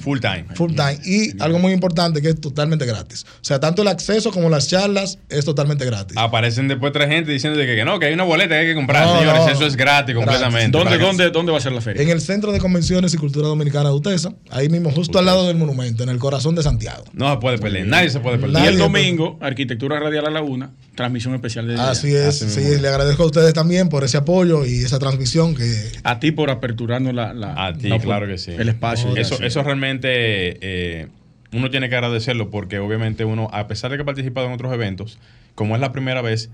Full 0.00 0.20
time. 0.20 0.44
Full 0.54 0.74
time. 0.74 0.98
Y 1.04 1.40
algo 1.42 1.58
muy 1.58 1.72
importante 1.72 2.20
que 2.20 2.30
es 2.30 2.40
totalmente 2.40 2.84
gratis. 2.86 3.24
O 3.28 3.44
sea, 3.44 3.60
tanto 3.60 3.82
el 3.82 3.88
acceso 3.88 4.30
como 4.30 4.48
las 4.50 4.68
charlas 4.68 5.18
es 5.28 5.44
totalmente 5.44 5.84
gratis. 5.84 6.16
Aparecen 6.16 6.68
después 6.68 6.92
tres 6.92 7.08
gente 7.08 7.30
diciendo 7.30 7.58
que, 7.58 7.66
que 7.66 7.84
no, 7.84 7.98
que 7.98 8.06
hay 8.06 8.14
una 8.14 8.24
boleta 8.24 8.54
que 8.54 8.60
hay 8.60 8.66
que 8.66 8.74
comprar. 8.74 9.06
No, 9.06 9.18
Señores, 9.18 9.42
no. 9.46 9.48
eso 9.50 9.66
es 9.66 9.76
gratis 9.76 10.14
completamente. 10.14 10.76
¿Dónde, 10.76 10.98
dónde, 10.98 11.30
¿Dónde 11.30 11.52
va 11.52 11.58
a 11.58 11.60
ser 11.60 11.72
la 11.72 11.80
feria? 11.80 12.02
En 12.02 12.10
el 12.10 12.20
Centro 12.20 12.52
de 12.52 12.58
Convenciones 12.58 13.14
y 13.14 13.16
Cultura 13.16 13.48
Dominicana 13.48 13.90
de 13.90 13.94
UTESA, 13.94 14.34
ahí 14.50 14.68
mismo, 14.68 14.90
justo 14.90 15.18
al 15.18 15.26
lado 15.26 15.46
del 15.46 15.56
monumento, 15.56 16.02
en 16.02 16.08
el 16.08 16.18
corazón 16.18 16.54
de 16.54 16.62
Santiago. 16.62 17.04
No 17.12 17.30
se 17.32 17.38
puede 17.38 17.58
perder. 17.58 17.86
Nadie 17.86 18.10
se 18.10 18.20
puede 18.20 18.38
perder. 18.38 18.64
y 18.64 18.66
el 18.66 18.78
domingo, 18.78 19.38
Arquitectura 19.40 19.98
Radial 20.00 20.26
a 20.26 20.30
la 20.30 20.42
Una, 20.42 20.72
transmisión 20.94 21.34
especial 21.34 21.66
de 21.66 21.74
Así 21.74 22.08
día. 22.08 22.28
es, 22.28 22.42
Así 22.42 22.62
sí, 22.62 22.80
le 22.80 22.88
agradezco 22.88 23.22
a 23.22 23.26
ustedes 23.26 23.52
también 23.54 23.88
por 23.88 24.04
ese 24.04 24.16
apoyo 24.16 24.64
y 24.64 24.78
esa 24.84 24.98
transmisión 24.98 25.54
que 25.54 25.64
A 26.04 26.20
ti 26.20 26.30
por 26.32 26.50
aperturarnos 26.50 27.14
la, 27.14 27.32
la- 27.34 27.66
A 27.66 27.72
ti, 27.76 27.88
la- 27.88 27.98
claro 27.98 28.26
que 28.26 28.38
sí. 28.38 28.52
el 28.52 28.68
espacio. 28.68 29.16
Eso, 29.16 29.42
eso 29.42 29.62
realmente 29.62 30.08
eh, 30.60 31.08
uno 31.52 31.70
tiene 31.70 31.88
que 31.88 31.94
agradecerlo 31.96 32.50
porque 32.50 32.78
obviamente 32.78 33.24
uno, 33.24 33.48
a 33.52 33.66
pesar 33.66 33.90
de 33.90 33.96
que 33.96 34.02
ha 34.02 34.06
participado 34.06 34.46
en 34.46 34.52
otros 34.52 34.72
eventos, 34.72 35.18
como 35.54 35.74
es 35.74 35.80
la 35.80 35.92
primera 35.92 36.20
vez, 36.22 36.50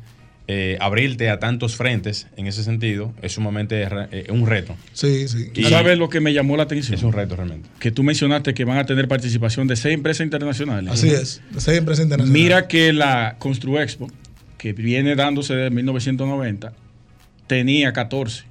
eh, 0.53 0.79
abrirte 0.81 1.31
a 1.31 1.39
tantos 1.39 1.77
frentes 1.77 2.27
en 2.37 2.47
ese 2.49 2.65
sentido 2.65 3.13
es 3.23 3.33
sumamente 3.33 3.87
eh, 4.11 4.27
un 4.31 4.47
reto. 4.49 4.75
sí, 4.95 5.29
sí. 5.29 5.49
¿Tú 5.55 5.61
Y- 5.61 5.65
sabes 5.67 5.97
lo 5.97 6.09
que 6.09 6.19
me 6.21 6.33
llamó 6.33 6.57
la 6.57 6.65
atención? 6.65 6.95
Es 6.99 7.05
un 7.05 7.13
reto 7.13 7.37
realmente. 7.37 7.69
Que 7.79 7.93
tú 7.93 8.03
mencionaste 8.03 8.53
que 8.53 8.65
van 8.65 8.79
a 8.79 8.85
tener 8.85 9.07
participación 9.07 9.69
de 9.69 9.77
seis 9.77 9.95
empresas 9.95 10.25
internacionales. 10.25 10.91
Así 10.93 11.09
es, 11.09 11.41
de 11.53 11.61
seis 11.61 11.79
empresas 11.79 12.03
internacionales. 12.05 12.43
Mira 12.43 12.67
que 12.67 12.93
la 12.93 13.37
Construexpo, 13.39 14.09
que 14.61 14.75
viene 14.75 15.17
dándose 15.17 15.55
desde 15.55 15.71
1990, 15.71 16.75
tenía 17.47 17.95
14. 17.95 18.45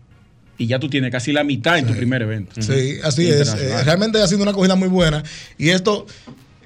Y 0.58 0.66
ya 0.66 0.80
tú 0.80 0.90
tienes 0.90 1.12
casi 1.12 1.32
la 1.32 1.44
mitad 1.44 1.78
en 1.78 1.86
tu 1.86 1.94
primer 1.94 2.24
evento. 2.24 2.60
Sí, 2.62 2.98
así 3.04 3.30
es. 3.30 3.54
Eh, 3.54 3.84
realmente 3.84 4.20
ha 4.20 4.28
sido 4.28 4.42
una 4.42 4.52
acogida 4.52 4.76
muy 4.76 4.88
buena. 4.90 5.24
Y 5.60 5.70
esto, 5.70 6.08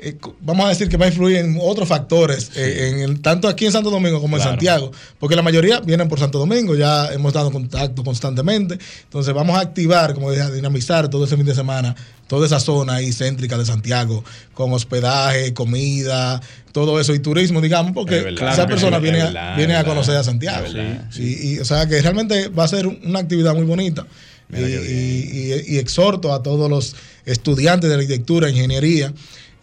eh, 0.03 0.17
vamos 0.41 0.65
a 0.65 0.69
decir 0.69 0.89
que 0.89 0.97
va 0.97 1.05
a 1.05 1.07
influir 1.09 1.37
en 1.37 1.57
otros 1.61 1.87
factores, 1.87 2.51
eh, 2.55 2.89
en 2.89 2.99
el- 3.01 3.21
tanto 3.21 3.47
aquí 3.47 3.65
en 3.65 3.71
Santo 3.71 3.89
Domingo 3.89 4.19
como 4.21 4.37
en. 4.37 4.43
Santiago, 4.43 4.91
porque 5.19 5.35
la 5.35 5.41
mayoría 5.41 5.79
vienen 5.79 6.07
por 6.09 6.19
Santo 6.19 6.39
Domingo, 6.39 6.75
ya 6.75 7.11
hemos 7.13 7.33
dado 7.33 7.51
contacto 7.51 8.03
constantemente, 8.03 8.77
entonces 9.03 9.33
vamos 9.33 9.57
a 9.57 9.61
activar, 9.61 10.13
como 10.13 10.29
dije, 10.31 10.43
a 10.43 10.49
dinamizar 10.51 11.09
todo 11.09 11.25
ese 11.25 11.35
fin 11.37 11.45
de 11.45 11.55
semana, 11.55 11.95
toda 12.27 12.45
esa 12.45 12.59
zona 12.59 12.95
ahí 12.95 13.11
céntrica 13.13 13.57
de 13.57 13.65
Santiago, 13.65 14.23
con 14.53 14.71
hospedaje, 14.73 15.53
comida, 15.53 16.41
todo 16.71 16.99
eso 16.99 17.13
y 17.13 17.19
turismo, 17.19 17.61
digamos, 17.61 17.91
porque 17.93 18.17
Es 18.17 18.23
verdad, 18.23 18.53
esas 18.53 18.59
es 18.59 18.65
personas 18.65 19.01
vienen, 19.01 19.37
a, 19.37 19.55
vienen 19.55 19.75
a 19.77 19.83
conocer 19.83 20.15
a. 20.17 20.23
Santiago. 20.23 20.65
Sí, 21.11 21.37
y, 21.55 21.59
o 21.59 21.65
sea 21.65 21.87
que 21.87 22.01
realmente 22.01 22.47
va 22.49 22.63
a 22.63 22.67
ser 22.67 22.87
una 22.87 23.19
actividad 23.19 23.53
muy 23.53 23.65
bonita. 23.65 24.05
Y, 24.51 24.59
y- 24.61 25.63
y- 25.67 25.75
y 25.75 25.77
exhorto 25.79 26.31
a 26.33 26.43
todos 26.43 26.69
los 26.69 26.95
estudiantes 27.25 27.89
de 27.89 27.95
arquitectura, 27.95 28.49
ingeniería, 28.49 29.11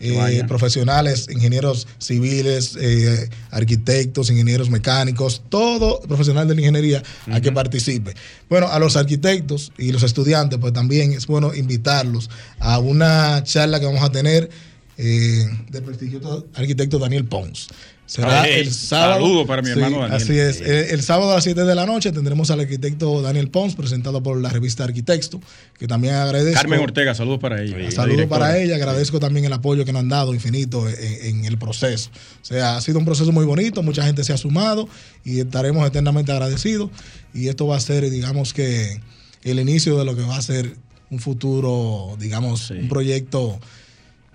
eh, 0.00 0.44
profesionales, 0.48 1.28
ingenieros 1.30 1.86
civiles, 1.98 2.76
eh, 2.80 3.28
arquitectos, 3.50 4.30
ingenieros 4.30 4.70
mecánicos, 4.70 5.42
todo 5.48 6.00
profesional 6.00 6.48
de 6.48 6.54
la 6.54 6.60
ingeniería 6.62 7.02
a 7.30 7.40
que 7.40 7.52
participe. 7.52 8.14
Bueno, 8.48 8.68
a 8.68 8.78
los 8.78 8.96
arquitectos 8.96 9.72
y 9.76 9.92
los 9.92 10.02
estudiantes, 10.02 10.58
pues 10.58 10.72
también 10.72 11.12
es 11.12 11.26
bueno 11.26 11.54
invitarlos 11.54 12.30
a 12.58 12.78
una 12.78 13.42
charla 13.44 13.78
que 13.78 13.86
vamos 13.86 14.02
a 14.02 14.10
tener 14.10 14.48
eh, 14.96 15.46
del 15.70 15.82
prestigioso 15.82 16.46
arquitecto 16.54 16.98
Daniel 16.98 17.24
Pons. 17.24 17.68
Será 18.10 18.44
el 18.48 18.72
sábado. 18.74 19.20
saludo 19.24 19.46
para 19.46 19.62
mi 19.62 19.70
hermano 19.70 20.00
Daniel. 20.00 20.20
Así 20.20 20.36
es. 20.36 20.60
El, 20.60 20.68
el 20.90 21.02
sábado 21.02 21.30
a 21.30 21.36
las 21.36 21.44
7 21.44 21.62
de 21.64 21.74
la 21.76 21.86
noche 21.86 22.10
tendremos 22.10 22.50
al 22.50 22.58
arquitecto 22.58 23.22
Daniel 23.22 23.50
Pons, 23.50 23.76
presentado 23.76 24.20
por 24.20 24.40
la 24.40 24.48
revista 24.48 24.82
Arquitecto, 24.82 25.40
que 25.78 25.86
también 25.86 26.14
agradezco. 26.14 26.60
Carmen 26.60 26.80
Ortega, 26.80 27.14
saludos 27.14 27.38
para 27.38 27.62
ella. 27.62 27.78
la 27.78 27.90
Saludos 27.92 28.26
para 28.26 28.58
ella, 28.58 28.74
agradezco 28.74 29.20
también 29.20 29.44
el 29.44 29.52
apoyo 29.52 29.84
que 29.84 29.92
nos 29.92 30.00
han 30.00 30.08
dado 30.08 30.34
infinito 30.34 30.88
en, 30.88 30.96
en 31.38 31.44
el 31.44 31.56
proceso. 31.56 32.10
O 32.42 32.44
sea, 32.44 32.76
ha 32.78 32.80
sido 32.80 32.98
un 32.98 33.04
proceso 33.04 33.30
muy 33.30 33.44
bonito, 33.44 33.80
mucha 33.84 34.02
gente 34.04 34.24
se 34.24 34.32
ha 34.32 34.36
sumado 34.36 34.88
y 35.24 35.38
estaremos 35.38 35.86
eternamente 35.86 36.32
agradecidos. 36.32 36.90
Y 37.32 37.46
esto 37.46 37.68
va 37.68 37.76
a 37.76 37.80
ser, 37.80 38.10
digamos 38.10 38.52
que, 38.52 39.00
el 39.44 39.60
inicio 39.60 39.96
de 39.98 40.04
lo 40.04 40.16
que 40.16 40.22
va 40.22 40.36
a 40.36 40.42
ser 40.42 40.74
un 41.10 41.20
futuro, 41.20 42.16
digamos, 42.18 42.66
Sí. 42.66 42.74
un 42.74 42.88
proyecto, 42.88 43.60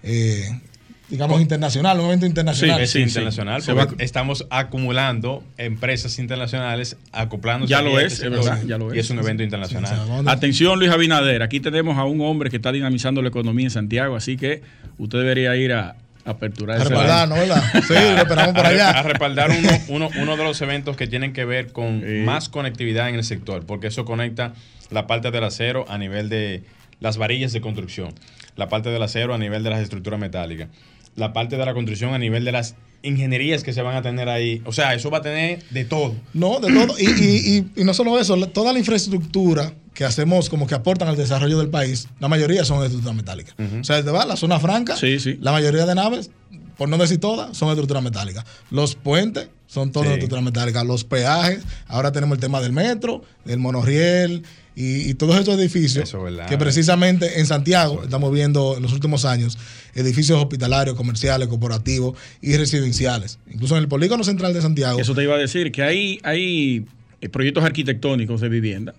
eh, 0.03 0.61
digamos, 1.09 1.39
internacional, 1.41 1.99
un 1.99 2.07
evento 2.07 2.25
internacional. 2.25 2.81
Es 2.81 2.91
Sí, 2.91 2.99
sí. 2.99 3.07
internacional, 3.07 3.61
Se 3.61 3.73
porque 3.73 3.95
va- 3.95 4.03
estamos 4.03 4.45
acumulando 4.49 5.43
empresas 5.57 6.17
internacionales 6.19 6.97
acoplándose. 7.11 7.71
Ya 7.71 7.81
lo 7.81 7.97
a 7.97 8.03
es, 8.03 8.21
es 8.21 8.29
verdad, 8.31 8.61
ya 8.65 8.77
lo 8.77 8.93
Y 8.93 8.99
es. 8.99 9.05
es 9.05 9.11
un 9.11 9.19
evento 9.19 9.41
Sí, 9.41 9.45
internacional. 9.45 10.27
Atención, 10.27 10.79
Luis 10.79 10.91
Abinader. 10.91 11.43
Aquí 11.43 11.59
tenemos 11.59 11.97
a 11.97 12.05
un 12.05 12.21
hombre 12.21 12.49
que 12.49 12.55
está 12.57 12.71
dinamizando 12.71 13.21
la 13.21 13.29
economía 13.29 13.65
en 13.65 13.71
Santiago, 13.71 14.15
así 14.15 14.37
que 14.37 14.61
usted 14.97 15.19
debería 15.19 15.55
ir 15.55 15.73
a 15.73 15.95
aperturar 16.25 16.77
a 16.77 16.83
respaldar, 16.83 17.29
¿no? 17.29 17.35
¿Verdad? 17.35 17.63
Sí, 17.87 17.93
lo 17.93 18.17
esperamos 18.17 18.55
por 18.55 18.65
a, 18.65 18.69
re- 18.71 18.81
a 18.81 18.89
allá. 18.89 19.03
respaldar 19.03 19.51
uno, 19.51 19.69
uno, 19.89 20.09
uno 20.19 20.37
de 20.37 20.43
los 20.43 20.59
eventos 20.61 20.97
que 20.97 21.05
tienen 21.05 21.33
que 21.33 21.45
ver 21.45 21.71
con 21.71 22.01
Sí. 22.01 22.23
más 22.25 22.49
conectividad 22.49 23.09
en 23.09 23.15
el 23.15 23.23
sector, 23.23 23.63
porque 23.67 23.87
eso 23.87 24.05
conecta 24.05 24.53
la 24.89 25.05
parte 25.05 25.29
del 25.29 25.43
acero 25.43 25.85
a 25.87 25.99
nivel 25.99 26.29
de 26.29 26.63
las 26.99 27.17
varillas 27.17 27.53
de 27.53 27.62
construcción, 27.62 28.13
la 28.55 28.69
parte 28.69 28.89
del 28.89 29.01
acero 29.03 29.34
a 29.34 29.38
nivel 29.38 29.63
de 29.63 29.69
las 29.69 29.81
estructuras 29.81 30.19
metálicas, 30.19 30.69
la 31.15 31.34
parte 31.34 31.58
de 31.58 31.65
la 31.65 31.73
construcción 31.73 32.13
a 32.13 32.19
nivel 32.19 32.43
de 32.45 32.51
las 32.51 32.75
ingenierías 33.03 33.63
que 33.63 33.71
se 33.73 33.81
van 33.84 33.95
a 33.95 34.01
tener 34.01 34.29
ahí. 34.29 34.62
O 34.65 34.71
sea, 34.73 34.93
eso 34.95 35.12
va 35.12 35.19
a 35.19 35.21
tener 35.21 35.63
de 35.69 35.86
todo. 35.86 36.15
No, 36.34 36.60
de 36.60 36.73
todo. 36.73 36.95
Y, 36.99 37.05
y- 37.05 37.58
y- 37.75 37.81
y 37.81 37.84
no 37.84 37.93
solo 37.93 38.19
eso, 38.19 38.36
toda 38.47 38.73
la 38.73 38.79
infraestructura 38.79 39.73
que 39.93 40.03
hacemos 40.05 40.49
como 40.49 40.65
que 40.67 40.75
aportan 40.75 41.08
al 41.08 41.15
desarrollo 41.15 41.58
del 41.60 41.69
país, 41.69 42.08
la 42.19 42.27
mayoría 42.27 42.65
son 42.65 42.79
de 42.79 42.88
estructura 42.88 43.13
metálica. 43.13 43.53
O 43.79 43.84
sea, 43.84 44.01
va 44.01 44.25
la 44.25 44.36
zona 44.36 44.60
franca, 44.60 44.95
Sí, 44.97 45.19
sí. 45.19 45.38
la 45.39 45.51
mayoría 45.51 45.86
de 45.86 45.95
naves, 45.95 46.31
por 46.77 46.89
no 46.89 46.97
decir 46.97 47.19
todas, 47.19 47.55
son 47.55 47.67
de 47.69 47.73
estructura 47.73 48.01
metálica. 48.01 48.43
Los 48.71 48.95
puentes 48.95 49.49
son 49.67 49.91
todos 49.91 50.05
Sí. 50.08 50.10
de 50.10 50.15
estructura 50.15 50.41
metálica. 50.41 50.84
Los 50.84 51.03
peajes, 51.05 51.63
ahora 51.88 52.12
tenemos 52.12 52.36
el 52.38 52.41
tema 52.41 52.60
del 52.60 52.73
metro, 52.73 53.21
del 53.45 53.60
monorriel 53.60 54.43
y, 54.75 55.09
y 55.09 55.13
todos 55.13 55.38
estos 55.38 55.57
edificios 55.57 56.09
Eso 56.09 56.25
que 56.47 56.57
precisamente 56.57 57.39
en 57.39 57.45
Santiago 57.45 58.01
estamos 58.03 58.31
viendo 58.33 58.75
en 58.77 58.83
los 58.83 58.93
últimos 58.93 59.25
años 59.25 59.57
edificios 59.93 60.38
hospitalarios, 60.39 60.95
comerciales, 60.95 61.47
corporativos 61.47 62.17
y 62.41 62.57
residenciales. 62.57 63.39
Incluso 63.51 63.77
en 63.77 63.83
el 63.83 63.88
polígono 63.88 64.23
central 64.23 64.53
de 64.53 64.61
Santiago. 64.61 64.99
Eso 64.99 65.15
te 65.15 65.23
iba 65.23 65.35
a 65.35 65.38
decir, 65.38 65.71
que 65.71 65.83
hay, 65.83 66.19
hay 66.23 66.85
proyectos 67.31 67.63
arquitectónicos 67.63 68.41
de 68.41 68.49
vivienda 68.49 68.93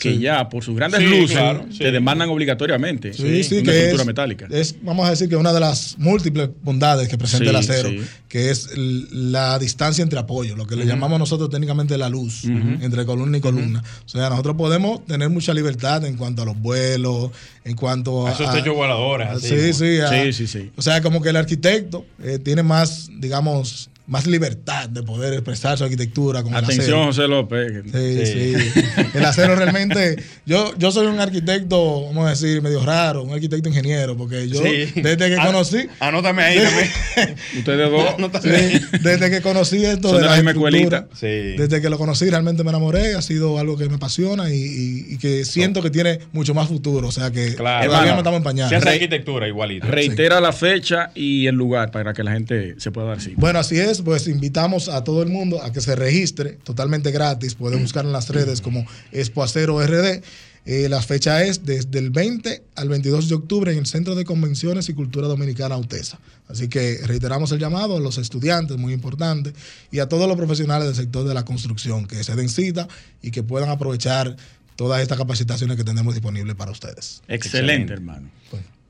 que 0.00 0.14
Sí. 0.14 0.18
ya 0.20 0.48
por 0.48 0.64
sus 0.64 0.74
grandes 0.74 0.98
Sí, 1.00 1.06
luces 1.06 1.36
claro, 1.36 1.66
te 1.76 1.92
demandan 1.92 2.30
obligatoriamente 2.30 3.12
Sí, 3.12 3.44
sí, 3.44 3.58
una 3.58 3.64
que 3.64 3.70
estructura 3.78 4.02
es, 4.02 4.06
metálica. 4.06 4.48
es, 4.50 4.74
vamos 4.82 5.06
a 5.06 5.10
decir 5.10 5.28
que 5.28 5.36
una 5.36 5.52
de 5.52 5.60
las 5.60 5.96
múltiples 5.98 6.48
bondades 6.62 7.06
que 7.08 7.18
presenta 7.18 7.44
Sí, 7.44 7.50
el 7.50 7.56
acero, 7.56 7.90
sí. 7.90 8.00
que 8.28 8.50
es 8.50 8.70
la 8.76 9.58
distancia 9.58 10.02
entre 10.02 10.18
apoyos, 10.18 10.56
lo 10.56 10.66
que 10.66 10.74
le 10.74 10.86
llamamos 10.86 11.18
nosotros 11.18 11.50
técnicamente 11.50 11.96
la 11.98 12.08
luz 12.08 12.44
entre 12.44 13.04
columna 13.04 13.36
y 13.36 13.40
columna. 13.40 13.84
O 14.04 14.08
sea, 14.08 14.30
nosotros 14.30 14.56
podemos 14.56 15.04
tener 15.04 15.28
mucha 15.28 15.52
libertad 15.54 16.04
en 16.06 16.16
cuanto 16.16 16.42
a 16.42 16.44
los 16.46 16.58
vuelos, 16.58 17.30
en 17.64 17.76
cuanto 17.76 18.26
a... 18.26 18.30
A 18.30 18.32
esos 18.32 18.52
techos 18.52 18.74
voladores, 18.74 19.28
a- 19.28 19.32
así, 19.32 19.48
sí, 19.48 19.72
sí, 19.74 19.98
a- 20.00 20.08
Sí, 20.24 20.32
sí, 20.32 20.46
sí. 20.46 20.70
O 20.76 20.82
sea, 20.82 21.02
como 21.02 21.20
que 21.20 21.28
el 21.28 21.36
arquitecto 21.36 22.06
eh, 22.22 22.38
tiene 22.38 22.62
más, 22.62 23.10
digamos, 23.18 23.90
más 24.10 24.26
libertad 24.26 24.88
de 24.88 25.02
poder 25.02 25.32
expresar 25.32 25.78
su 25.78 25.84
arquitectura 25.84 26.42
con 26.42 26.52
el 26.52 26.58
Atención, 26.64 26.82
acero. 26.82 27.04
José 27.06 27.28
López. 27.28 27.72
Sí, 27.84 28.26
Sí. 28.26 28.54
sí. 28.74 28.80
El 29.14 29.24
acero 29.24 29.54
realmente. 29.54 30.16
Yo, 30.44 30.74
yo 30.76 30.90
soy 30.90 31.06
un 31.06 31.20
arquitecto, 31.20 32.06
vamos 32.06 32.26
a 32.26 32.30
decir, 32.30 32.60
medio 32.60 32.84
raro, 32.84 33.22
un 33.22 33.32
arquitecto 33.32 33.68
ingeniero, 33.68 34.16
porque 34.16 34.48
yo, 34.48 34.60
Sí. 34.62 34.92
desde 35.00 35.30
que 35.30 35.36
conocí. 35.36 35.86
Anótame 36.00 36.42
ahí 36.42 36.58
también. 36.58 37.36
Ustedes 37.58 37.90
dos 37.90 38.14
Anótame 38.18 38.80
desde 39.00 39.30
que 39.30 39.40
conocí 39.40 39.84
esto 39.84 40.08
Son 40.10 40.20
de 40.22 40.28
de 40.28 40.42
la 40.42 40.50
escuelita. 40.50 41.06
Sí. 41.14 41.26
desde 41.56 41.80
que 41.80 41.88
lo 41.88 41.96
conocí 41.96 42.28
realmente 42.28 42.64
me 42.64 42.70
enamoré, 42.70 43.14
ha 43.14 43.22
sido 43.22 43.58
algo 43.58 43.76
que 43.78 43.88
me 43.88 43.94
apasiona 43.94 44.50
y, 44.50 44.56
y- 44.56 45.14
y 45.14 45.18
que 45.18 45.44
siento 45.44 45.82
que 45.82 45.90
tiene 45.90 46.18
mucho 46.32 46.52
más 46.52 46.66
futuro, 46.68 47.08
o 47.08 47.12
sea 47.12 47.30
que 47.30 47.54
Claro. 47.54 47.86
todavía 47.86 48.12
no 48.12 48.18
estamos 48.18 48.38
en 48.38 48.42
pañales. 48.44 48.70
Cierra 48.70 48.90
arquitectura 48.92 49.46
igualito. 49.46 49.86
reitera 49.86 50.40
la 50.40 50.52
fecha 50.52 51.12
y 51.14 51.46
el 51.46 51.54
lugar 51.54 51.92
para 51.92 52.12
que 52.12 52.24
la 52.24 52.32
gente 52.32 52.74
se 52.78 52.90
pueda 52.90 53.06
dar 53.08 53.20
cita. 53.20 53.36
Bueno, 53.38 53.58
así 53.60 53.78
es, 53.78 53.99
pues 54.02 54.28
invitamos 54.28 54.88
a 54.88 55.04
todo 55.04 55.22
el 55.22 55.28
mundo 55.28 55.62
a 55.62 55.72
que 55.72 55.80
se 55.80 55.96
registre 55.96 56.58
totalmente 56.64 57.10
gratis. 57.10 57.54
Puede 57.54 57.76
buscar 57.76 58.04
en 58.04 58.12
las 58.12 58.28
redes 58.28 58.60
como 58.60 58.86
Expo 59.12 59.42
Acero 59.42 59.80
RD. 59.84 60.22
Eh, 60.66 60.88
la 60.88 61.00
fecha 61.00 61.42
es 61.42 61.64
desde 61.64 61.98
el 61.98 62.10
20 62.10 62.62
al 62.76 62.88
22 62.88 63.28
de 63.28 63.34
octubre 63.34 63.72
en 63.72 63.78
el 63.78 63.86
Centro 63.86 64.14
de 64.14 64.24
Convenciones 64.24 64.88
y 64.88 64.94
Cultura 64.94 65.26
Dominicana 65.26 65.76
UTESA. 65.76 66.18
Así 66.48 66.68
que 66.68 67.00
reiteramos 67.06 67.50
el 67.52 67.58
llamado 67.58 67.96
a 67.96 68.00
los 68.00 68.18
estudiantes, 68.18 68.76
muy 68.76 68.92
importante, 68.92 69.52
y 69.90 70.00
a 70.00 70.08
todos 70.08 70.28
los 70.28 70.36
profesionales 70.36 70.86
del 70.86 70.96
sector 70.96 71.26
de 71.26 71.32
la 71.32 71.44
construcción 71.44 72.06
que 72.06 72.22
se 72.22 72.36
den 72.36 72.48
cita 72.48 72.88
y 73.22 73.30
que 73.30 73.42
puedan 73.42 73.70
aprovechar 73.70 74.36
todas 74.76 75.00
estas 75.00 75.18
capacitaciones 75.18 75.76
que 75.76 75.84
tenemos 75.84 76.14
disponibles 76.14 76.56
para 76.56 76.70
ustedes. 76.70 77.22
Excelente, 77.28 77.36
excelente. 77.36 77.92
hermano. 77.94 78.30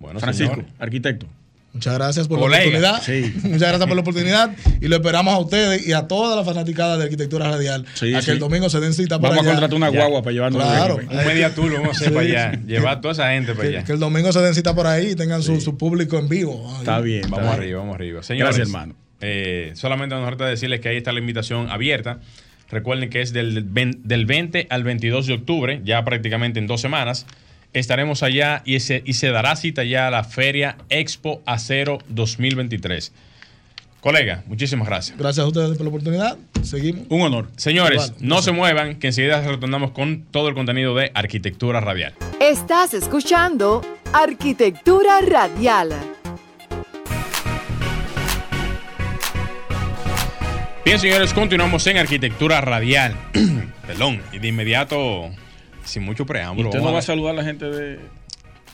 Bueno, 0.01 0.19
Francisco, 0.19 0.65
arquitecto. 0.79 1.27
Muchas 1.73 1.95
gracias 1.95 2.27
por 2.27 2.41
Colega. 2.41 2.65
la 2.81 2.91
oportunidad. 2.99 3.03
Sí. 3.03 3.33
Muchas 3.49 3.61
gracias 3.69 3.87
por 3.87 3.95
la 3.95 4.01
oportunidad. 4.01 4.51
Y 4.81 4.89
lo 4.89 4.97
esperamos 4.97 5.33
a 5.35 5.39
ustedes 5.39 5.87
y 5.87 5.93
a 5.93 6.09
toda 6.09 6.35
la 6.37 6.45
fanaticada 6.45 6.97
de 6.99 7.05
arquitectura 7.05 7.49
radial. 7.51 7.87
Sí, 7.95 8.13
a 8.13 8.19
que 8.19 8.25
sí. 8.25 8.31
el 8.33 8.39
domingo 8.41 8.69
se 8.69 8.81
den 8.81 8.93
cita 8.93 9.21
por 9.21 9.31
Vamos 9.31 9.45
a 9.47 9.51
contratar 9.51 9.77
una 9.77 9.91
Ya. 9.91 9.99
guagua 9.99 10.23
para 10.23 10.33
llevarnos 10.33 10.63
Claro. 10.63 10.97
Un 10.97 11.17
media 11.27 11.55
tour 11.55 11.71
lo 11.71 11.75
vamos 11.81 11.89
a 11.89 11.93
hacer 11.93 12.09
Sí, 12.09 12.15
para 12.15 12.27
allá. 12.27 12.53
sí. 12.59 12.67
Llevar 12.67 12.99
a 12.99 13.01
toda 13.01 13.13
esa 13.13 13.31
gente 13.31 13.55
para 13.55 13.69
Que, 13.69 13.77
allá. 13.77 13.85
que 13.85 13.93
el 13.93 13.99
domingo 14.01 14.33
se 14.33 14.41
den 14.41 14.55
cita 14.55 14.75
por 14.75 14.87
ahí 14.89 15.11
y 15.11 15.15
tengan 15.15 15.43
su, 15.43 15.61
su 15.61 15.79
público 15.79 16.19
en 16.19 16.29
vivo. 16.29 16.67
Ay, 16.73 16.77
Está 16.81 17.01
bien. 17.01 17.21
está 17.25 17.37
Vamos 17.37 17.51
bien. 17.53 17.61
arriba, 17.63 17.79
vamos 17.81 17.95
arriba. 17.95 18.23
Señores, 18.25 18.57
Gracias, 18.57 18.69
hermano. 18.75 18.95
eh, 19.21 19.71
solamente 19.75 20.15
nos 20.17 20.25
falta 20.25 20.47
decirles 20.47 20.81
que 20.81 20.89
ahí 20.89 20.97
está 20.97 21.13
la 21.13 21.21
invitación 21.21 21.71
abierta. 21.71 22.19
Recuerden 22.71 23.11
que 23.11 23.21
es 23.21 23.33
del, 23.33 23.73
del 23.73 24.27
20 24.27 24.67
al 24.71 24.83
22 24.85 25.27
de 25.27 25.35
octubre, 25.35 25.81
ya 25.85 26.05
prácticamente 26.05 26.59
en 26.59 26.67
dos 26.67 26.81
semanas. 26.81 27.27
Estaremos 27.73 28.23
allá 28.25 28.63
y 28.65 28.81
se, 28.81 29.03
y 29.05 29.13
se 29.13 29.31
dará 29.31 29.55
cita 29.55 29.85
ya 29.85 30.09
a 30.09 30.11
la 30.11 30.25
Feria 30.25 30.77
Expo 30.89 31.41
Acero 31.47 31.99
2023. 32.09 33.13
Colega, 34.01 34.43
muchísimas 34.47 34.89
gracias. 34.89 35.17
Gracias 35.17 35.45
a 35.45 35.47
ustedes 35.47 35.77
por 35.77 35.83
la 35.83 35.89
oportunidad. 35.89 36.39
Seguimos. 36.63 37.05
Un 37.11 37.21
honor. 37.21 37.49
Señores, 37.57 38.07
Igual, 38.07 38.15
no 38.21 38.43
se 38.43 38.53
muevan, 38.53 38.99
que 38.99 39.09
enseguida 39.09 39.41
retornamos 39.43 39.93
con 39.93 40.25
todo 40.31 40.49
el 40.49 40.55
contenido 40.55 40.95
de 40.95 41.13
Arquitectura 41.15 41.81
Radial. 41.81 42.15
Estás 42.41 42.95
escuchando 42.95 43.83
Arquitectura 44.13 45.21
Radial. 45.21 45.91
Bien, 50.85 50.99
señores, 50.99 51.33
continuamos 51.35 51.87
en 51.87 51.99
Arquitectura 51.99 52.61
Radial. 52.63 53.15
Perdón, 53.87 54.23
y 54.33 54.39
de 54.39 54.49
inmediato, 54.49 55.31
sin 55.85 56.03
mucho 56.05 56.27
preámbulo. 56.27 56.69
usted 56.69 56.81
no 56.81 56.93
va 56.93 56.99
a 57.01 57.03
saludar 57.03 57.35
a 57.35 57.37
la 57.39 57.45
gente 57.45 57.65
de, 57.67 57.99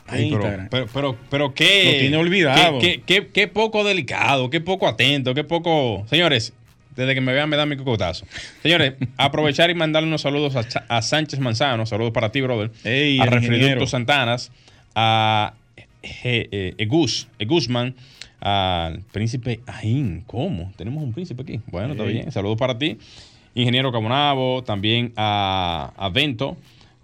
Ay, 0.07 0.31
pero, 0.31 0.43
Instagram. 0.43 0.69
pero, 0.71 0.87
pero, 0.93 1.17
pero 1.31 1.55
qué. 1.55 1.93
Lo 1.93 1.99
tiene 2.01 2.17
olvidado. 2.17 2.79
Qué, 2.79 3.01
qué- 3.07 3.23
qué- 3.23 3.29
qué 3.29 3.49
poco 3.49 3.85
delicado, 3.85 4.51
qué 4.51 4.61
poco 4.61 4.87
atento, 4.87 5.35
qué 5.35 5.45
poco. 5.45 6.05
Señores, 6.09 6.53
desde 6.95 7.15
que 7.15 7.21
me 7.21 7.33
vean 7.33 7.49
me 7.49 7.57
dan 7.57 7.69
mi 7.69 7.77
cocotazo. 7.77 8.27
Señores, 8.63 8.95
aprovechar 9.17 9.69
y 9.71 9.75
mandarle 9.75 10.09
unos 10.09 10.23
saludos 10.23 10.55
a, 10.57 10.65
a 10.97 11.03
Sánchez 11.03 11.41
Manzano, 11.41 11.87
saludos 11.87 12.13
para 12.13 12.31
ti, 12.33 12.41
brother. 12.41 12.71
Ey, 12.85 13.19
a 13.21 13.27
Refriducto. 13.27 13.87
Santanas, 13.87 14.51
a 14.95 15.55
eh, 16.03 16.49
eh, 16.53 16.75
Egus, 16.79 17.29
Egusman, 17.39 17.95
al 18.41 19.01
príncipe 19.13 19.61
Ajín. 19.67 20.23
¿Cómo? 20.27 20.73
Tenemos 20.77 21.03
un 21.03 21.13
príncipe 21.13 21.43
aquí. 21.43 21.61
Bueno, 21.67 21.93
está 21.93 22.05
bien. 22.05 22.31
Saludos 22.31 22.57
para 22.59 22.79
ti. 22.79 22.97
Ingeniero 23.55 23.91
Camonabo, 23.91 24.63
también 24.63 25.13
a, 25.17 25.91
a 25.97 26.09
Vento, 26.11 26.57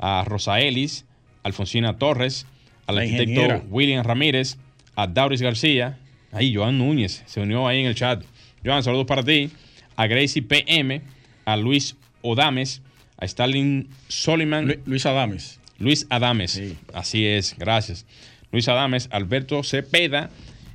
a 0.03 0.25
Rosa 0.27 0.61
Ellis, 0.61 1.07
Alfonsina 1.45 1.97
Torres, 1.97 2.45
al 2.87 2.97
La 2.97 3.01
arquitecto 3.03 3.31
ingeniera. 3.31 3.63
William 3.71 4.05
Ramírez, 4.05 4.59
a 4.97 5.07
Dauris 5.07 5.41
García, 5.41 5.99
ahí 6.33 6.55
Joan 6.55 6.77
Núñez 6.77 7.23
se 7.27 7.41
unió 7.41 7.67
ahí 7.67 7.81
en 7.81 7.87
el 7.87 7.95
chat. 7.95 8.23
Joan, 8.65 8.83
saludos 8.83 9.07
para 9.07 9.23
ti. 9.23 9.51
A 9.97 10.07
Gracie 10.07 10.43
PM, 10.43 11.01
a 11.45 11.57
Luis 11.57 11.97
Odames, 12.23 12.83
a 13.17 13.25
Stalin 13.25 13.89
Soliman, 14.09 14.67
Lu- 14.67 14.81
Luis 14.87 15.07
Adames. 15.07 15.61
Luis 15.79 16.07
Adames. 16.11 16.51
Sí. 16.53 16.77
Así 16.93 17.25
es, 17.27 17.55
gracias. 17.59 18.05
Luis 18.51 18.69
Adames, 18.69 19.09
Alberto 19.13 19.63
Cepeda 19.63 20.31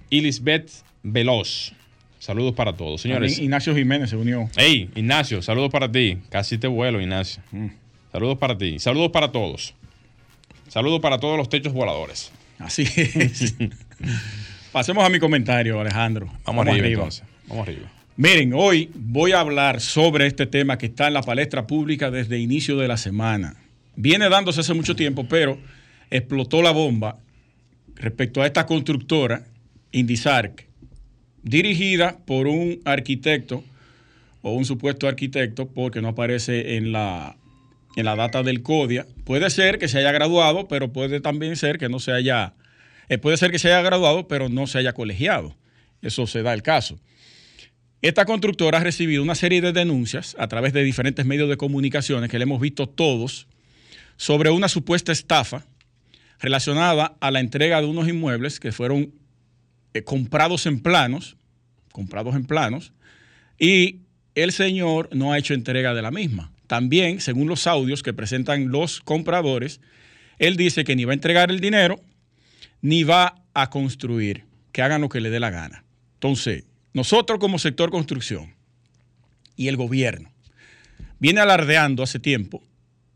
y 0.10 0.22
Lisbeth 0.22 0.70
Veloz. 1.04 1.74
Saludos 2.20 2.54
para 2.56 2.74
todos, 2.74 3.02
señores. 3.02 3.38
Ignacio 3.40 3.76
Jiménez 3.76 4.10
se 4.10 4.16
unió. 4.16 4.50
Hey, 4.58 4.90
Ignacio, 4.96 5.42
saludos 5.42 5.70
para 5.72 5.92
ti. 5.92 6.18
Casi 6.30 6.58
te 6.58 6.68
vuelo, 6.68 7.00
Ignacio. 7.02 7.42
Mm. 7.52 7.68
Saludos 8.18 8.40
para 8.40 8.58
ti. 8.58 8.80
Saludos 8.80 9.12
para 9.12 9.32
todos. 9.32 9.76
Saludos 10.70 11.02
para 11.02 11.20
todos 11.20 11.38
los 11.38 11.50
techos 11.50 11.72
voladores. 11.72 12.32
Así 12.58 12.82
es. 12.82 13.56
Pasemos 14.72 15.06
a 15.06 15.10
mi 15.10 15.20
comentario, 15.20 15.80
Alejandro. 15.80 16.28
Vamos, 16.44 16.66
arriba. 16.66 17.08
Vamos 17.48 17.68
arriba. 17.68 17.92
Miren, 18.16 18.56
hoy 18.56 18.90
voy 18.96 19.34
a 19.34 19.42
hablar 19.42 19.82
sobre 19.82 20.26
este 20.26 20.48
tema 20.48 20.80
que 20.80 20.88
está 20.88 21.06
en 21.06 21.14
la 21.14 21.22
palestra 21.22 21.68
pública 21.68 22.10
desde 22.10 22.40
inicio 22.40 22.76
de 22.78 22.88
la 22.88 22.98
semana. 22.98 23.56
Viene 23.96 24.30
dándose 24.30 24.62
hace 24.62 24.74
mucho 24.74 24.96
tiempo, 24.96 25.28
pero 25.30 25.60
explotó 26.10 26.64
la 26.64 26.72
bomba 26.72 27.20
respecto 27.94 28.42
a 28.42 28.48
esta 28.48 28.66
constructora, 28.66 29.46
Indisarc, 29.92 30.66
dirigida 31.44 32.18
por 32.26 32.48
un 32.48 32.80
arquitecto 32.84 33.64
o 34.42 34.54
un 34.54 34.66
supuesto 34.66 35.08
arquitecto, 35.08 35.68
porque 35.68 36.02
no 36.02 36.08
aparece 36.08 36.78
en 36.78 36.92
la, 36.92 37.36
en 37.98 38.06
la 38.06 38.16
data 38.16 38.44
del 38.44 38.62
CODIA. 38.62 39.08
Puede 39.24 39.50
ser 39.50 39.80
que 39.80 39.88
se 39.88 39.98
haya 39.98 40.12
graduado, 40.12 40.68
pero 40.68 40.94
puede 40.94 41.20
también 41.20 41.56
ser 41.56 41.80
que 41.80 41.90
no 41.90 42.00
se 42.00 42.12
haya, 42.12 42.54
eh, 43.10 43.18
puede 43.18 43.38
ser 43.38 43.50
que 43.52 43.58
se 43.58 43.70
haya 43.70 43.82
graduado, 43.82 44.28
pero 44.28 44.50
no 44.50 44.68
se 44.68 44.78
haya 44.78 44.94
colegiado. 44.94 45.58
Eso 46.04 46.28
se 46.28 46.44
da 46.44 46.54
el 46.54 46.62
caso. 46.62 47.00
Esta 48.04 48.26
constructora 48.26 48.78
ha 48.78 48.84
recibido 48.84 49.24
una 49.24 49.34
serie 49.34 49.62
de 49.62 49.74
denuncias 49.74 50.36
a 50.38 50.48
través 50.48 50.74
de 50.74 50.84
diferentes 50.84 51.26
medios 51.26 51.50
de 51.50 51.58
comunicaciones 51.58 52.30
que 52.30 52.38
le 52.38 52.44
hemos 52.44 52.62
visto 52.62 52.88
todos 52.88 53.48
sobre 54.16 54.52
una 54.52 54.68
supuesta 54.68 55.12
estafa 55.12 55.66
relacionada 56.40 57.18
a 57.20 57.32
la 57.32 57.40
entrega 57.40 57.82
de 57.82 57.88
unos 57.88 58.08
inmuebles 58.08 58.60
que 58.60 58.72
fueron 58.72 59.12
eh, 59.96 60.04
comprados 60.04 60.68
en 60.68 60.82
planos, 60.82 61.36
comprados 61.92 62.36
en 62.36 62.46
planos, 62.46 62.94
y 63.58 64.02
el 64.36 64.52
señor 64.52 65.10
no 65.14 65.34
ha 65.34 65.40
hecho 65.40 65.56
entrega 65.56 65.96
de 65.96 66.04
la 66.04 66.12
misma. 66.12 66.52
También, 66.68 67.22
según 67.22 67.48
los 67.48 67.66
audios 67.66 68.04
que 68.04 68.14
presentan 68.14 68.70
los 68.70 69.02
compradores, 69.02 69.80
él 70.38 70.58
dice 70.58 70.84
que 70.84 70.96
ni 70.96 71.06
va 71.06 71.14
a 71.14 71.16
entregar 71.16 71.50
el 71.50 71.60
dinero, 71.60 72.00
ni 72.82 73.04
va 73.04 73.42
a 73.54 73.70
construir, 73.70 74.44
que 74.72 74.82
hagan 74.82 75.02
lo 75.02 75.10
que 75.10 75.22
le 75.22 75.30
dé 75.30 75.40
la 75.40 75.50
gana. 75.50 75.84
Entonces, 76.16 76.66
nosotros 76.94 77.40
como 77.40 77.58
sector 77.58 77.90
construcción 77.90 78.54
y 79.56 79.68
el 79.68 79.78
gobierno 79.78 80.32
viene 81.20 81.42
alardeando 81.42 82.04
hace 82.04 82.20
tiempo 82.20 82.62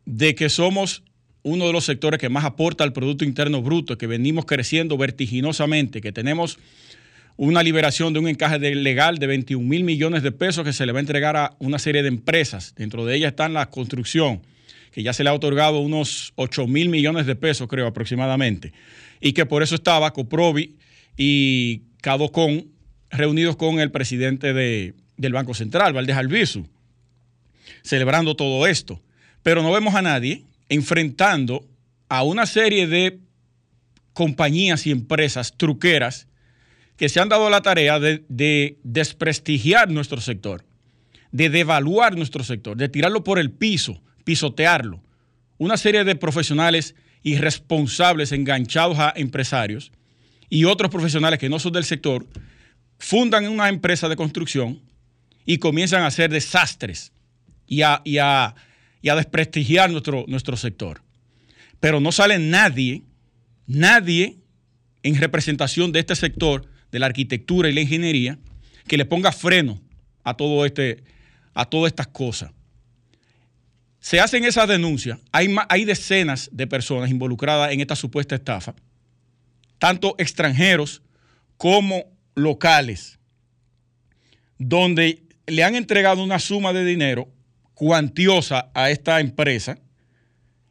de 0.06 0.34
que 0.34 0.50
somos 0.50 1.04
uno 1.44 1.68
de 1.68 1.74
los 1.74 1.86
sectores 1.86 2.20
que 2.20 2.30
más 2.30 2.46
aporta 2.46 2.84
al 2.84 2.94
Producto 2.94 3.26
Interno 3.26 3.62
Bruto, 3.62 3.98
que 3.98 4.08
venimos 4.08 4.46
creciendo 4.46 4.98
vertiginosamente, 4.98 6.02
que 6.02 6.12
tenemos 6.12 6.60
una 7.44 7.64
liberación 7.64 8.14
de 8.14 8.20
un 8.20 8.28
encaje 8.28 8.60
legal 8.76 9.18
de 9.18 9.26
21 9.26 9.68
mil 9.68 9.84
millones 9.84 10.22
de 10.22 10.32
pesos 10.32 10.64
que 10.64 10.74
se 10.74 10.86
le 10.86 10.92
va 10.92 11.00
a 11.00 11.02
entregar 11.02 11.36
a 11.36 11.56
una 11.58 11.80
serie 11.80 12.04
de 12.04 12.08
empresas. 12.08 12.76
Dentro 12.76 13.04
de 13.04 13.16
ellas 13.16 13.32
están 13.32 13.54
la 13.54 13.68
construcción, 13.72 14.42
que 14.92 15.02
ya 15.02 15.12
se 15.12 15.24
le 15.24 15.32
ha 15.32 15.34
otorgado 15.34 15.80
unos 15.80 16.34
8 16.36 16.68
mil 16.68 16.90
millones 16.90 17.26
de 17.26 17.36
pesos, 17.36 17.68
creo, 17.68 17.88
aproximadamente. 17.88 18.74
Y 19.20 19.34
que 19.34 19.48
por 19.48 19.64
eso 19.64 19.74
estaba 19.74 20.14
Coprovi 20.14 20.76
y 21.18 21.82
Cadocon 22.02 22.68
reunidos 23.10 23.56
con 23.56 23.80
el 23.80 23.90
presidente 23.90 24.54
de- 24.54 24.94
del 25.18 25.34
Banco 25.34 25.56
Central, 25.56 25.94
Valdés 25.94 26.18
Albizu, 26.18 26.68
celebrando 27.82 28.36
todo 28.36 28.68
esto. 28.68 29.02
Pero 29.42 29.64
no 29.64 29.72
vemos 29.72 29.96
a 29.96 30.04
nadie 30.04 30.44
enfrentando 30.70 31.66
a 32.08 32.22
una 32.22 32.46
serie 32.46 32.86
de 32.86 33.18
compañías 34.14 34.86
y 34.86 34.92
empresas 34.92 35.58
truqueras 35.58 36.28
que 37.02 37.10
se 37.10 37.20
han 37.20 37.30
dado 37.30 37.50
la 37.50 37.64
tarea 37.64 38.00
de, 38.00 38.24
de 38.30 38.78
desprestigiar 38.84 39.90
nuestro 39.90 40.22
sector, 40.22 40.64
de 41.32 41.50
devaluar 41.50 42.16
nuestro 42.16 42.44
sector, 42.44 42.78
de 42.78 42.90
tirarlo 42.90 43.24
por 43.24 43.40
el 43.40 43.50
piso, 43.50 44.04
pisotearlo. 44.24 45.02
Una 45.58 45.78
serie 45.78 46.04
de 46.04 46.16
profesionales 46.16 46.94
irresponsables 47.24 48.32
enganchados 48.32 49.00
a 49.00 49.14
empresarios 49.16 49.92
y 50.48 50.66
otros 50.66 50.92
profesionales 50.92 51.40
que 51.40 51.50
no 51.50 51.58
son 51.58 51.74
del 51.74 51.86
sector 51.86 52.28
fundan 53.00 53.48
una 53.48 53.68
empresa 53.70 54.08
de 54.08 54.16
construcción 54.16 54.80
y 55.44 55.58
comienzan 55.58 56.04
a 56.04 56.08
hacer 56.08 56.30
desastres 56.30 57.14
y 57.66 57.82
a, 57.82 58.04
a- 58.22 58.54
a 59.10 59.16
desprestigiar 59.16 59.90
nuestro, 59.90 60.26
nuestro 60.28 60.56
sector. 60.56 61.02
Pero 61.80 62.00
no 62.00 62.12
sale 62.12 62.38
nadie, 62.38 63.02
nadie 63.66 64.38
en 65.02 65.16
representación 65.16 65.92
de 65.92 66.02
este 66.02 66.16
sector, 66.16 66.68
de 66.92 67.00
la 67.00 67.06
arquitectura 67.06 67.70
y 67.70 67.74
la 67.74 67.82
ingeniería, 67.82 68.38
que 68.88 68.98
le 68.98 69.06
ponga 69.06 69.32
freno 69.32 69.82
a 70.24 70.36
todo 70.36 70.66
este, 70.66 71.04
a 71.54 71.66
todas 71.66 71.92
estas 71.92 72.08
cosas. 72.08 72.52
Se 74.00 74.20
hacen 74.20 74.44
esas 74.46 74.68
denuncias, 74.68 75.20
hay, 75.32 75.56
hay 75.70 75.86
decenas 75.86 76.50
de 76.52 76.68
personas 76.68 77.10
involucradas 77.10 77.72
en 77.72 77.82
esta 77.82 77.96
supuesta 77.96 78.36
estafa, 78.36 78.74
tanto 79.78 80.16
extranjeros 80.18 81.02
como 81.58 82.06
locales, 82.36 83.20
donde 84.58 85.24
le 85.46 85.64
han 85.64 85.76
entregado 85.76 86.24
una 86.24 86.40
suma 86.40 86.74
de 86.74 86.86
dinero 86.86 87.28
cuantiosa 87.74 88.70
a 88.74 88.90
esta 88.90 89.20
empresa 89.20 89.78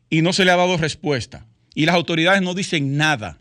y 0.08 0.22
no 0.22 0.32
se 0.32 0.44
le 0.44 0.50
ha 0.50 0.56
dado 0.56 0.76
respuesta. 0.76 1.46
Y 1.74 1.86
las 1.86 1.94
autoridades 1.94 2.42
no 2.42 2.54
dicen 2.54 2.96
nada. 2.96 3.38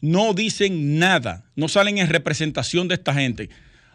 No 0.00 0.34
dicen 0.34 0.98
nada. 0.98 1.50
No 1.56 1.68
salen 1.68 1.98
en 1.98 2.08
representación 2.08 2.88
de 2.88 2.94
esta 2.94 3.14
gente. 3.14 3.50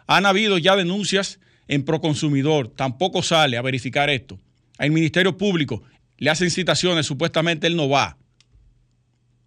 Han 0.06 0.26
habido 0.26 0.58
ya 0.58 0.76
denuncias 0.76 1.40
en 1.68 1.84
Proconsumidor. 1.84 2.68
Tampoco 2.68 3.22
sale 3.22 3.56
a 3.56 3.62
verificar 3.62 4.08
esto. 4.10 4.38
Al 4.78 4.90
Ministerio 4.90 5.36
Público 5.36 5.82
le 6.18 6.30
hacen 6.30 6.50
citaciones. 6.50 7.06
Supuestamente 7.06 7.66
él 7.66 7.76
no 7.76 7.88
va. 7.88 8.16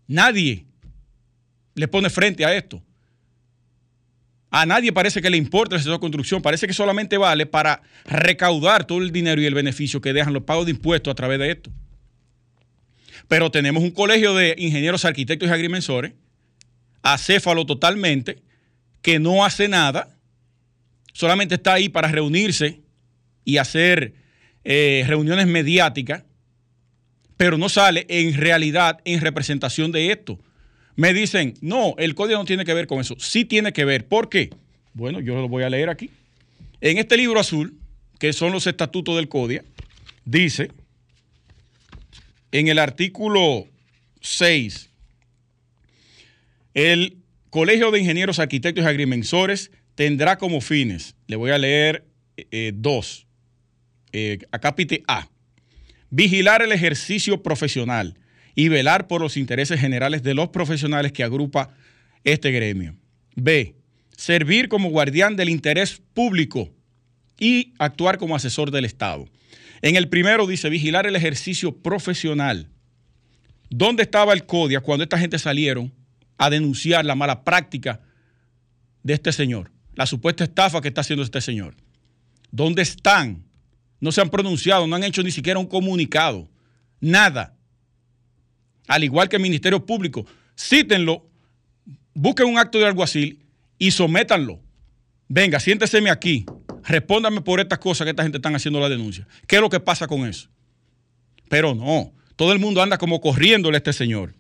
Nadie 0.08 0.66
le 1.76 1.88
pone 1.88 2.10
frente 2.10 2.46
a 2.46 2.56
esto. 2.56 2.84
A 4.52 4.66
nadie 4.66 4.92
parece 4.92 5.22
que 5.22 5.30
le 5.30 5.38
importa 5.38 5.76
el 5.76 5.82
sector 5.82 5.98
de 5.98 6.02
construcción. 6.02 6.42
Parece 6.42 6.68
que 6.68 6.74
solamente 6.74 7.18
vale 7.18 7.46
para 7.46 7.82
recaudar 8.06 8.86
todo 8.86 9.00
el 9.00 9.12
dinero 9.12 9.40
y 9.42 9.46
el 9.46 9.54
beneficio 9.54 10.02
que 10.02 10.12
dejan 10.12 10.34
los 10.34 10.44
pagos 10.44 10.66
de 10.66 10.72
impuestos 10.72 11.12
a 11.12 11.16
través 11.16 11.40
de 11.40 11.52
esto. 11.52 11.72
Pero 13.28 13.52
tenemos 13.52 13.84
un 13.84 13.92
colegio 13.92 14.34
de 14.34 14.56
ingenieros, 14.58 15.06
arquitectos 15.06 15.48
y 15.48 15.52
agrimensores, 15.52 16.14
acéfalo 17.02 17.66
totalmente, 17.66 18.40
que 19.02 19.20
no 19.20 19.46
hace 19.46 19.68
nada, 19.68 20.16
solamente 21.14 21.56
está 21.56 21.74
ahí 21.74 21.90
para 21.90 22.08
reunirse 22.08 22.82
y 23.46 23.58
hacer 23.58 24.14
eh, 24.64 25.04
reuniones 25.08 25.48
mediáticas, 25.48 26.24
pero 27.38 27.58
no 27.58 27.70
sale 27.70 28.06
en 28.10 28.34
realidad 28.36 29.00
en 29.06 29.22
representación 29.22 29.92
de 29.92 30.12
esto. 30.12 30.40
Me 30.96 31.14
dicen, 31.14 31.54
no, 31.62 31.96
el 31.98 32.14
código 32.14 32.40
no 32.40 32.46
tiene 32.46 32.66
que 32.66 32.74
ver 32.74 32.86
con 32.86 33.00
eso. 33.00 33.16
Sí 33.18 33.46
tiene 33.46 33.72
que 33.72 33.86
ver. 33.86 34.06
¿Por 34.08 34.28
qué? 34.28 34.50
Bueno, 34.94 35.22
yo 35.22 35.36
lo 35.36 35.48
voy 35.48 35.64
a 35.64 35.70
leer 35.70 35.90
aquí. 35.90 36.10
En 36.82 36.98
este 36.98 37.16
libro 37.16 37.40
azul, 37.40 37.80
que 38.20 38.34
son 38.34 38.52
los 38.52 38.68
estatutos 38.68 39.16
del 39.16 39.30
CODIA, 39.30 39.64
dice 40.26 40.72
en 42.52 42.68
el 42.68 42.80
artículo 42.80 43.68
6, 44.22 44.89
el 46.80 47.18
Colegio 47.50 47.92
de 47.92 48.00
Ingenieros, 48.00 48.40
Arquitectos 48.40 48.86
y 48.86 48.88
Agrimensores 48.88 49.72
tendrá 49.96 50.38
como 50.38 50.62
fines, 50.62 51.16
le 51.28 51.36
voy 51.36 51.52
a 51.52 51.58
leer 51.58 52.06
eh, 52.38 52.72
dos, 52.74 53.28
eh, 54.14 54.40
acápite 54.52 55.04
A, 55.06 55.28
vigilar 56.10 56.62
el 56.62 56.72
ejercicio 56.72 57.44
profesional 57.44 58.18
y 58.56 58.70
velar 58.70 59.08
por 59.08 59.20
los 59.20 59.36
intereses 59.36 59.78
generales 59.82 60.24
de 60.24 60.34
los 60.34 60.50
profesionales 60.50 61.12
que 61.12 61.24
agrupa 61.24 61.76
este 62.24 62.50
gremio. 62.52 62.96
B, 63.36 63.76
servir 64.16 64.70
como 64.70 64.90
guardián 64.90 65.36
del 65.36 65.50
interés 65.50 66.02
público 66.14 66.70
y 67.38 67.74
actuar 67.78 68.18
como 68.18 68.38
asesor 68.38 68.72
del 68.72 68.86
Estado. 68.86 69.28
En 69.82 69.98
el 69.98 70.08
primero 70.08 70.48
dice 70.48 70.70
vigilar 70.70 71.06
el 71.08 71.18
ejercicio 71.18 71.76
profesional. 71.76 72.70
¿Dónde 73.70 74.04
estaba 74.04 74.32
el 74.32 74.46
CODIA 74.46 74.80
cuando 74.80 75.04
esta 75.04 75.20
gente 75.20 75.40
salieron 75.40 75.99
a 76.40 76.50
denunciar 76.50 77.06
la 77.06 77.14
mala 77.14 77.44
práctica 77.44 78.02
de 79.04 79.14
este 79.14 79.32
señor, 79.32 79.72
la 79.94 80.06
supuesta 80.08 80.44
estafa 80.44 80.82
que 80.82 80.88
está 80.88 81.02
haciendo 81.02 81.24
este 81.24 81.42
señor. 81.42 81.76
¿Dónde 82.50 82.82
están? 82.82 83.44
No 84.00 84.12
se 84.12 84.22
han 84.22 84.30
pronunciado, 84.30 84.88
no 84.88 84.96
han 84.96 85.04
hecho 85.04 85.22
ni 85.22 85.32
siquiera 85.32 85.60
un 85.60 85.68
comunicado. 85.68 86.50
Nada. 87.02 87.56
Al 88.88 89.04
igual 89.04 89.30
que 89.30 89.36
el 89.36 89.42
Ministerio 89.42 89.86
Público, 89.86 90.26
cítenlo, 90.58 91.30
busquen 92.14 92.48
un 92.48 92.58
acto 92.58 92.80
de 92.80 92.86
alguacil 92.86 93.46
y 93.78 93.92
sométanlo. 93.92 94.62
Venga, 95.28 95.60
siénteseme 95.60 96.10
aquí, 96.10 96.46
respóndame 96.86 97.42
por 97.42 97.60
estas 97.60 97.80
cosas 97.80 98.06
que 98.06 98.12
esta 98.12 98.24
gente 98.24 98.38
están 98.38 98.56
haciendo 98.56 98.80
la 98.80 98.90
denuncia. 98.90 99.28
¿Qué 99.46 99.58
es 99.58 99.62
lo 99.62 99.70
que 99.70 99.82
pasa 99.82 100.08
con 100.08 100.26
eso? 100.26 100.50
Pero 101.50 101.76
no, 101.76 102.14
todo 102.38 102.54
el 102.54 102.60
mundo 102.60 102.82
anda 102.82 102.98
como 102.98 103.20
corriéndole 103.20 103.76
a 103.76 103.80
este 103.80 103.94
señor. 103.94 104.39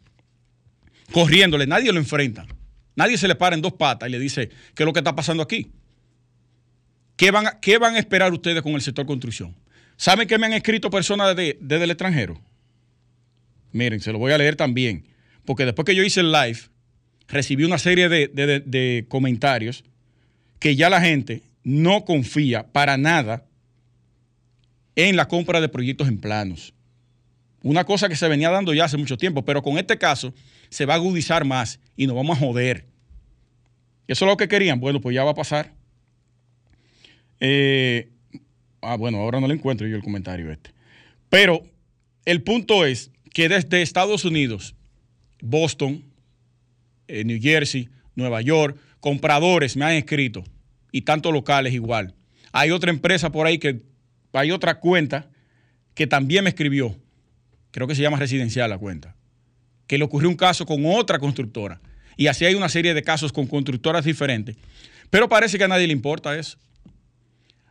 Corriéndole, 1.11 1.65
nadie 1.67 1.91
lo 1.91 1.99
enfrenta. 1.99 2.45
Nadie 2.95 3.17
se 3.17 3.27
le 3.27 3.35
para 3.35 3.55
en 3.55 3.61
dos 3.61 3.73
patas 3.73 4.09
y 4.09 4.11
le 4.11 4.19
dice, 4.19 4.49
¿qué 4.75 4.83
es 4.83 4.85
lo 4.85 4.93
que 4.93 4.99
está 4.99 5.15
pasando 5.15 5.41
aquí? 5.41 5.71
¿Qué 7.15 7.31
van, 7.31 7.47
a, 7.47 7.59
qué 7.59 7.77
van 7.77 7.95
a 7.95 7.99
esperar 7.99 8.31
ustedes 8.33 8.61
con 8.61 8.73
el 8.73 8.81
sector 8.81 9.05
construcción? 9.05 9.55
¿Saben 9.97 10.27
que 10.27 10.37
me 10.37 10.45
han 10.45 10.53
escrito 10.53 10.89
personas 10.89 11.35
desde 11.35 11.83
el 11.83 11.91
extranjero? 11.91 12.39
Miren, 13.71 13.99
se 13.99 14.11
lo 14.11 14.19
voy 14.19 14.31
a 14.31 14.37
leer 14.37 14.55
también, 14.55 15.05
porque 15.45 15.65
después 15.65 15.85
que 15.85 15.95
yo 15.95 16.03
hice 16.03 16.21
el 16.21 16.31
live, 16.31 16.59
recibí 17.27 17.63
una 17.63 17.77
serie 17.77 18.09
de, 18.09 18.27
de 18.27 19.05
comentarios 19.07 19.83
que 20.59 20.75
ya 20.75 20.89
la 20.89 21.01
gente 21.01 21.43
no 21.63 22.05
confía 22.05 22.67
para 22.67 22.97
nada 22.97 23.45
en 24.95 25.15
la 25.15 25.27
compra 25.27 25.61
de 25.61 25.69
proyectos 25.69 26.07
en 26.07 26.17
planos. 26.17 26.73
Una 27.61 27.83
cosa 27.83 28.07
que 28.07 28.15
se 28.15 28.27
venía 28.27 28.49
dando 28.49 28.73
ya 28.73 28.85
hace 28.85 28.97
mucho 28.97 29.17
tiempo, 29.17 29.43
pero 29.43 29.61
con 29.61 29.77
este 29.77 29.97
caso 29.97 30.33
se 30.69 30.85
va 30.85 30.93
a 30.93 30.97
agudizar 30.97 31.45
más 31.45 31.79
y 31.95 32.07
nos 32.07 32.15
vamos 32.15 32.37
a 32.37 32.39
joder. 32.39 32.85
Eso 34.07 34.25
es 34.25 34.29
lo 34.29 34.37
que 34.37 34.47
querían. 34.47 34.79
Bueno, 34.79 35.01
pues 35.01 35.13
ya 35.13 35.23
va 35.23 35.31
a 35.31 35.35
pasar. 35.35 35.73
Eh, 37.39 38.09
ah, 38.81 38.95
bueno, 38.95 39.19
ahora 39.19 39.39
no 39.39 39.47
le 39.47 39.53
encuentro 39.53 39.87
yo 39.87 39.95
el 39.95 40.03
comentario 40.03 40.51
este. 40.51 40.71
Pero 41.29 41.63
el 42.25 42.41
punto 42.41 42.85
es 42.85 43.11
que 43.33 43.49
desde 43.49 43.81
Estados 43.81 44.25
Unidos, 44.25 44.75
Boston, 45.41 46.03
eh, 47.07 47.23
New 47.23 47.39
Jersey, 47.41 47.89
Nueva 48.15 48.41
York, 48.41 48.77
compradores 48.99 49.77
me 49.77 49.85
han 49.85 49.93
escrito 49.93 50.43
y 50.91 51.01
tantos 51.01 51.33
locales 51.33 51.73
igual. 51.73 52.15
Hay 52.51 52.71
otra 52.71 52.89
empresa 52.89 53.31
por 53.31 53.47
ahí 53.47 53.59
que 53.59 53.81
hay 54.33 54.51
otra 54.51 54.79
cuenta 54.79 55.29
que 55.93 56.07
también 56.07 56.43
me 56.43 56.49
escribió. 56.49 56.95
Creo 57.71 57.87
que 57.87 57.95
se 57.95 58.01
llama 58.01 58.17
residencial 58.17 58.69
la 58.69 58.77
cuenta. 58.77 59.15
Que 59.87 59.97
le 59.97 60.03
ocurrió 60.03 60.29
un 60.29 60.35
caso 60.35 60.65
con 60.65 60.85
otra 60.85 61.19
constructora. 61.19 61.81
Y 62.17 62.27
así 62.27 62.45
hay 62.45 62.55
una 62.55 62.69
serie 62.69 62.93
de 62.93 63.03
casos 63.03 63.31
con 63.31 63.47
constructoras 63.47 64.05
diferentes. 64.05 64.57
Pero 65.09 65.29
parece 65.29 65.57
que 65.57 65.63
a 65.63 65.67
nadie 65.67 65.87
le 65.87 65.93
importa 65.93 66.37
eso. 66.37 66.57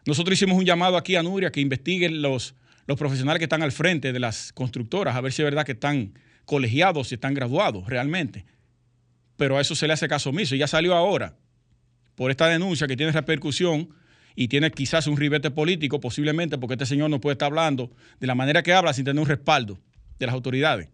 Nosotros 0.06 0.38
hicimos 0.38 0.56
un 0.56 0.64
llamado 0.64 0.96
aquí 0.96 1.16
a 1.16 1.22
Nuria 1.22 1.52
que 1.52 1.60
investiguen 1.60 2.22
los, 2.22 2.54
los 2.86 2.96
profesionales 2.96 3.38
que 3.38 3.44
están 3.44 3.62
al 3.62 3.72
frente 3.72 4.12
de 4.12 4.18
las 4.18 4.52
constructoras, 4.52 5.14
a 5.14 5.20
ver 5.20 5.32
si 5.32 5.42
es 5.42 5.44
verdad 5.44 5.66
que 5.66 5.72
están 5.72 6.14
colegiados, 6.46 7.08
si 7.08 7.16
están 7.16 7.34
graduados 7.34 7.86
realmente. 7.86 8.46
Pero 9.36 9.58
a 9.58 9.60
eso 9.60 9.74
se 9.74 9.86
le 9.86 9.92
hace 9.92 10.08
caso 10.08 10.30
omiso. 10.30 10.54
Y 10.54 10.58
ya 10.58 10.66
salió 10.66 10.94
ahora 10.94 11.36
por 12.14 12.30
esta 12.30 12.48
denuncia 12.48 12.86
que 12.86 12.96
tiene 12.96 13.12
repercusión 13.12 13.90
y 14.34 14.48
tiene 14.48 14.70
quizás 14.70 15.06
un 15.06 15.16
ribete 15.16 15.50
político, 15.50 16.00
posiblemente 16.00 16.56
porque 16.56 16.74
este 16.74 16.86
señor 16.86 17.10
no 17.10 17.20
puede 17.20 17.34
estar 17.34 17.46
hablando 17.46 17.90
de 18.18 18.26
la 18.26 18.34
manera 18.34 18.62
que 18.62 18.72
habla 18.72 18.94
sin 18.94 19.04
tener 19.04 19.20
un 19.20 19.28
respaldo 19.28 19.78
de 20.18 20.26
las 20.26 20.34
autoridades. 20.34 20.88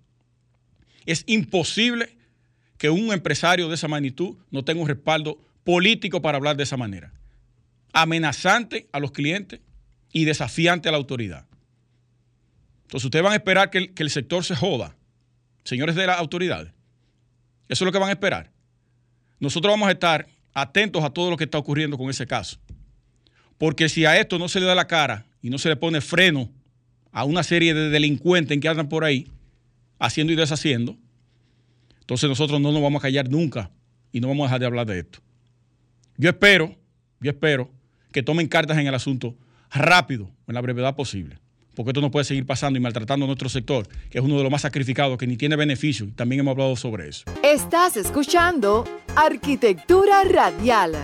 Es 1.06 1.24
imposible 1.26 2.16
que 2.78 2.90
un 2.90 3.12
empresario 3.12 3.68
de 3.68 3.74
esa 3.74 3.88
magnitud 3.88 4.36
no 4.50 4.64
tenga 4.64 4.80
un 4.80 4.88
respaldo 4.88 5.38
político 5.64 6.22
para 6.22 6.36
hablar 6.36 6.56
de 6.56 6.64
esa 6.64 6.76
manera. 6.76 7.12
Amenazante 7.92 8.88
a 8.92 8.98
los 8.98 9.12
clientes 9.12 9.60
y 10.12 10.24
desafiante 10.24 10.88
a 10.88 10.92
la 10.92 10.98
autoridad. 10.98 11.46
Entonces 12.82 13.06
ustedes 13.06 13.22
van 13.22 13.32
a 13.32 13.36
esperar 13.36 13.70
que 13.70 13.78
el, 13.78 13.94
que 13.94 14.02
el 14.02 14.10
sector 14.10 14.44
se 14.44 14.54
joda, 14.54 14.96
señores 15.64 15.94
de 15.94 16.06
las 16.06 16.18
autoridades. 16.18 16.72
Eso 17.68 17.84
es 17.84 17.86
lo 17.86 17.92
que 17.92 17.98
van 17.98 18.10
a 18.10 18.12
esperar. 18.12 18.50
Nosotros 19.40 19.72
vamos 19.72 19.88
a 19.88 19.92
estar 19.92 20.28
atentos 20.52 21.02
a 21.02 21.10
todo 21.10 21.30
lo 21.30 21.36
que 21.36 21.44
está 21.44 21.58
ocurriendo 21.58 21.98
con 21.98 22.10
ese 22.10 22.26
caso. 22.26 22.58
Porque 23.58 23.88
si 23.88 24.04
a 24.04 24.18
esto 24.18 24.38
no 24.38 24.48
se 24.48 24.60
le 24.60 24.66
da 24.66 24.74
la 24.74 24.86
cara 24.86 25.26
y 25.42 25.50
no 25.50 25.58
se 25.58 25.68
le 25.68 25.76
pone 25.76 26.00
freno 26.00 26.50
a 27.14 27.24
una 27.24 27.44
serie 27.44 27.72
de 27.74 27.90
delincuentes 27.90 28.58
que 28.60 28.68
andan 28.68 28.88
por 28.88 29.04
ahí 29.04 29.30
haciendo 30.00 30.32
y 30.32 30.36
deshaciendo, 30.36 30.98
entonces 32.00 32.28
nosotros 32.28 32.60
no 32.60 32.72
nos 32.72 32.82
vamos 32.82 33.00
a 33.00 33.02
callar 33.02 33.30
nunca 33.30 33.70
y 34.12 34.20
no 34.20 34.28
vamos 34.28 34.44
a 34.44 34.46
dejar 34.48 34.60
de 34.60 34.66
hablar 34.66 34.86
de 34.86 34.98
esto. 34.98 35.20
Yo 36.16 36.28
espero, 36.28 36.76
yo 37.20 37.30
espero 37.30 37.70
que 38.12 38.24
tomen 38.24 38.48
cartas 38.48 38.76
en 38.78 38.88
el 38.88 38.94
asunto 38.94 39.36
rápido, 39.70 40.28
en 40.48 40.54
la 40.54 40.60
brevedad 40.60 40.96
posible, 40.96 41.38
porque 41.76 41.90
esto 41.90 42.00
no 42.00 42.10
puede 42.10 42.24
seguir 42.24 42.46
pasando 42.46 42.78
y 42.78 42.82
maltratando 42.82 43.26
a 43.26 43.28
nuestro 43.28 43.48
sector, 43.48 43.86
que 44.10 44.18
es 44.18 44.24
uno 44.24 44.36
de 44.36 44.42
los 44.42 44.50
más 44.50 44.62
sacrificados, 44.62 45.16
que 45.16 45.28
ni 45.28 45.36
tiene 45.36 45.54
beneficio, 45.54 46.08
también 46.16 46.40
hemos 46.40 46.52
hablado 46.52 46.74
sobre 46.74 47.08
eso. 47.08 47.24
Estás 47.44 47.96
escuchando 47.96 48.84
Arquitectura 49.14 50.24
Radial. 50.24 50.96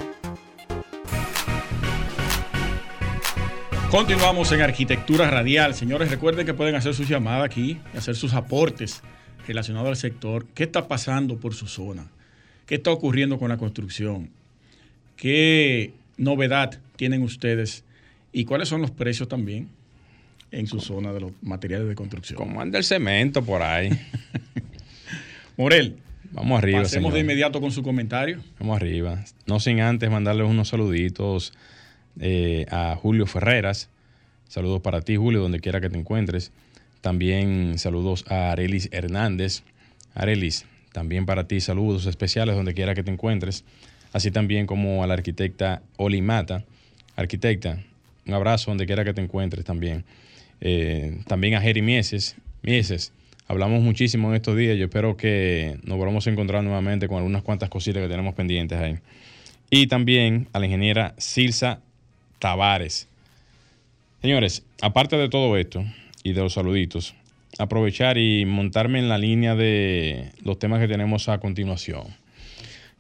Continuamos 3.91 4.53
en 4.53 4.61
Arquitectura 4.61 5.29
Radial. 5.29 5.75
Señores, 5.75 6.11
recuerden 6.11 6.47
que 6.47 6.55
pueden 6.55 6.77
hacer 6.77 6.95
sus 6.95 7.09
llamadas 7.09 7.45
aquí 7.45 7.77
y 7.93 7.99
hacer 7.99 8.15
sus 8.15 8.35
aportes 8.35 9.03
relacionados 9.49 9.89
al 9.89 9.97
sector. 9.97 10.47
¿Qué 10.55 10.63
está 10.63 10.87
pasando 10.87 11.39
por 11.39 11.55
su 11.55 11.67
zona? 11.67 12.07
¿Qué 12.67 12.77
está 12.77 12.93
ocurriendo 12.93 13.37
con 13.41 13.49
la 13.49 13.57
construcción? 13.57 14.31
¿Qué 15.17 15.93
novedad 16.17 16.79
tienen 16.95 17.25
ustedes? 17.25 17.83
¿Y 18.33 18.45
cuáles 18.45 18.69
son 18.69 18.81
los 18.81 18.93
precios 18.93 19.29
también 19.29 19.69
en 20.53 20.69
su 20.69 20.79
zona 20.79 21.13
de 21.13 21.23
los 21.23 21.33
materiales 21.43 21.89
de 21.89 21.97
construcción? 21.97 22.37
¿Cómo 22.37 22.61
anda 22.61 22.79
el 22.79 22.85
cemento 22.85 23.45
por 23.45 23.61
ahí? 23.61 23.91
Morel. 25.57 25.97
Vamos 26.31 26.59
arriba. 26.59 26.83
Pasemos 26.83 27.09
señor. 27.09 27.15
de 27.15 27.21
inmediato 27.23 27.61
con 27.61 27.73
su 27.73 27.83
comentario. 27.83 28.39
Vamos 28.61 28.77
arriba. 28.77 29.25
No 29.47 29.59
sin 29.59 29.81
antes 29.81 30.09
mandarles 30.13 30.47
unos 30.47 30.69
saluditos 30.69 31.53
eh, 32.21 32.67
a 32.71 32.97
Julio 32.97 33.27
Ferreras. 33.27 33.91
Saludos 34.49 34.81
para 34.81 35.01
ti, 35.01 35.17
Julio, 35.17 35.41
donde 35.41 35.61
quiera 35.61 35.81
que 35.81 35.91
te 35.91 35.99
encuentres. 35.99 36.53
También 37.01 37.79
saludos 37.79 38.25
a 38.29 38.53
Arelis 38.53 38.89
Hernández. 38.93 39.63
Arelis, 40.15 40.67
también 40.93 41.25
para 41.25 41.47
ti 41.49 41.61
saludos 41.61 42.07
especiales 42.07 42.57
donde 42.57 42.75
quiera 42.75 42.95
que 42.95 43.03
te 43.03 43.11
encuentres. 43.11 43.65
Así 44.13 44.31
también 44.31 44.67
como 44.67 45.03
a 45.03 45.07
la 45.07 45.15
arquitecta 45.15 45.83
Oli 45.97 46.21
Mata. 46.21 46.65
Arquitecta, 47.17 47.79
un 48.27 48.35
abrazo 48.35 48.71
donde 48.71 48.87
quiera 48.87 49.05
que 49.05 49.15
te 49.15 49.23
encuentres 49.23 49.65
también. 49.65 50.05
Eh, 50.61 51.21
también 51.27 51.55
a 51.55 51.61
Jerry 51.61 51.83
Mieses. 51.83 52.37
Mieses, 52.63 53.13
hablamos 53.47 53.83
muchísimo 53.83 54.29
en 54.29 54.37
estos 54.37 54.57
días. 54.57 54.77
Yo 54.77 54.85
espero 54.85 55.17
que 55.17 55.79
nos 55.85 55.97
volvamos 55.97 56.27
a 56.27 56.31
encontrar 56.31 56.63
nuevamente 56.65 57.09
con 57.09 57.19
algunas 57.19 57.43
cuantas 57.43 57.71
cositas 57.71 58.03
que 58.03 58.09
tenemos 58.09 58.35
pendientes 58.35 58.79
ahí. 58.79 58.99
Y 59.71 59.87
también 59.87 60.49
a 60.53 60.59
la 60.59 60.67
ingeniera 60.67 61.15
Silsa 61.17 61.81
Tavares. 62.41 63.07
Señores, 64.23 64.65
aparte 64.83 65.17
de 65.17 65.29
todo 65.29 65.57
esto 65.57 65.85
y 66.25 66.33
de 66.33 66.41
los 66.41 66.55
saluditos, 66.55 67.15
aprovechar 67.59 68.19
y 68.19 68.45
montarme 68.47 68.99
en 68.99 69.09
la 69.09 69.19
línea 69.19 69.55
de 69.55 70.33
los 70.43 70.59
temas 70.59 70.81
que 70.81 70.89
tenemos 70.89 71.29
a 71.29 71.39
continuación. 71.39 72.03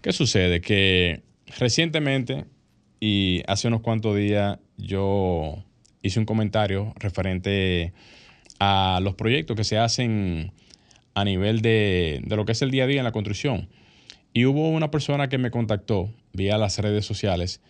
¿Qué 0.02 0.12
sucede? 0.12 0.60
Que 0.60 1.22
recientemente 1.58 2.44
y 3.00 3.42
hace 3.46 3.68
unos 3.68 3.80
cuantos 3.80 4.14
días 4.14 4.58
yo 4.76 5.64
hice 6.02 6.20
un 6.20 6.26
comentario 6.26 6.92
referente 6.96 7.92
a 8.58 9.00
los 9.02 9.14
proyectos 9.14 9.56
que 9.56 9.64
se 9.64 9.78
hacen 9.78 10.52
a 11.14 11.24
nivel 11.24 11.62
de, 11.62 12.20
de, 12.24 12.36
lo 12.36 12.44
que 12.44 12.52
es 12.52 12.60
el 12.60 12.70
día 12.70 12.84
a 12.84 12.86
día 12.86 13.00
en 13.00 13.04
la 13.04 13.12
construcción. 13.12 13.68
Y 14.34 14.44
hubo 14.44 14.68
una 14.68 14.90
persona 14.90 15.28
que 15.28 15.38
me 15.38 15.50
contactó 15.50 16.10
vía 16.34 16.58
las 16.58 16.78
redes 16.78 17.06
sociales 17.06 17.62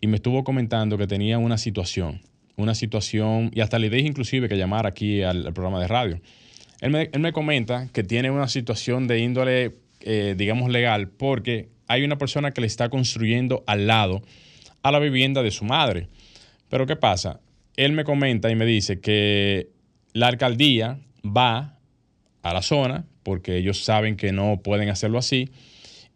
y 0.00 0.06
me 0.06 0.16
estuvo 0.16 0.44
comentando 0.44 0.98
que 0.98 1.06
tenía 1.06 1.38
una 1.38 1.58
situación, 1.58 2.20
una 2.56 2.74
situación, 2.74 3.50
y 3.54 3.60
hasta 3.60 3.78
le 3.78 3.90
dije 3.90 4.06
inclusive 4.06 4.48
que 4.48 4.56
llamara 4.56 4.90
aquí 4.90 5.22
al, 5.22 5.52
programa 5.52 5.80
de 5.80 5.88
radio. 5.88 6.20
Él 6.80 6.90
me, 6.90 7.10
él 7.12 7.20
me, 7.20 7.32
comenta 7.32 7.88
que 7.92 8.02
tiene 8.02 8.30
una 8.30 8.48
situación 8.48 9.06
de 9.06 9.18
índole, 9.20 9.72
eh, 10.00 10.34
digamos, 10.36 10.70
legal, 10.70 11.08
porque 11.08 11.68
hay 11.88 12.04
una 12.04 12.18
persona 12.18 12.52
que 12.52 12.60
le 12.60 12.66
está 12.66 12.88
construyendo 12.88 13.64
al 13.66 13.86
lado 13.86 14.22
a 14.82 14.92
la 14.92 14.98
vivienda 14.98 15.42
de 15.42 15.50
su 15.50 15.64
madre. 15.64 16.08
Pero 16.68 16.86
¿qué 16.86 16.96
pasa? 16.96 17.40
Él 17.76 17.92
me 17.92 18.04
comenta 18.04 18.50
y 18.50 18.56
me 18.56 18.66
dice 18.66 19.00
que 19.00 19.68
la 20.12 20.28
alcaldía 20.28 20.98
va 21.24 21.78
a 22.42 22.54
la 22.54 22.62
zona, 22.62 23.04
porque 23.22 23.56
ellos 23.56 23.82
saben 23.84 24.16
que 24.16 24.32
no 24.32 24.60
pueden 24.62 24.88
hacerlo 24.88 25.18
así, 25.18 25.50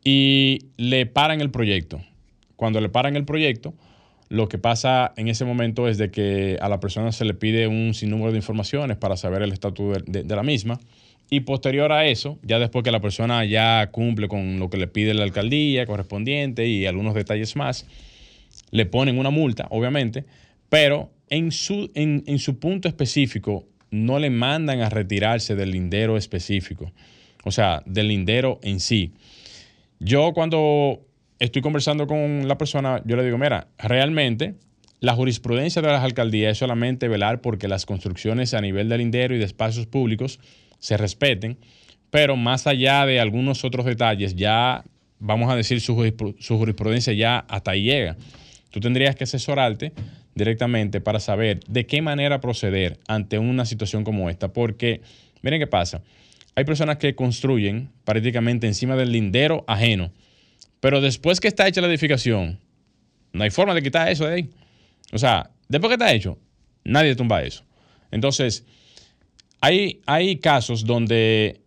y 0.05 0.66
le 0.76 1.07
paran 1.07 1.41
el 1.41 1.51
proyecto. 1.51 2.01
Cuando 2.61 2.83
le 2.83 2.91
paran 2.91 3.17
el 3.17 3.25
proyecto, 3.25 3.73
lo 4.29 4.47
que 4.51 4.59
pasa 4.59 5.15
en 5.17 5.29
ese 5.29 5.47
momento 5.47 5.89
es 5.89 5.97
de 5.97 6.11
que 6.11 6.59
a 6.61 6.69
la 6.69 6.79
persona 6.79 7.11
se 7.11 7.25
le 7.25 7.33
pide 7.33 7.67
un 7.67 7.95
sinnúmero 7.95 8.33
de 8.33 8.37
informaciones 8.37 8.99
para 8.99 9.17
saber 9.17 9.41
el 9.41 9.51
estatus 9.51 9.97
de, 10.05 10.25
de, 10.25 10.37
la 10.37 10.43
misma 10.43 10.79
Y 11.31 11.41
posterior 11.41 11.91
a 11.91 12.05
eso, 12.05 12.39
ya 12.43 12.59
después 12.59 12.85
que 12.85 12.91
la 12.91 13.01
persona 13.01 13.47
ya 13.47 13.89
cumple 13.91 14.29
con 14.29 14.59
lo 14.59 14.69
que 14.69 14.77
le 14.77 14.89
pide 14.89 15.15
la 15.15 15.23
alcaldía 15.23 15.87
correspondiente 15.87 16.69
y 16.69 16.85
algunos 16.85 17.15
detalles 17.15 17.57
más, 17.57 17.87
le 18.71 18.85
ponen 18.85 19.19
una 19.19 19.31
multa, 19.31 19.67
obviamente, 19.71 20.27
pero 20.69 21.11
en 21.31 21.53
su, 21.53 21.91
en, 21.95 22.25
en 22.27 22.39
su 22.39 22.59
punto 22.59 22.89
específico 22.89 23.65
no 23.91 24.19
le 24.19 24.29
mandan 24.29 24.83
a 24.83 24.91
retirarse 24.91 25.57
del 25.57 25.71
lindero 25.71 26.19
específico, 26.19 26.93
o 27.43 27.53
sea, 27.53 27.83
del 27.87 28.09
lindero 28.09 28.61
en 28.63 28.81
sí. 28.81 29.15
Yo 29.99 30.35
cuando 30.35 31.07
estoy 31.41 31.62
conversando 31.62 32.07
con 32.07 32.47
la 32.47 32.57
persona, 32.57 33.03
yo 33.05 33.16
le 33.16 33.24
digo, 33.24 33.38
mira, 33.38 33.66
realmente 33.78 34.55
la 35.01 35.14
jurisprudencia 35.14 35.80
de 35.80 35.88
las 35.88 36.05
alcaldías 36.05 36.53
es 36.53 36.59
solamente 36.59 37.09
velar 37.09 37.41
porque 37.41 37.66
las 37.66 37.86
construcciones 37.86 38.53
a 38.55 38.61
nivel 38.61 38.88
del 38.88 38.99
lindero 38.99 39.34
y 39.34 39.38
de 39.38 39.47
espacios 39.47 39.86
públicos 39.86 40.38
se 40.78 40.99
respeten, 40.99 41.59
pero 42.11 42.36
más 42.36 42.66
allá 42.66 43.07
de 43.07 43.18
algunos 43.18 43.64
otros 43.64 43.86
detalles, 43.86 44.36
ya 44.36 44.84
vamos 45.18 45.51
a 45.51 45.57
decir 45.57 45.80
su, 45.80 45.95
jurisprudencia 45.95 47.12
ya 47.14 47.38
hasta 47.49 47.70
ahí 47.70 47.84
llega. 47.84 48.16
Tú 48.70 48.80
tendrías 48.80 49.16
que 49.16 49.24
asesorarte 49.24 49.93
directamente 50.34 51.01
para 51.01 51.20
saber 51.20 51.61
de 51.66 51.86
qué 51.86 52.03
manera 52.03 52.41
proceder 52.41 52.99
ante 53.09 53.38
una 53.38 53.64
situación 53.64 54.05
como 54.05 54.28
esta, 54.28 54.53
porque 54.53 55.01
miren 55.43 55.61
qué 55.61 55.66
pasa. 55.66 56.03
Hay 56.55 56.64
personas 56.64 56.99
que 56.99 57.14
construyen 57.14 57.91
prácticamente 58.05 58.66
encima 58.66 58.97
del 58.97 59.12
lindero 59.12 59.64
ajeno, 59.66 60.12
pero 60.81 61.01
después 61.01 61.41
que 61.41 61.49
está 61.49 61.68
hecha 61.68 61.81
la 61.81 61.87
edificación, 61.87 62.59
no 63.33 63.45
hay 63.45 63.51
forma 63.51 63.74
de 63.74 63.83
quitar 63.83 64.09
eso 64.09 64.26
de 64.26 64.35
ahí. 64.35 64.51
O 65.12 65.18
sea, 65.18 65.51
después 65.68 65.91
que 65.91 65.95
está 65.95 66.12
hecho, 66.12 66.39
nadie 66.85 67.14
tumba 67.14 67.43
eso. 67.43 67.64
Entonces, 68.11 68.64
hay, 69.61 70.01
hay 70.07 70.39
casos 70.39 70.85
donde 70.85 71.61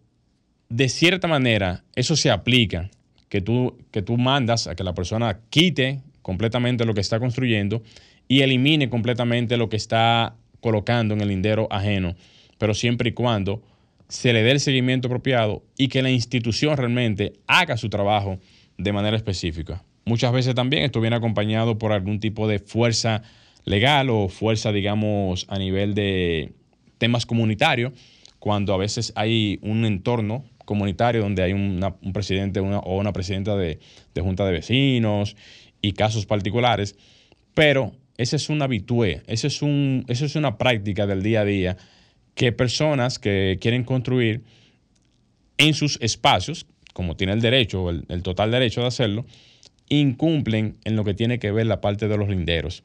de 0.69 0.89
cierta 0.89 1.27
manera 1.27 1.83
eso 1.95 2.15
se 2.15 2.31
aplica, 2.31 2.89
que 3.29 3.41
tú, 3.41 3.77
que 3.91 4.01
tú 4.01 4.17
mandas 4.17 4.67
a 4.67 4.75
que 4.75 4.83
la 4.83 4.93
persona 4.93 5.39
quite 5.49 6.01
completamente 6.21 6.85
lo 6.85 6.93
que 6.93 7.01
está 7.01 7.19
construyendo 7.19 7.83
y 8.27 8.41
elimine 8.41 8.89
completamente 8.89 9.57
lo 9.57 9.69
que 9.69 9.77
está 9.77 10.35
colocando 10.61 11.13
en 11.13 11.21
el 11.21 11.29
lindero 11.29 11.67
ajeno, 11.69 12.15
pero 12.57 12.73
siempre 12.73 13.09
y 13.09 13.13
cuando 13.13 13.61
se 14.07 14.33
le 14.33 14.43
dé 14.43 14.51
el 14.51 14.59
seguimiento 14.59 15.07
apropiado 15.07 15.63
y 15.77 15.87
que 15.87 16.01
la 16.01 16.09
institución 16.09 16.77
realmente 16.77 17.33
haga 17.47 17.77
su 17.77 17.89
trabajo 17.89 18.39
de 18.77 18.93
manera 18.93 19.17
específica. 19.17 19.83
Muchas 20.05 20.31
veces 20.33 20.55
también 20.55 20.83
esto 20.83 21.01
viene 21.01 21.15
acompañado 21.15 21.77
por 21.77 21.91
algún 21.91 22.19
tipo 22.19 22.47
de 22.47 22.59
fuerza 22.59 23.23
legal 23.65 24.09
o 24.09 24.27
fuerza, 24.27 24.71
digamos, 24.71 25.45
a 25.49 25.57
nivel 25.57 25.93
de 25.93 26.53
temas 26.97 27.25
comunitarios, 27.25 27.93
cuando 28.39 28.73
a 28.73 28.77
veces 28.77 29.13
hay 29.15 29.59
un 29.61 29.85
entorno 29.85 30.43
comunitario 30.65 31.21
donde 31.21 31.43
hay 31.43 31.53
un 31.53 32.13
presidente 32.13 32.59
o 32.59 32.97
una 32.97 33.13
presidenta 33.13 33.55
de, 33.55 33.79
junta 34.19 34.45
de 34.45 34.51
vecinos 34.51 35.35
y 35.81 35.93
casos 35.93 36.25
particulares, 36.25 36.95
pero 37.53 37.93
esa 38.17 38.35
es 38.35 38.49
una 38.49 38.65
habitué, 38.65 39.21
esa 39.27 39.47
es, 39.47 39.61
un, 39.61 40.05
eso 40.07 40.25
es 40.25 40.35
una 40.35 40.57
práctica 40.57 41.07
del 41.07 41.23
día 41.23 41.41
a 41.41 41.45
día 41.45 41.77
que 42.35 42.51
personas 42.51 43.19
que 43.19 43.57
quieren 43.61 43.83
construir 43.83 44.43
en 45.57 45.73
sus 45.73 45.99
espacios, 46.01 46.65
como 46.93 47.15
tiene 47.15 47.33
el 47.33 47.41
derecho, 47.41 47.89
el, 47.89 48.05
el 48.09 48.23
total 48.23 48.51
derecho 48.51 48.81
de 48.81 48.87
hacerlo, 48.87 49.25
incumplen 49.89 50.77
en 50.83 50.95
lo 50.95 51.03
que 51.03 51.13
tiene 51.13 51.39
que 51.39 51.51
ver 51.51 51.65
la 51.65 51.81
parte 51.81 52.07
de 52.07 52.17
los 52.17 52.29
linderos. 52.29 52.83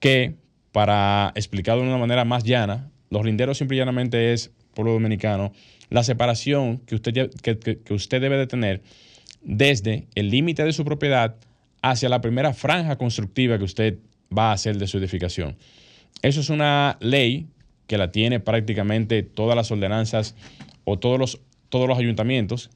Que, 0.00 0.34
para 0.72 1.32
explicarlo 1.34 1.82
de 1.82 1.88
una 1.88 1.98
manera 1.98 2.24
más 2.24 2.44
llana, 2.44 2.90
los 3.10 3.24
linderos 3.24 3.58
simple 3.58 3.76
y 3.76 3.80
llanamente 3.80 4.32
es, 4.32 4.50
pueblo 4.74 4.92
dominicano, 4.92 5.52
la 5.90 6.02
separación 6.02 6.78
que 6.78 6.94
usted, 6.94 7.30
que, 7.42 7.94
usted 7.94 8.20
debe 8.20 8.38
de 8.38 8.46
tener 8.46 8.82
desde 9.42 10.06
el 10.14 10.30
límite 10.30 10.64
de 10.64 10.72
su 10.72 10.84
propiedad 10.84 11.36
hacia 11.82 12.08
la 12.08 12.20
primera 12.20 12.54
franja 12.54 12.96
constructiva 12.96 13.58
que 13.58 13.64
usted 13.64 13.98
va 14.36 14.50
a 14.50 14.52
hacer 14.52 14.78
de 14.78 14.86
su 14.86 14.98
edificación. 14.98 15.56
Eso 16.22 16.40
es 16.40 16.48
una 16.48 16.96
ley 17.00 17.48
que 17.86 17.98
la 17.98 18.12
tiene 18.12 18.40
prácticamente 18.40 19.22
todas 19.22 19.56
las 19.56 19.70
ordenanzas 19.70 20.34
o 20.84 20.98
todos 20.98 21.18
los, 21.18 21.40
todos 21.68 21.88
los 21.88 21.98
ayuntamientos 21.98 22.70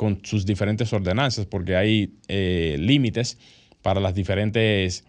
con 0.00 0.20
sus 0.22 0.46
diferentes 0.46 0.90
ordenanzas, 0.94 1.44
porque 1.44 1.76
hay 1.76 2.14
eh, 2.26 2.76
límites 2.78 3.36
para 3.82 4.00
las 4.00 4.14
diferentes 4.14 5.04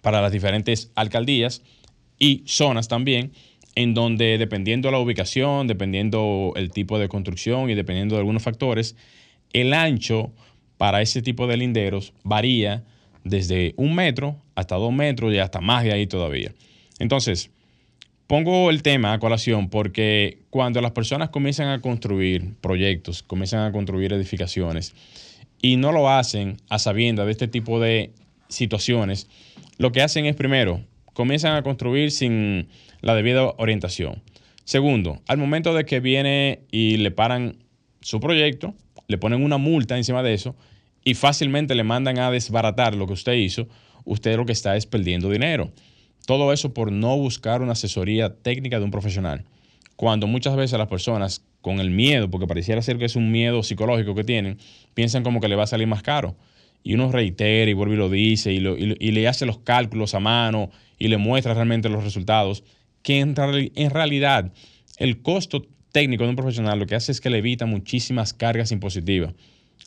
para 0.00 0.22
las 0.22 0.32
diferentes 0.32 0.90
alcaldías 0.94 1.60
y 2.18 2.42
zonas 2.46 2.88
también, 2.88 3.32
en 3.74 3.92
donde 3.92 4.38
dependiendo 4.38 4.88
de 4.88 4.92
la 4.92 4.98
ubicación, 4.98 5.66
dependiendo 5.66 6.54
el 6.56 6.70
tipo 6.70 6.98
de 6.98 7.08
construcción 7.08 7.68
y 7.68 7.74
dependiendo 7.74 8.14
de 8.14 8.20
algunos 8.20 8.42
factores, 8.42 8.96
el 9.52 9.74
ancho 9.74 10.32
para 10.78 11.02
ese 11.02 11.20
tipo 11.20 11.46
de 11.46 11.58
linderos 11.58 12.14
varía 12.24 12.84
desde 13.24 13.74
un 13.76 13.94
metro 13.94 14.40
hasta 14.54 14.76
dos 14.76 14.94
metros 14.94 15.34
y 15.34 15.38
hasta 15.38 15.60
más 15.60 15.84
de 15.84 15.92
ahí 15.92 16.06
todavía. 16.06 16.54
Entonces, 16.98 17.50
Pongo 18.26 18.70
el 18.70 18.82
tema 18.82 19.12
a 19.12 19.18
colación 19.18 19.68
porque 19.68 20.38
cuando 20.50 20.80
las 20.80 20.92
personas 20.92 21.30
comienzan 21.30 21.68
a 21.68 21.80
construir 21.80 22.54
proyectos, 22.60 23.22
comienzan 23.22 23.60
a 23.60 23.72
construir 23.72 24.12
edificaciones 24.12 24.94
y 25.60 25.76
no 25.76 25.92
lo 25.92 26.08
hacen 26.08 26.56
a 26.68 26.78
sabiendas 26.78 27.26
de 27.26 27.32
este 27.32 27.48
tipo 27.48 27.80
de 27.80 28.12
situaciones, 28.48 29.28
lo 29.78 29.92
que 29.92 30.02
hacen 30.02 30.26
es 30.26 30.34
primero, 30.34 30.80
comienzan 31.12 31.56
a 31.56 31.62
construir 31.62 32.10
sin 32.10 32.68
la 33.00 33.14
debida 33.14 33.52
orientación. 33.58 34.22
Segundo, 34.64 35.20
al 35.26 35.38
momento 35.38 35.74
de 35.74 35.84
que 35.84 36.00
viene 36.00 36.60
y 36.70 36.96
le 36.98 37.10
paran 37.10 37.56
su 38.00 38.20
proyecto, 38.20 38.74
le 39.08 39.18
ponen 39.18 39.42
una 39.42 39.58
multa 39.58 39.96
encima 39.96 40.22
de 40.22 40.34
eso 40.34 40.56
y 41.04 41.14
fácilmente 41.14 41.74
le 41.74 41.84
mandan 41.84 42.18
a 42.18 42.30
desbaratar 42.30 42.94
lo 42.94 43.06
que 43.06 43.12
usted 43.14 43.34
hizo, 43.34 43.68
usted 44.04 44.36
lo 44.36 44.46
que 44.46 44.52
está 44.52 44.76
es 44.76 44.86
perdiendo 44.86 45.30
dinero. 45.30 45.72
Todo 46.26 46.52
eso 46.52 46.72
por 46.72 46.92
no 46.92 47.16
buscar 47.16 47.62
una 47.62 47.72
asesoría 47.72 48.34
técnica 48.34 48.78
de 48.78 48.84
un 48.84 48.90
profesional. 48.90 49.44
Cuando 49.96 50.26
muchas 50.26 50.56
veces 50.56 50.78
las 50.78 50.88
personas, 50.88 51.44
con 51.62 51.78
el 51.78 51.90
miedo, 51.90 52.28
porque 52.28 52.46
pareciera 52.46 52.82
ser 52.82 52.98
que 52.98 53.06
es 53.06 53.16
un 53.16 53.30
miedo 53.30 53.62
psicológico 53.62 54.14
que 54.14 54.24
tienen, 54.24 54.58
piensan 54.94 55.22
como 55.22 55.40
que 55.40 55.48
le 55.48 55.56
va 55.56 55.62
a 55.62 55.68
salir 55.68 55.86
más 55.86 56.02
caro. 56.02 56.36
Y 56.82 56.94
uno 56.94 57.10
reitera 57.10 57.70
y 57.70 57.74
vuelve 57.74 57.94
y 57.94 57.98
lo 57.98 58.10
dice 58.10 58.52
y, 58.52 58.58
le 58.60 59.28
hace 59.28 59.46
los 59.46 59.58
cálculos 59.58 60.14
a 60.14 60.20
mano 60.20 60.70
y 60.98 61.08
le 61.08 61.16
muestra 61.16 61.54
realmente 61.54 61.88
los 61.88 62.02
resultados, 62.02 62.64
que 63.02 63.20
en, 63.20 63.36
realidad 63.36 64.52
el 64.98 65.22
costo 65.22 65.64
técnico 65.92 66.24
de 66.24 66.30
un 66.30 66.36
profesional 66.36 66.80
lo 66.80 66.86
que 66.86 66.96
hace 66.96 67.12
es 67.12 67.20
que 67.20 67.30
le 67.30 67.38
evita 67.38 67.66
muchísimas 67.66 68.34
cargas 68.34 68.72
impositivas. 68.72 69.34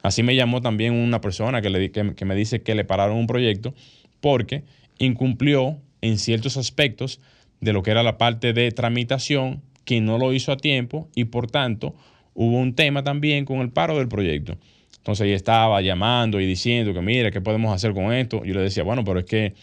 Así 0.03 0.23
me 0.23 0.35
llamó 0.35 0.61
también 0.61 0.93
una 0.93 1.19
persona 1.19 1.61
que, 1.61 1.69
le, 1.69 1.91
que 1.91 2.25
me 2.25 2.35
dice 2.35 2.61
que 2.61 2.75
le 2.75 2.85
pararon 2.85 3.17
un 3.17 3.27
proyecto 3.27 3.73
porque 4.21 4.63
incumplió 4.97 5.81
en 6.01 6.17
ciertos 6.17 6.57
aspectos 6.57 7.19
de 7.61 7.73
lo 7.73 7.83
que 7.83 7.91
era 7.91 8.03
la 8.03 8.17
parte 8.17 8.53
de 8.53 8.71
tramitación, 8.71 9.61
que 9.85 10.01
no 10.01 10.17
lo 10.17 10.33
hizo 10.33 10.51
a 10.51 10.57
tiempo 10.57 11.09
y 11.15 11.25
por 11.25 11.49
tanto 11.49 11.95
hubo 12.33 12.57
un 12.57 12.73
tema 12.73 13.03
también 13.03 13.45
con 13.45 13.59
el 13.59 13.69
paro 13.69 13.97
del 13.97 14.07
proyecto. 14.07 14.57
Entonces 14.97 15.27
ella 15.27 15.35
estaba 15.35 15.81
llamando 15.81 16.41
y 16.41 16.45
diciendo 16.47 16.93
que 16.93 17.01
mira, 17.01 17.31
¿qué 17.31 17.39
podemos 17.39 17.73
hacer 17.73 17.93
con 17.93 18.11
esto? 18.11 18.43
Yo 18.43 18.55
le 18.55 18.61
decía, 18.61 18.83
bueno, 18.83 19.03
pero 19.03 19.19
es 19.19 19.25
que 19.25 19.53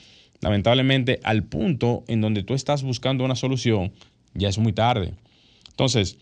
lamentablemente 0.41 1.21
al 1.25 1.45
punto 1.45 2.05
en 2.07 2.21
donde 2.21 2.45
tú 2.45 2.55
estás 2.55 2.83
buscando 2.83 3.25
una 3.25 3.35
solución, 3.35 3.93
ya 4.35 4.49
es 4.49 4.59
muy 4.59 4.73
tarde. 4.73 5.15
Entonces, 5.71 6.19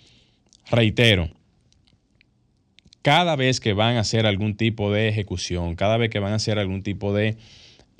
reitero, 0.71 1.29
cada 3.03 3.37
vez 3.37 3.61
que 3.61 3.73
van 3.73 3.97
a 3.97 4.01
hacer 4.01 4.27
algún 4.27 4.57
tipo 4.57 4.93
de 4.93 5.09
ejecución, 5.09 5.75
cada 5.75 5.97
vez 5.97 6.11
que 6.11 6.19
van 6.19 6.33
a 6.33 6.37
hacer 6.37 6.59
algún 6.59 6.83
tipo 6.83 7.13
de 7.13 7.37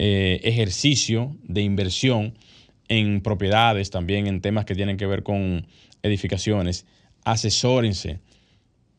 eh, 0.03 0.41
ejercicio 0.45 1.37
de 1.43 1.61
inversión 1.61 2.33
en 2.89 3.21
propiedades, 3.21 3.91
también 3.91 4.27
en 4.27 4.41
temas 4.41 4.65
que 4.65 4.75
tienen 4.75 4.97
que 4.97 5.05
ver 5.05 5.23
con 5.23 5.67
edificaciones, 6.03 6.87
asesórense, 7.23 8.19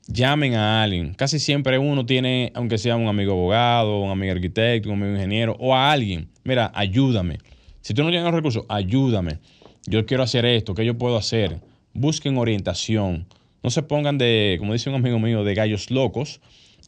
llamen 0.05 0.53
a 0.53 0.83
alguien. 0.83 1.15
Casi 1.15 1.39
siempre 1.39 1.79
uno 1.79 2.05
tiene, 2.05 2.51
aunque 2.53 2.77
sea 2.77 2.97
un 2.97 3.07
amigo 3.07 3.31
abogado, 3.31 3.99
un 3.99 4.11
amigo 4.11 4.33
arquitecto, 4.33 4.89
un 4.89 5.01
amigo 5.01 5.15
ingeniero 5.15 5.57
o 5.59 5.73
a 5.73 5.91
alguien, 5.91 6.29
mira, 6.43 6.71
ayúdame. 6.75 7.39
Si 7.81 7.95
tú 7.95 8.03
no 8.03 8.09
tienes 8.09 8.25
los 8.25 8.35
recursos, 8.35 8.65
ayúdame. 8.69 9.39
Yo 9.87 10.05
quiero 10.05 10.21
hacer 10.21 10.45
esto, 10.45 10.75
¿qué 10.75 10.85
yo 10.85 10.99
puedo 10.99 11.17
hacer? 11.17 11.61
Busquen 11.95 12.37
orientación. 12.37 13.25
No 13.63 13.71
se 13.71 13.81
pongan 13.81 14.19
de, 14.19 14.57
como 14.59 14.73
dice 14.73 14.91
un 14.91 14.97
amigo 14.97 15.17
mío, 15.17 15.43
de 15.43 15.55
gallos 15.55 15.89
locos 15.89 16.41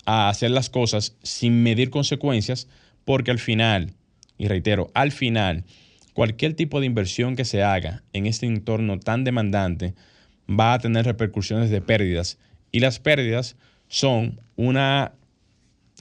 a 0.05 0.29
hacer 0.29 0.51
las 0.51 0.69
cosas 0.69 1.17
sin 1.23 1.63
medir 1.63 1.89
consecuencias, 1.89 2.67
porque 3.05 3.31
al 3.31 3.39
final 3.39 3.95
y 4.37 4.47
reitero, 4.47 4.89
al 4.93 5.11
final, 5.11 5.65
cualquier 6.13 6.53
tipo 6.53 6.79
de 6.79 6.85
inversión 6.85 7.35
que 7.35 7.45
se 7.45 7.63
haga 7.63 8.03
en 8.13 8.25
este 8.25 8.45
entorno 8.45 8.99
tan 8.99 9.23
demandante 9.23 9.93
va 10.49 10.73
a 10.73 10.79
tener 10.79 11.05
repercusiones 11.05 11.69
de 11.69 11.81
pérdidas. 11.81 12.37
Y 12.71 12.79
las 12.79 12.99
pérdidas 12.99 13.55
son 13.87 14.39
una 14.55 15.13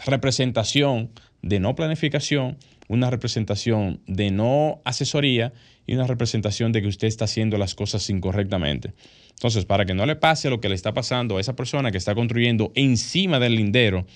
representación 0.07 1.11
de 1.43 1.61
no 1.61 1.75
planificación, 1.75 2.57
una 2.89 3.11
representación 3.11 4.01
de 4.07 4.31
no 4.31 4.81
asesoría 4.85 5.53
y 5.87 5.95
una 5.95 6.07
representación 6.07 6.73
de 6.73 6.83
que 6.83 6.89
usted 6.89 7.09
está 7.09 7.25
haciendo 7.25 7.59
las 7.59 7.75
cosas 7.75 8.09
incorrectamente. 8.11 8.95
Entonces, 9.31 9.65
para 9.65 9.85
que 9.85 9.95
no 9.95 10.07
le 10.07 10.17
pase 10.17 10.51
lo 10.51 10.61
que 10.61 10.69
le 10.69 10.75
está 10.75 10.95
pasando 10.95 11.37
a 11.37 11.41
esa 11.41 11.57
persona 11.57 11.91
que 11.91 11.99
está 11.99 12.15
construyendo 12.15 12.71
encima 12.75 13.41
del 13.41 13.57
lindero 13.57 14.07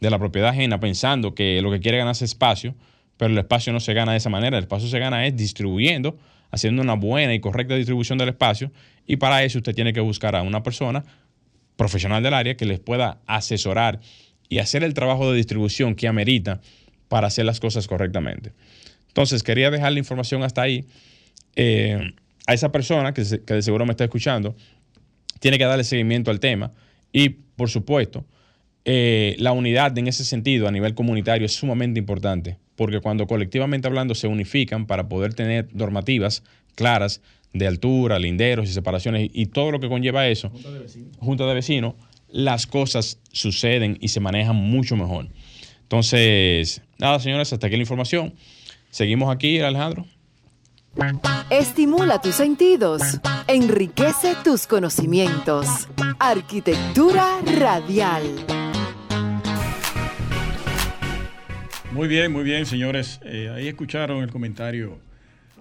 de 0.00 0.10
la 0.10 0.18
propiedad 0.18 0.50
ajena 0.50 0.80
pensando 0.80 1.34
que 1.34 1.62
lo 1.62 1.70
que 1.70 1.80
quiere 1.80 1.98
ganar 1.98 2.12
es 2.12 2.22
espacio, 2.22 2.74
pero 3.16 3.32
el 3.32 3.38
espacio 3.38 3.72
no 3.72 3.80
se 3.80 3.94
gana 3.94 4.12
de 4.12 4.18
esa 4.18 4.30
manera, 4.30 4.56
el 4.58 4.64
espacio 4.64 4.88
se 4.88 4.98
gana 4.98 5.26
es 5.26 5.36
distribuyendo, 5.36 6.18
haciendo 6.50 6.82
una 6.82 6.94
buena 6.94 7.34
y 7.34 7.40
correcta 7.40 7.74
distribución 7.74 8.18
del 8.18 8.30
espacio 8.30 8.70
y 9.06 9.16
para 9.16 9.42
eso 9.44 9.58
usted 9.58 9.74
tiene 9.74 9.92
que 9.92 10.00
buscar 10.00 10.36
a 10.36 10.42
una 10.42 10.62
persona 10.62 11.04
profesional 11.76 12.22
del 12.22 12.34
área 12.34 12.56
que 12.56 12.64
les 12.64 12.80
pueda 12.80 13.18
asesorar 13.26 14.00
y 14.48 14.58
hacer 14.58 14.84
el 14.84 14.94
trabajo 14.94 15.30
de 15.30 15.36
distribución 15.36 15.94
que 15.94 16.08
amerita 16.08 16.60
para 17.08 17.26
hacer 17.26 17.44
las 17.44 17.60
cosas 17.60 17.86
correctamente. 17.86 18.52
Entonces, 19.08 19.42
quería 19.42 19.70
dejar 19.70 19.92
la 19.92 19.98
información 19.98 20.42
hasta 20.42 20.62
ahí. 20.62 20.84
Eh, 21.56 22.14
a 22.46 22.54
esa 22.54 22.72
persona 22.72 23.14
que, 23.14 23.22
de 23.22 23.62
seguro 23.62 23.86
me 23.86 23.92
está 23.92 24.04
escuchando, 24.04 24.54
tiene 25.40 25.58
que 25.58 25.64
darle 25.64 25.84
seguimiento 25.84 26.30
al 26.30 26.40
tema 26.40 26.72
y, 27.12 27.30
por 27.30 27.70
supuesto, 27.70 28.26
eh, 28.84 29.36
la 29.38 29.52
unidad 29.52 29.96
en 29.96 30.08
ese 30.08 30.24
sentido 30.24 30.68
a 30.68 30.70
nivel 30.70 30.94
comunitario 30.94 31.46
es 31.46 31.54
sumamente 31.54 31.98
importante, 31.98 32.58
porque 32.76 33.00
cuando 33.00 33.26
colectivamente 33.26 33.86
hablando 33.86 34.14
se 34.14 34.26
unifican 34.26 34.86
para 34.86 35.08
poder 35.08 35.34
tener 35.34 35.68
normativas 35.74 36.42
claras 36.74 37.20
de 37.52 37.66
altura, 37.66 38.18
linderos 38.18 38.68
y 38.68 38.72
separaciones 38.72 39.30
y 39.32 39.46
todo 39.46 39.70
lo 39.70 39.80
que 39.80 39.88
conlleva 39.88 40.26
eso, 40.26 40.50
junta 41.18 41.46
de 41.46 41.54
vecinos, 41.54 41.94
las 42.28 42.66
cosas 42.66 43.20
suceden 43.30 43.96
y 44.00 44.08
se 44.08 44.18
manejan 44.20 44.56
mucho 44.56 44.96
mejor. 44.96 45.28
Entonces, 45.82 46.82
nada, 46.98 47.20
señores, 47.20 47.52
hasta 47.52 47.68
aquí 47.68 47.76
la 47.76 47.82
información. 47.82 48.34
Seguimos 48.90 49.32
aquí, 49.32 49.60
Alejandro. 49.60 50.04
Estimula 51.50 52.20
tus 52.20 52.34
sentidos, 52.36 53.02
enriquece 53.46 54.34
tus 54.42 54.66
conocimientos. 54.66 55.66
Arquitectura 56.18 57.40
radial. 57.58 58.63
Muy 61.94 62.08
bien, 62.08 62.32
muy 62.32 62.42
bien, 62.42 62.66
señores. 62.66 63.20
Eh, 63.24 63.52
ahí 63.54 63.68
escucharon 63.68 64.20
el 64.24 64.30
comentario 64.32 64.98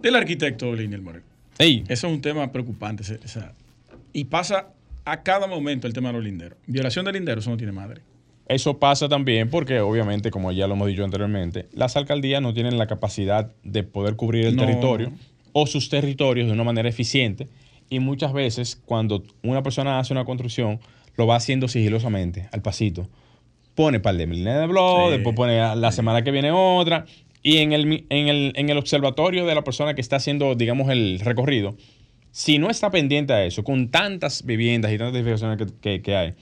del 0.02 0.16
arquitecto 0.16 0.74
Liniel 0.74 1.04
Morel. 1.04 1.22
Eso 1.88 2.08
es 2.08 2.14
un 2.14 2.22
tema 2.22 2.52
preocupante. 2.52 3.04
y 4.14 4.24
pasa 4.24 4.70
a 5.06 5.22
cada 5.22 5.46
momento 5.46 5.86
el 5.86 5.94
tema 5.94 6.10
de 6.10 6.14
los 6.14 6.24
linderos. 6.24 6.58
Violación 6.66 7.06
de 7.06 7.14
linderos, 7.14 7.44
eso 7.44 7.52
no 7.52 7.58
tiene 7.58 7.72
madre. 7.72 8.02
Eso 8.48 8.80
pasa 8.80 9.08
también 9.08 9.52
porque, 9.52 9.80
obviamente, 9.80 10.32
como 10.32 10.52
ya 10.52 10.66
lo 10.66 10.74
hemos 10.74 10.88
dicho 10.88 11.04
anteriormente, 11.04 11.68
las 11.72 11.96
alcaldías 11.98 12.42
no 12.42 12.52
tienen 12.52 12.80
la 12.80 12.88
capacidad 12.88 13.52
de 13.64 13.84
poder 13.84 14.16
cubrir 14.16 14.48
el 14.48 14.58
territorio 14.58 15.14
o 15.52 15.68
sus 15.68 15.90
territorios 15.90 16.48
de 16.48 16.54
una 16.54 16.64
manera 16.64 16.90
eficiente. 16.90 17.48
Y 17.92 18.00
muchas 18.00 18.34
veces, 18.34 18.82
cuando 18.88 19.24
una 19.44 19.62
persona 19.62 20.00
hace 20.00 20.14
una 20.14 20.26
construcción, 20.26 20.80
lo 21.16 21.28
va 21.28 21.36
haciendo 21.36 21.68
sigilosamente, 21.68 22.50
al 22.52 22.64
pasito. 22.64 23.08
Pone 23.76 24.00
par 24.00 24.16
de 24.16 24.28
líneas 24.28 24.60
de 24.60 24.68
blog, 24.68 25.12
después 25.12 25.36
pone 25.36 25.58
la 25.76 25.92
semana 25.92 26.24
que 26.24 26.32
viene 26.32 26.52
otra. 26.52 27.06
Y 27.42 27.58
en 27.58 27.74
el, 27.74 28.06
en, 28.10 28.28
el, 28.30 28.54
en 28.56 28.70
el 28.70 28.78
observatorio 28.78 29.46
de 29.46 29.54
la 29.54 29.64
persona 29.64 29.94
que 29.94 30.02
está 30.02 30.16
haciendo, 30.16 30.56
digamos, 30.56 30.90
el 30.90 31.20
recorrido, 31.20 31.76
si 32.32 32.58
no 32.58 32.70
está 32.70 32.90
pendiente 32.90 33.34
a 33.34 33.44
eso, 33.44 33.64
con 33.64 33.90
tantas 33.90 34.46
viviendas 34.46 34.92
y 34.92 34.98
tantas 34.98 35.16
edificaciones 35.16 35.74
que, 35.82 36.16
hay, 36.16 36.34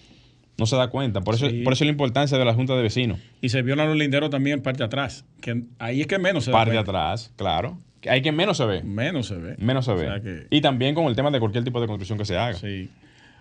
no 0.58 0.66
se 0.68 0.76
da 0.76 0.90
cuenta. 0.90 1.22
Por 1.22 1.36
eso, 1.36 1.48
por 1.64 1.74
eso 1.74 1.84
la 1.86 1.92
importancia 1.92 2.38
de 2.38 2.46
la 2.46 2.54
Junta 2.54 2.76
de 2.76 2.84
Vecinos. 2.84 3.20
Y 3.42 3.50
se 3.50 3.64
violan 3.64 3.88
los 3.88 3.98
linderos 3.98 4.30
también 4.30 4.60
en 4.60 4.64
parte 4.64 4.78
de 4.78 4.86
atrás. 4.86 5.26
Que 5.42 5.64
ahí 5.80 6.02
es 6.02 6.08
que 6.08 6.20
menos 6.20 6.46
se 6.46 6.52
da 6.52 6.58
Parte 6.58 6.74
de 6.74 6.80
atrás, 6.80 7.34
claro. 7.36 7.78
Hay 8.08 8.22
que 8.22 8.32
menos 8.32 8.58
se 8.58 8.66
ve. 8.66 8.84
Menos 8.84 9.28
se 9.28 9.36
ve. 9.36 9.56
Menos 9.58 9.86
se 9.86 9.94
ve. 9.94 10.48
Y 10.50 10.62
también 10.62 10.96
con 10.96 11.08
el 11.08 11.16
tema 11.16 11.32
de 11.32 11.40
cualquier 11.40 11.64
tipo 11.64 11.82
de 11.82 11.88
construcción 11.88 12.18
que 12.18 12.26
se 12.26 12.38
haga. 12.38 12.54
Sí. 12.54 12.90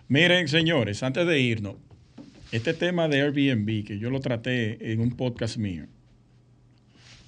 Miren, 0.09 0.49
señores, 0.49 1.03
antes 1.03 1.27
de 1.27 1.41
irnos, 1.41 1.77
este 2.53 2.75
tema 2.75 3.09
de 3.09 3.23
Airbnb, 3.23 3.85
que 3.85 3.99
yo 3.99 4.11
lo 4.11 4.21
traté 4.21 4.93
en 4.93 5.01
un 5.01 5.11
podcast 5.11 5.57
mío, 5.57 5.87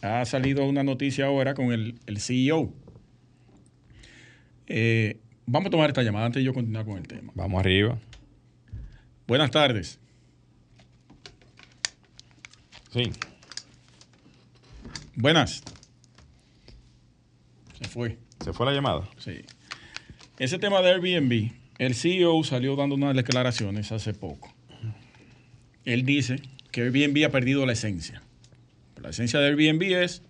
ha 0.01 0.25
salido 0.25 0.65
una 0.65 0.83
noticia 0.83 1.27
ahora 1.27 1.55
con 1.55 1.73
el, 1.73 1.95
CEO. 2.19 2.73
Eh, 4.67 5.21
vamos 5.47 5.69
a 5.69 5.71
tomar 5.71 5.91
esta 5.91 6.03
llamada 6.03 6.27
antes 6.27 6.41
de 6.41 6.45
yo 6.45 6.53
continuar 6.53 6.85
con 6.85 6.99
el 6.99 7.07
tema. 7.07 7.33
Vamos 7.37 7.61
arriba. 7.61 7.99
Buenas 9.29 9.51
tardes. 9.53 10.01
Sí. 12.93 13.13
Buenas. 15.15 15.63
Se 17.81 17.89
fue. 17.89 18.19
¿Se 18.45 18.53
fue 18.53 18.67
la 18.67 18.73
llamada? 18.73 19.09
Sí. 19.19 19.43
Ese 20.39 20.59
tema 20.59 20.83
de 20.83 20.91
Airbnb, 20.91 21.53
el 21.79 21.95
CEO 21.95 22.43
salió 22.43 22.75
dando 22.75 22.97
unas 22.97 23.15
declaraciones 23.15 23.93
hace 23.93 24.15
poco. 24.15 24.52
Él 25.85 26.05
dice 26.05 26.37
que 26.71 26.83
Airbnb 26.83 27.25
ha 27.25 27.31
perdido 27.31 27.67
la 27.67 27.73
esencia. 27.73 28.23
La 29.03 29.11
esencia 29.11 29.41
de 29.41 29.49
Airbnb 29.49 29.83
es 29.83 30.23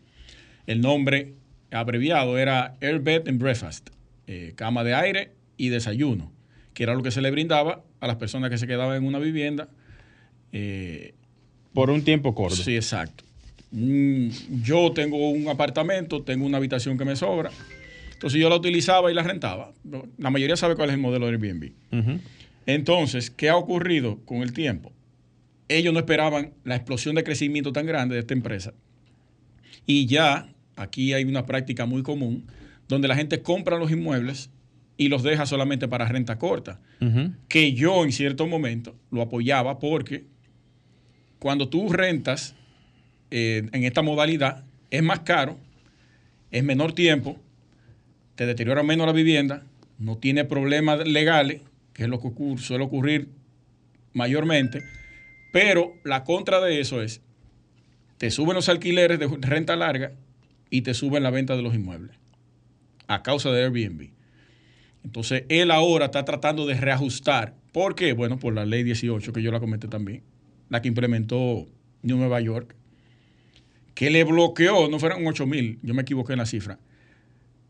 el 0.66 0.80
nombre 0.80 1.34
abreviado 1.70 2.38
era 2.38 2.76
Airbed 2.80 3.28
and 3.28 3.40
Breakfast, 3.40 3.90
eh, 4.26 4.52
cama 4.56 4.84
de 4.84 4.94
aire 4.94 5.32
y 5.56 5.68
desayuno, 5.68 6.32
que 6.74 6.82
era 6.84 6.94
lo 6.94 7.02
que 7.02 7.10
se 7.10 7.20
le 7.20 7.30
brindaba 7.30 7.82
a 8.00 8.06
las 8.06 8.16
personas 8.16 8.50
que 8.50 8.58
se 8.58 8.66
quedaban 8.66 8.96
en 8.96 9.04
una 9.04 9.18
vivienda. 9.18 9.68
Eh, 10.52 11.14
Por 11.72 11.90
un 11.90 12.04
tiempo 12.04 12.34
corto. 12.34 12.56
Sí, 12.56 12.76
exacto. 12.76 13.24
Mm, 13.70 14.28
yo 14.62 14.92
tengo 14.92 15.30
un 15.30 15.48
apartamento, 15.48 16.22
tengo 16.22 16.44
una 16.44 16.58
habitación 16.58 16.98
que 16.98 17.04
me 17.04 17.16
sobra. 17.16 17.50
Entonces 18.12 18.40
yo 18.40 18.48
la 18.48 18.56
utilizaba 18.56 19.10
y 19.10 19.14
la 19.14 19.22
rentaba. 19.22 19.72
La 20.18 20.30
mayoría 20.30 20.56
sabe 20.56 20.76
cuál 20.76 20.90
es 20.90 20.94
el 20.94 21.00
modelo 21.00 21.26
de 21.26 21.32
Airbnb. 21.32 21.72
Entonces, 22.66 23.30
¿qué 23.30 23.48
ha 23.48 23.56
ocurrido 23.56 24.18
con 24.24 24.42
el 24.42 24.52
tiempo? 24.52 24.92
Ellos 25.76 25.92
no 25.92 26.00
esperaban 26.00 26.52
la 26.64 26.76
explosión 26.76 27.14
de 27.14 27.24
crecimiento 27.24 27.72
tan 27.72 27.86
grande 27.86 28.14
de 28.14 28.20
esta 28.20 28.34
empresa. 28.34 28.74
Y 29.86 30.06
ya 30.06 30.48
aquí 30.76 31.12
hay 31.12 31.24
una 31.24 31.46
práctica 31.46 31.86
muy 31.86 32.02
común 32.02 32.46
donde 32.88 33.08
la 33.08 33.16
gente 33.16 33.42
compra 33.42 33.78
los 33.78 33.90
inmuebles 33.90 34.50
y 34.96 35.08
los 35.08 35.22
deja 35.22 35.46
solamente 35.46 35.88
para 35.88 36.06
renta 36.06 36.38
corta. 36.38 36.80
Que 37.48 37.72
yo 37.72 38.04
en 38.04 38.12
cierto 38.12 38.46
momento 38.46 38.94
lo 39.10 39.22
apoyaba 39.22 39.78
porque 39.78 40.24
cuando 41.38 41.68
tú 41.68 41.92
rentas 41.92 42.54
eh, 43.30 43.68
en 43.72 43.84
esta 43.84 44.02
modalidad 44.02 44.64
es 44.90 45.02
más 45.02 45.20
caro, 45.20 45.58
es 46.50 46.62
menor 46.62 46.92
tiempo, 46.92 47.40
te 48.36 48.46
deteriora 48.46 48.82
menos 48.82 49.06
la 49.06 49.12
vivienda, 49.12 49.64
no 49.98 50.18
tiene 50.18 50.44
problemas 50.44 51.06
legales, 51.08 51.62
que 51.94 52.04
es 52.04 52.08
lo 52.08 52.20
que 52.20 52.30
suele 52.58 52.84
ocurrir 52.84 53.28
mayormente, 54.12 54.82
pero 55.52 55.94
la 56.02 56.24
contra 56.24 56.60
de 56.60 56.80
eso 56.80 57.00
es, 57.00 57.22
te 58.18 58.30
suben 58.30 58.54
los 58.54 58.68
alquileres 58.68 59.18
de 59.18 59.28
renta 59.40 59.76
larga 59.76 60.12
y 60.70 60.82
te 60.82 60.94
suben 60.94 61.22
la 61.22 61.30
venta 61.30 61.56
de 61.56 61.62
los 61.62 61.74
inmuebles 61.74 62.16
a 63.06 63.22
causa 63.22 63.50
de 63.50 63.62
Airbnb. 63.64 64.10
Entonces, 65.04 65.44
él 65.48 65.70
ahora 65.70 66.06
está 66.06 66.24
tratando 66.24 66.66
de 66.66 66.74
reajustar. 66.74 67.54
¿Por 67.72 67.94
qué? 67.94 68.12
Bueno, 68.12 68.38
por 68.38 68.54
la 68.54 68.64
ley 68.64 68.82
18, 68.82 69.32
que 69.32 69.42
yo 69.42 69.50
la 69.50 69.60
comenté 69.60 69.88
también, 69.88 70.22
la 70.68 70.80
que 70.80 70.88
implementó 70.88 71.68
Nueva 72.02 72.40
York, 72.40 72.74
que 73.94 74.10
le 74.10 74.24
bloqueó, 74.24 74.88
no 74.88 74.98
fueron 74.98 75.26
8 75.26 75.46
mil, 75.46 75.78
yo 75.82 75.94
me 75.94 76.02
equivoqué 76.02 76.32
en 76.32 76.38
la 76.38 76.46
cifra. 76.46 76.78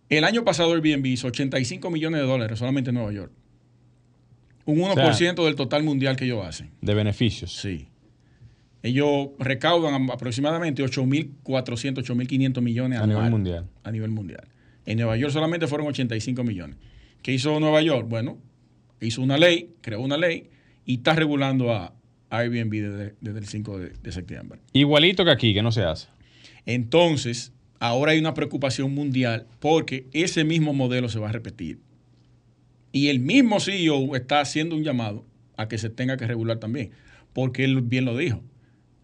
El 0.09 0.25
año 0.25 0.45
pasado 0.45 0.75
Airbnb 0.75 1.07
hizo 1.07 1.27
85 1.29 1.91
millones 1.91 2.21
de 2.21 2.27
dólares 2.27 2.59
solamente 2.59 2.91
en 2.91 2.95
Nueva 2.97 3.13
York. 3.13 3.33
Un 4.65 4.79
1% 4.79 5.45
del 5.45 5.55
total 5.55 5.83
mundial 5.83 6.17
que 6.17 6.25
ellos 6.25 6.45
hacen. 6.45 6.71
De 6.81 6.95
beneficios. 6.95 7.55
Sí. 7.57 7.89
Ellos 8.83 9.29
recaudan 9.39 10.11
aproximadamente 10.11 10.85
8.400, 10.85 12.05
8.500 12.05 12.61
millones 12.61 12.99
a 12.99 13.07
nivel 13.07 13.31
mundial. 13.31 13.69
A 13.85 13.91
nivel 13.91 14.11
mundial. 14.11 14.49
En 14.87 14.99
Nueva 14.99 15.17
York 15.17 15.33
solamente 15.33 15.67
fueron 15.69 15.87
85 15.87 16.43
millones. 16.43 16.77
¿Qué 17.23 17.33
hizo 17.33 17.59
Nueva 17.61 17.81
York? 17.83 18.09
Bueno, 18.09 18.39
hizo 19.01 19.23
una 19.23 19.39
ley, 19.39 19.71
creó 19.81 20.01
una 20.01 20.17
ley 20.17 20.51
y 20.85 20.97
está 20.97 21.15
regulando 21.15 21.73
a, 21.73 21.95
Airbnb 22.31 23.15
desde, 23.21 23.39
el 23.39 23.47
5 23.47 23.79
de, 23.79 24.13
septiembre. 24.13 24.61
Igualito 24.73 25.23
que 25.25 25.31
aquí, 25.31 25.53
que 25.53 25.63
no 25.63 25.71
se 25.71 25.83
hace. 25.83 26.09
Entonces, 26.65 27.53
ahora 27.79 28.13
hay 28.13 28.19
una 28.19 28.33
preocupación 28.33 28.95
mundial 28.95 29.47
porque 29.61 30.07
ese 30.13 30.43
mismo 30.43 30.73
modelo 30.73 31.11
se 31.11 31.19
va 31.19 31.29
a 31.29 31.33
repetir. 31.33 31.81
Y 32.93 33.09
el 33.09 33.21
mismo 33.21 33.59
CEO 33.59 34.15
está 34.17 34.41
haciendo 34.41 34.77
un 34.77 34.85
llamado 34.85 35.25
a 35.57 35.69
que 35.69 35.79
se 35.79 35.91
tenga 35.91 36.17
que 36.17 36.27
regular 36.27 36.59
también, 36.59 36.91
porque 37.33 37.65
él 37.65 37.81
bien 37.81 38.05
lo 38.05 38.17
dijo. 38.17 38.43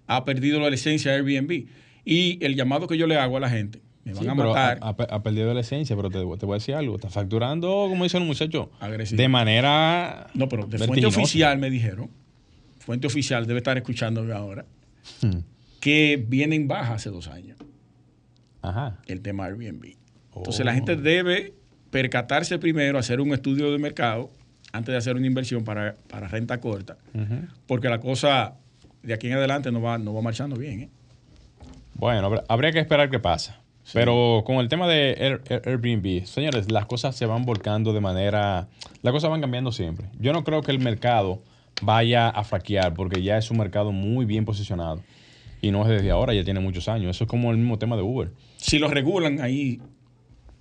Ha 0.06 0.24
perdido 0.24 0.60
la 0.60 0.70
licencia 0.70 1.12
de 1.12 1.18
Airbnb. 1.18 1.66
Y 2.04 2.42
el 2.44 2.54
llamado 2.54 2.86
que 2.86 2.96
yo 2.96 3.06
le 3.06 3.16
hago 3.16 3.36
a 3.36 3.40
la 3.40 3.50
gente, 3.50 3.82
me 4.04 4.14
van 4.14 4.30
a 4.30 4.34
matar. 4.34 4.78
Ha, 4.80 5.22
perdido 5.22 5.48
la 5.48 5.60
licencia, 5.60 5.94
pero 5.96 6.10
te, 6.10 6.18
voy 6.18 6.52
a 6.52 6.54
decir 6.54 6.74
algo. 6.74 6.96
Está 6.96 7.10
facturando, 7.10 7.86
como 7.88 8.04
dice 8.04 8.16
el 8.16 8.24
muchacho, 8.24 8.70
de 9.10 9.28
manera. 9.28 10.28
No, 10.34 10.48
pero 10.48 10.66
de 10.66 10.78
fuente 10.78 11.06
oficial 11.06 11.58
me 11.58 11.70
dijeron 11.70 12.10
fuente 12.88 13.06
oficial 13.06 13.46
debe 13.46 13.58
estar 13.58 13.76
escuchándome 13.76 14.32
ahora, 14.32 14.64
hmm. 15.20 15.40
que 15.78 16.24
vienen 16.26 16.68
baja 16.68 16.94
hace 16.94 17.10
dos 17.10 17.28
años. 17.28 17.58
Ajá. 18.62 18.98
el 19.06 19.20
tema 19.20 19.44
Airbnb. 19.44 19.94
Entonces 20.34 20.64
la 20.64 20.72
gente 20.72 20.92
oh. 20.92 20.96
debe 20.96 21.52
percatarse 21.90 22.58
primero, 22.58 22.98
hacer 22.98 23.20
un 23.20 23.32
estudio 23.32 23.72
de 23.72 23.78
mercado 23.78 24.30
antes 24.72 24.92
de 24.92 24.98
hacer 24.98 25.16
una 25.16 25.26
inversión 25.26 25.64
para, 25.64 25.96
renta 26.28 26.60
corta, 26.60 26.96
porque 27.66 27.88
la 27.88 28.00
cosa 28.00 28.54
de 29.02 29.14
aquí 29.14 29.28
en 29.28 29.34
adelante 29.34 29.72
no 29.72 29.80
va, 29.80 29.98
no 29.98 30.12
va 30.12 30.20
marchando 30.20 30.56
bien. 30.56 30.80
¿eh? 30.80 30.88
Bueno, 31.94 32.42
habría 32.48 32.72
que 32.72 32.78
esperar 32.78 33.10
qué 33.10 33.18
pasa. 33.18 33.60
Pero 33.92 34.42
con 34.44 34.56
el 34.56 34.68
tema 34.68 34.86
de 34.86 35.40
Airbnb, 35.64 36.26
señores, 36.26 36.70
las 36.70 36.86
cosas 36.86 37.16
se 37.16 37.26
van 37.26 37.44
volcando 37.44 37.92
de 37.92 38.00
manera... 38.00 38.68
Las 39.02 39.12
cosas 39.12 39.30
van 39.30 39.40
cambiando 39.40 39.72
siempre. 39.72 40.08
Yo 40.18 40.32
no 40.32 40.44
creo 40.44 40.60
que 40.60 40.72
el 40.72 40.78
mercado 40.78 41.42
vaya 41.80 42.28
a 42.28 42.44
fraquear 42.44 42.92
porque 42.92 43.22
ya 43.22 43.38
es 43.38 43.50
un 43.50 43.56
mercado 43.56 43.92
muy 43.92 44.26
bien 44.26 44.44
posicionado. 44.44 45.02
Y 45.62 45.70
no 45.70 45.82
es 45.82 45.88
desde 45.88 46.10
ahora, 46.10 46.34
ya 46.34 46.44
tiene 46.44 46.60
muchos 46.60 46.88
años. 46.88 47.16
Eso 47.16 47.24
es 47.24 47.30
como 47.30 47.50
el 47.50 47.56
mismo 47.56 47.78
tema 47.78 47.96
de 47.96 48.02
Uber. 48.02 48.30
Si 48.58 48.78
lo 48.78 48.88
regulan 48.88 49.40
ahí... 49.40 49.80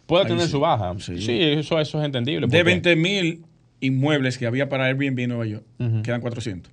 Puede 0.07 0.25
tener 0.25 0.47
su 0.47 0.59
baja. 0.59 0.95
Sí, 0.99 1.37
eso, 1.39 1.79
eso 1.79 1.99
es 1.99 2.05
entendible. 2.05 2.47
De 2.47 2.63
20 2.63 2.95
mil 2.95 3.45
inmuebles 3.79 4.37
que 4.37 4.47
había 4.47 4.69
para 4.69 4.85
Airbnb 4.85 5.19
en 5.19 5.29
Nueva 5.29 5.45
York, 5.45 5.65
quedan 6.03 6.21
400. 6.21 6.71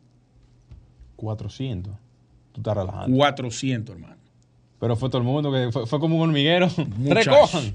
400. 1.17 1.93
Tú 2.53 2.61
estás 2.61 2.77
relajando. 2.77 3.17
400, 3.17 3.97
hermano. 3.97 4.17
Pero 4.79 4.97
fue 4.97 5.09
todo 5.09 5.19
el 5.19 5.25
mundo, 5.25 5.53
que 5.53 5.87
fue, 5.87 6.01
como 6.01 6.17
un 6.17 6.29
hormiguero. 6.29 6.69
Recojan. 7.05 7.75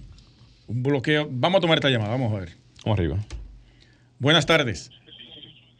Un 0.67 0.83
bloqueo. 0.83 1.27
Vamos 1.29 1.59
a 1.59 1.61
tomar 1.61 1.77
esta 1.77 1.89
llamada, 1.89 2.11
vamos 2.11 2.33
a 2.33 2.39
ver. 2.39 2.49
Vamos 2.85 2.99
arriba. 2.99 3.17
Buenas 4.19 4.45
tardes. 4.45 4.91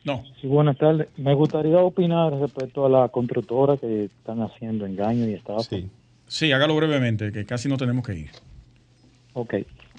No. 0.03 0.23
Sí, 0.41 0.47
buenas 0.47 0.77
tardes. 0.77 1.07
Me 1.17 1.33
gustaría 1.35 1.77
opinar 1.77 2.33
respecto 2.33 2.85
a 2.85 2.89
la 2.89 3.09
constructora 3.09 3.77
que 3.77 4.05
están 4.05 4.41
haciendo 4.41 4.85
engaño 4.85 5.29
y 5.29 5.33
estafa. 5.33 5.63
Sí. 5.63 5.89
Sí, 6.27 6.51
hágalo 6.51 6.75
brevemente, 6.75 7.31
que 7.31 7.45
casi 7.45 7.69
no 7.69 7.77
tenemos 7.77 8.05
que 8.05 8.15
ir. 8.15 8.31
Ok. 9.39 9.55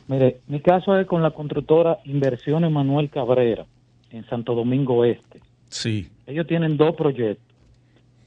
Mire, 0.08 0.40
mi 0.48 0.60
caso 0.60 0.98
es 0.98 1.06
con 1.06 1.22
la 1.22 1.30
constructora 1.30 1.98
Inversiones 2.04 2.70
Manuel 2.70 3.10
Cabrera, 3.10 3.64
en 4.10 4.26
Santo 4.26 4.54
Domingo 4.54 5.04
Este. 5.04 5.40
Sí. 5.68 6.10
Ellos 6.26 6.46
tienen 6.46 6.76
dos 6.76 6.96
proyectos. 6.96 7.46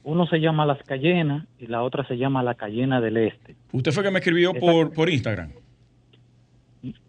Uno 0.02 0.26
se 0.26 0.38
llama 0.38 0.66
Las 0.66 0.82
Cayenas 0.82 1.46
y 1.58 1.66
la 1.66 1.82
otra 1.82 2.06
se 2.06 2.16
llama 2.16 2.42
La 2.42 2.54
Cayena 2.54 3.00
del 3.00 3.16
Este. 3.16 3.54
¿Usted 3.72 3.92
fue 3.92 4.02
que 4.02 4.10
me 4.10 4.18
escribió 4.18 4.52
por, 4.54 4.92
por 4.92 5.08
Instagram? 5.08 5.50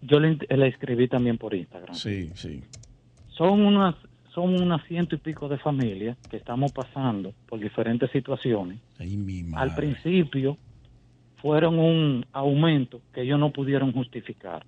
Yo 0.02 0.20
le, 0.20 0.38
escribí 0.68 1.08
también 1.08 1.38
por 1.38 1.54
Instagram. 1.54 1.96
Sí, 1.96 2.32
sí. 2.36 2.62
Son 3.30 3.66
unas, 3.66 3.96
son 4.34 4.62
unas 4.62 4.86
ciento 4.88 5.16
y 5.16 5.18
pico 5.18 5.50
de 5.50 5.58
familias 5.58 6.18
que 6.30 6.38
estamos 6.38 6.72
pasando 6.72 7.34
por 7.48 7.60
diferentes 7.60 8.10
situaciones. 8.12 8.80
Al 9.56 9.76
principio 9.76 10.58
fueron 11.42 11.80
un 11.80 12.26
aumento 12.32 13.02
que 13.14 13.22
ellos 13.22 13.40
no 13.40 13.52
pudieron 13.52 13.92
justificar. 13.92 14.66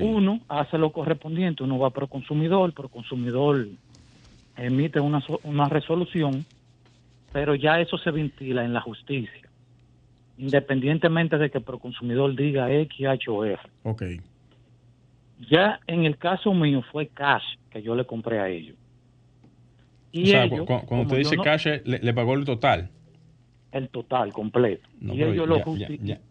Uno 0.00 0.40
hace 0.48 0.78
lo 0.78 0.92
correspondiente, 0.92 1.62
uno 1.62 1.78
va 1.78 1.90
pro 1.90 2.06
consumidor, 2.06 2.72
pro 2.72 2.88
consumidor 2.88 3.66
emite 4.56 4.98
una, 4.98 5.22
una 5.42 5.68
resolución 5.68 6.46
pero 7.34 7.56
ya 7.56 7.80
eso 7.80 7.98
se 7.98 8.12
ventila 8.12 8.64
en 8.64 8.72
la 8.72 8.80
justicia, 8.80 9.48
independientemente 10.38 11.36
de 11.36 11.50
que 11.50 11.58
el 11.58 11.64
proconsumidor 11.64 12.36
diga 12.36 12.70
X, 12.72 13.06
H 13.08 13.28
o 13.28 13.44
R. 13.44 13.58
Ok. 13.82 14.02
Ya 15.50 15.80
en 15.88 16.04
el 16.04 16.16
caso 16.16 16.54
mío 16.54 16.84
fue 16.92 17.08
cash 17.08 17.42
que 17.70 17.82
yo 17.82 17.96
le 17.96 18.04
compré 18.04 18.38
a 18.38 18.48
ellos. 18.48 18.76
Y 20.12 20.22
o 20.22 20.26
sea, 20.26 20.48
cuando, 20.48 21.02
usted 21.02 21.18
dice 21.18 21.36
cash, 21.38 21.66
le, 21.84 22.14
pagó 22.14 22.34
el 22.34 22.44
total. 22.44 22.88
El 23.74 23.88
total, 23.88 24.32
completo. 24.32 24.88
y 25.00 25.20
ellos, 25.20 25.48
lo, 25.48 25.60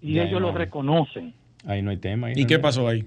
y 0.01 0.19
ellos 0.19 0.41
lo 0.41 0.53
reconocen. 0.53 1.33
Ahí 1.65 1.81
no 1.81 1.91
hay 1.91 1.97
tema. 1.97 2.31
¿Y 2.33 2.45
qué 2.45 2.57
pasó 2.57 2.87
ahí? 2.87 3.05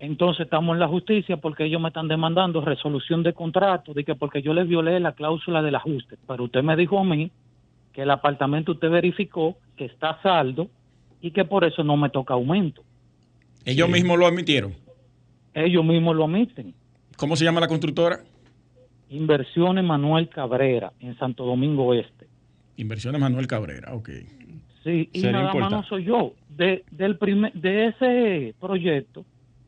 Entonces 0.00 0.46
estamos 0.46 0.74
en 0.74 0.80
la 0.80 0.88
justicia 0.88 1.36
porque 1.36 1.64
ellos 1.66 1.80
me 1.80 1.88
están 1.88 2.08
demandando 2.08 2.60
resolución 2.60 3.22
de 3.22 3.32
contrato, 3.32 3.94
de 3.94 4.02
que 4.02 4.16
porque 4.16 4.42
yo 4.42 4.52
les 4.52 4.66
violé 4.66 4.98
la 4.98 5.12
cláusula 5.12 5.62
del 5.62 5.76
ajuste. 5.76 6.16
Pero 6.26 6.42
usted 6.42 6.64
me 6.64 6.74
dijo 6.74 6.98
a 6.98 7.04
mí 7.04 7.30
que 7.92 8.02
el 8.02 8.10
apartamento 8.10 8.72
usted 8.72 8.90
verificó 8.90 9.56
que 9.76 9.84
está 9.84 10.20
saldo 10.22 10.68
y 11.20 11.30
que 11.30 11.44
por 11.44 11.64
eso 11.64 11.84
no 11.84 11.96
me 11.96 12.10
toca 12.10 12.34
aumento. 12.34 12.82
¿Ellos 13.64 13.88
mismos 13.88 14.18
lo 14.18 14.26
admitieron? 14.26 14.74
Ellos 15.54 15.84
mismos 15.84 16.16
lo 16.16 16.24
admiten. 16.24 16.74
¿Cómo 17.16 17.36
se 17.36 17.44
llama 17.44 17.60
la 17.60 17.68
constructora? 17.68 18.24
Inversiones 19.08 19.84
Manuel 19.84 20.28
Cabrera, 20.28 20.92
en 20.98 21.16
Santo 21.16 21.44
Domingo 21.44 21.84
Oeste. 21.84 22.29
Inversiones 22.80 23.20
Manuel 23.20 23.46
Cabrera, 23.46 23.92
ok. 23.94 24.08
Sí, 24.82 25.10
y 25.12 25.20
nada 25.22 25.52
más 25.52 25.70
no 25.70 25.82
soy 25.84 26.04
yo. 26.04 26.32
De, 26.48 26.84
del 26.90 27.18
primer, 27.18 27.52
de 27.52 27.88
ese 27.88 28.54
proyecto, 28.58 29.24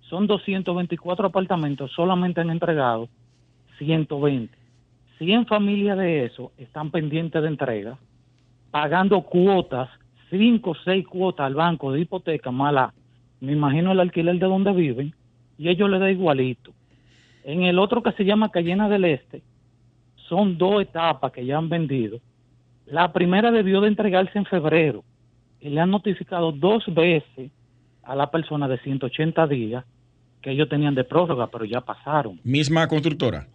son 0.09 0.27
224 0.27 1.27
apartamentos, 1.27 1.93
solamente 1.93 2.41
han 2.41 2.51
entregado 2.51 3.09
120. 3.79 4.57
100 5.19 5.47
familias 5.47 5.99
de 5.99 6.25
eso 6.25 6.53
están 6.57 6.91
pendientes 6.91 7.41
de 7.43 7.49
entrega, 7.49 7.99
pagando 8.71 9.21
cuotas, 9.23 9.91
5 10.31 10.71
o 10.71 10.75
6 10.75 11.07
cuotas 11.07 11.47
al 11.47 11.55
banco 11.55 11.93
de 11.93 12.01
hipoteca, 12.01 12.51
mala, 12.51 12.93
me 13.41 13.53
imagino 13.53 13.93
el 13.93 14.01
alquiler 14.01 14.39
de 14.39 14.47
donde 14.47 14.73
viven, 14.73 15.15
y 15.59 15.69
ellos 15.69 15.91
le 15.91 15.99
da 15.99 16.11
igualito. 16.11 16.73
En 17.45 17.65
el 17.65 17.79
otro 17.79 18.03
que 18.03 18.13
se 18.13 18.25
llama 18.25 18.51
Cayena 18.51 18.89
del 18.89 19.05
Este, 19.05 19.43
son 20.29 20.57
dos 20.57 20.81
etapas 20.83 21.31
que 21.33 21.45
ya 21.45 21.59
han 21.59 21.69
vendido. 21.69 22.19
La 22.87 23.13
primera 23.13 23.51
debió 23.51 23.81
de 23.81 23.89
entregarse 23.89 24.39
en 24.39 24.45
febrero 24.45 25.05
y 25.61 25.71
le 25.71 25.81
han 25.81 25.91
notificado 25.91 26.53
dos 26.53 26.85
veces 26.89 27.51
a 28.03 28.17
la 28.17 28.31
persona 28.31 28.69
de 28.69 28.79
180 28.79 29.47
días 29.47 29.85
que 30.41 30.51
ellos 30.51 30.69
tenían 30.69 30.95
de 30.95 31.05
prórroga, 31.05 31.47
pero 31.47 31.65
ya 31.65 31.81
pasaron. 31.81 32.41
¿Misma 32.43 32.89
constructora? 32.89 33.47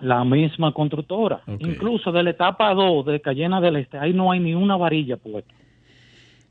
La 0.00 0.24
misma 0.24 0.72
constructora. 0.72 1.42
Incluso 1.58 2.10
de 2.10 2.22
la 2.22 2.30
etapa 2.30 2.72
2 2.72 3.04
de 3.04 3.20
Cayena 3.20 3.60
del 3.60 3.76
Este, 3.76 3.98
ahí 3.98 4.14
no 4.14 4.32
hay 4.32 4.40
ni 4.40 4.54
una 4.54 4.76
varilla 4.76 5.18
puesta. 5.18 5.52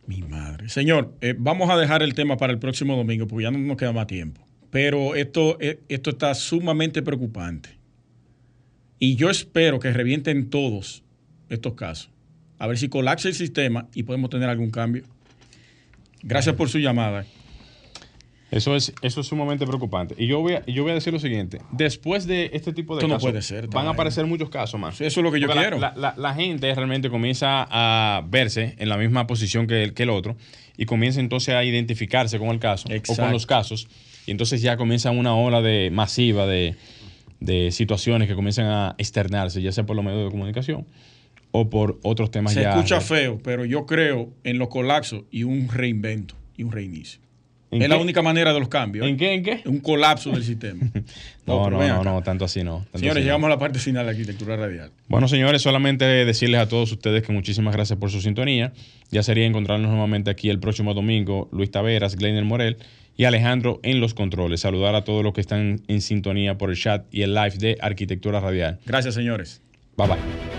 Mi 0.06 0.22
madre. 0.22 0.70
Señor, 0.70 1.14
eh, 1.22 1.36
vamos 1.38 1.70
a 1.70 1.78
dejar 1.78 2.04
el 2.04 2.14
tema 2.14 2.38
para 2.38 2.54
el 2.54 2.60
próximo 2.60 2.96
domingo 2.96 3.28
porque 3.28 3.44
ya 3.44 3.52
no 3.52 3.58
nos 3.58 3.78
queda 3.78 3.92
más 3.92 4.08
tiempo. 4.08 4.42
Pero 4.70 5.16
esto, 5.16 5.58
eh, 5.60 5.80
esto 5.90 6.12
está 6.12 6.36
sumamente 6.36 7.02
preocupante. 7.02 7.70
Y 9.00 9.16
yo 9.16 9.30
espero 9.30 9.80
que 9.80 9.92
revienten 9.92 10.50
todos 10.50 11.04
estos 11.50 11.74
casos. 11.74 12.10
A 12.58 12.68
ver 12.68 12.78
si 12.78 12.90
colapsa 12.90 13.28
el 13.28 13.36
sistema 13.36 13.88
y 13.94 14.04
podemos 14.04 14.30
tener 14.30 14.50
algún 14.50 14.70
cambio. 14.70 15.04
Gracias 16.22 16.56
por 16.56 16.70
su 16.70 16.80
llamada. 16.80 17.26
Eso 18.52 18.76
es, 18.76 18.94
eso 19.04 19.22
es 19.22 19.28
sumamente 19.28 19.66
preocupante. 19.68 20.16
Y 20.18 20.26
yo 20.26 20.40
voy, 20.40 20.54
a, 20.54 20.66
yo 20.66 20.82
voy 20.82 20.92
a 20.92 20.96
decir 20.96 21.14
lo 21.14 21.20
siguiente. 21.20 21.62
Después 21.72 22.26
de 22.26 22.50
este 22.54 22.74
tipo 22.74 22.98
de 22.98 23.08
casos, 23.08 23.54
van 23.72 23.86
a 23.86 23.92
aparecer 23.92 24.26
muchos 24.26 24.50
casos 24.50 24.80
más. 24.80 25.00
eso 25.00 25.20
es 25.20 25.24
lo 25.24 25.32
que 25.32 25.40
yo 25.40 25.48
quiero. 25.48 25.78
La, 25.80 26.34
gente 26.34 26.74
realmente 26.74 27.10
comienza 27.10 27.68
a 27.70 28.24
verse 28.28 28.76
en 28.80 28.90
la 28.90 28.98
misma 28.98 29.28
posición 29.28 29.68
que 29.68 29.84
el, 29.84 29.94
que 29.94 30.04
el 30.04 30.10
otro 30.10 30.36
y 30.78 30.86
comienza 30.86 31.20
entonces 31.20 31.54
a 31.54 31.64
identificarse 31.64 32.40
con 32.40 32.50
el 32.50 32.60
caso 32.60 32.88
o 32.90 33.16
con 33.16 33.32
los 33.32 33.46
casos. 33.46 33.88
Y 34.26 34.32
entonces 34.32 34.62
ya 34.62 34.78
comienza 34.78 35.12
una 35.12 35.36
ola 35.36 35.62
de 35.62 35.92
masiva 35.92 36.48
de, 36.48 36.76
de 37.40 37.72
situaciones 37.72 38.28
que 38.28 38.36
comienzan 38.36 38.66
a 38.66 38.96
externarse, 38.98 39.62
ya 39.62 39.72
sea 39.72 39.86
por 39.86 39.96
los 39.96 40.04
medios 40.04 40.26
de 40.26 40.32
comunicación 40.32 40.88
o 41.52 41.70
por 41.70 42.00
otros 42.04 42.32
temas 42.32 42.54
Se 42.54 42.64
escucha 42.64 43.02
feo, 43.02 43.40
pero 43.44 43.66
yo 43.66 43.86
creo 43.86 44.34
en 44.44 44.60
los 44.60 44.70
colapsos 44.70 45.24
y 45.32 45.44
un 45.44 45.70
reinvento 45.70 46.36
y 46.56 46.64
un 46.64 46.72
reinicio 46.72 47.22
es 47.72 47.90
la 47.90 47.98
única 47.98 48.22
manera 48.22 48.54
de 48.54 48.60
los 48.60 48.70
cambios. 48.70 49.08
¿En 49.08 49.18
qué? 49.18 49.34
¿En 49.34 49.44
qué? 49.44 49.62
Un 49.66 49.80
colapso 49.80 50.32
del 50.32 50.44
sistema. 50.44 50.80
no, 51.46 51.70
no, 51.70 51.80
no, 51.80 52.04
no, 52.04 52.22
tanto 52.24 52.46
así 52.46 52.64
no. 52.64 52.86
señores, 52.94 53.24
llegamos 53.24 53.48
a 53.48 53.50
la 53.50 53.60
parte 53.60 53.80
final 53.80 54.06
de 54.06 54.12
la 54.12 54.18
arquitectura 54.18 54.56
radial. 54.56 54.92
Bueno, 55.08 55.28
señores, 55.28 55.62
solamente 55.62 56.06
decirles 56.06 56.62
a 56.62 56.68
todos 56.68 56.92
ustedes 56.92 57.24
que 57.24 57.32
muchísimas 57.32 57.74
gracias 57.76 58.00
por 58.00 58.12
su 58.12 58.22
sintonía. 58.22 58.74
Ya 59.12 59.24
sería 59.24 59.46
encontrarnos 59.46 59.90
nuevamente 59.92 60.32
aquí 60.32 60.50
el 60.50 60.60
próximo 60.60 60.94
domingo. 60.94 61.50
Luis 61.52 61.70
Taveras, 61.72 62.16
Glenn 62.16 62.46
Morel 62.46 62.78
y 63.16 63.26
Alejandro 63.26 63.80
en 63.84 64.00
los 64.00 64.14
controles. 64.14 64.62
Saludar 64.62 64.96
a 64.96 65.04
todos 65.04 65.24
los 65.24 65.34
que 65.34 65.42
están 65.42 65.82
en 65.88 66.02
sintonía 66.02 66.58
por 66.58 66.72
el 66.72 66.78
chat 66.78 67.06
y 67.12 67.22
el 67.22 67.34
live 67.34 67.58
de 67.58 67.78
Arquitectura 67.82 68.40
Radial. 68.40 68.80
Gracias, 68.86 69.14
señores. 69.14 69.62
Bye 69.96 70.08
bye. 70.08 70.59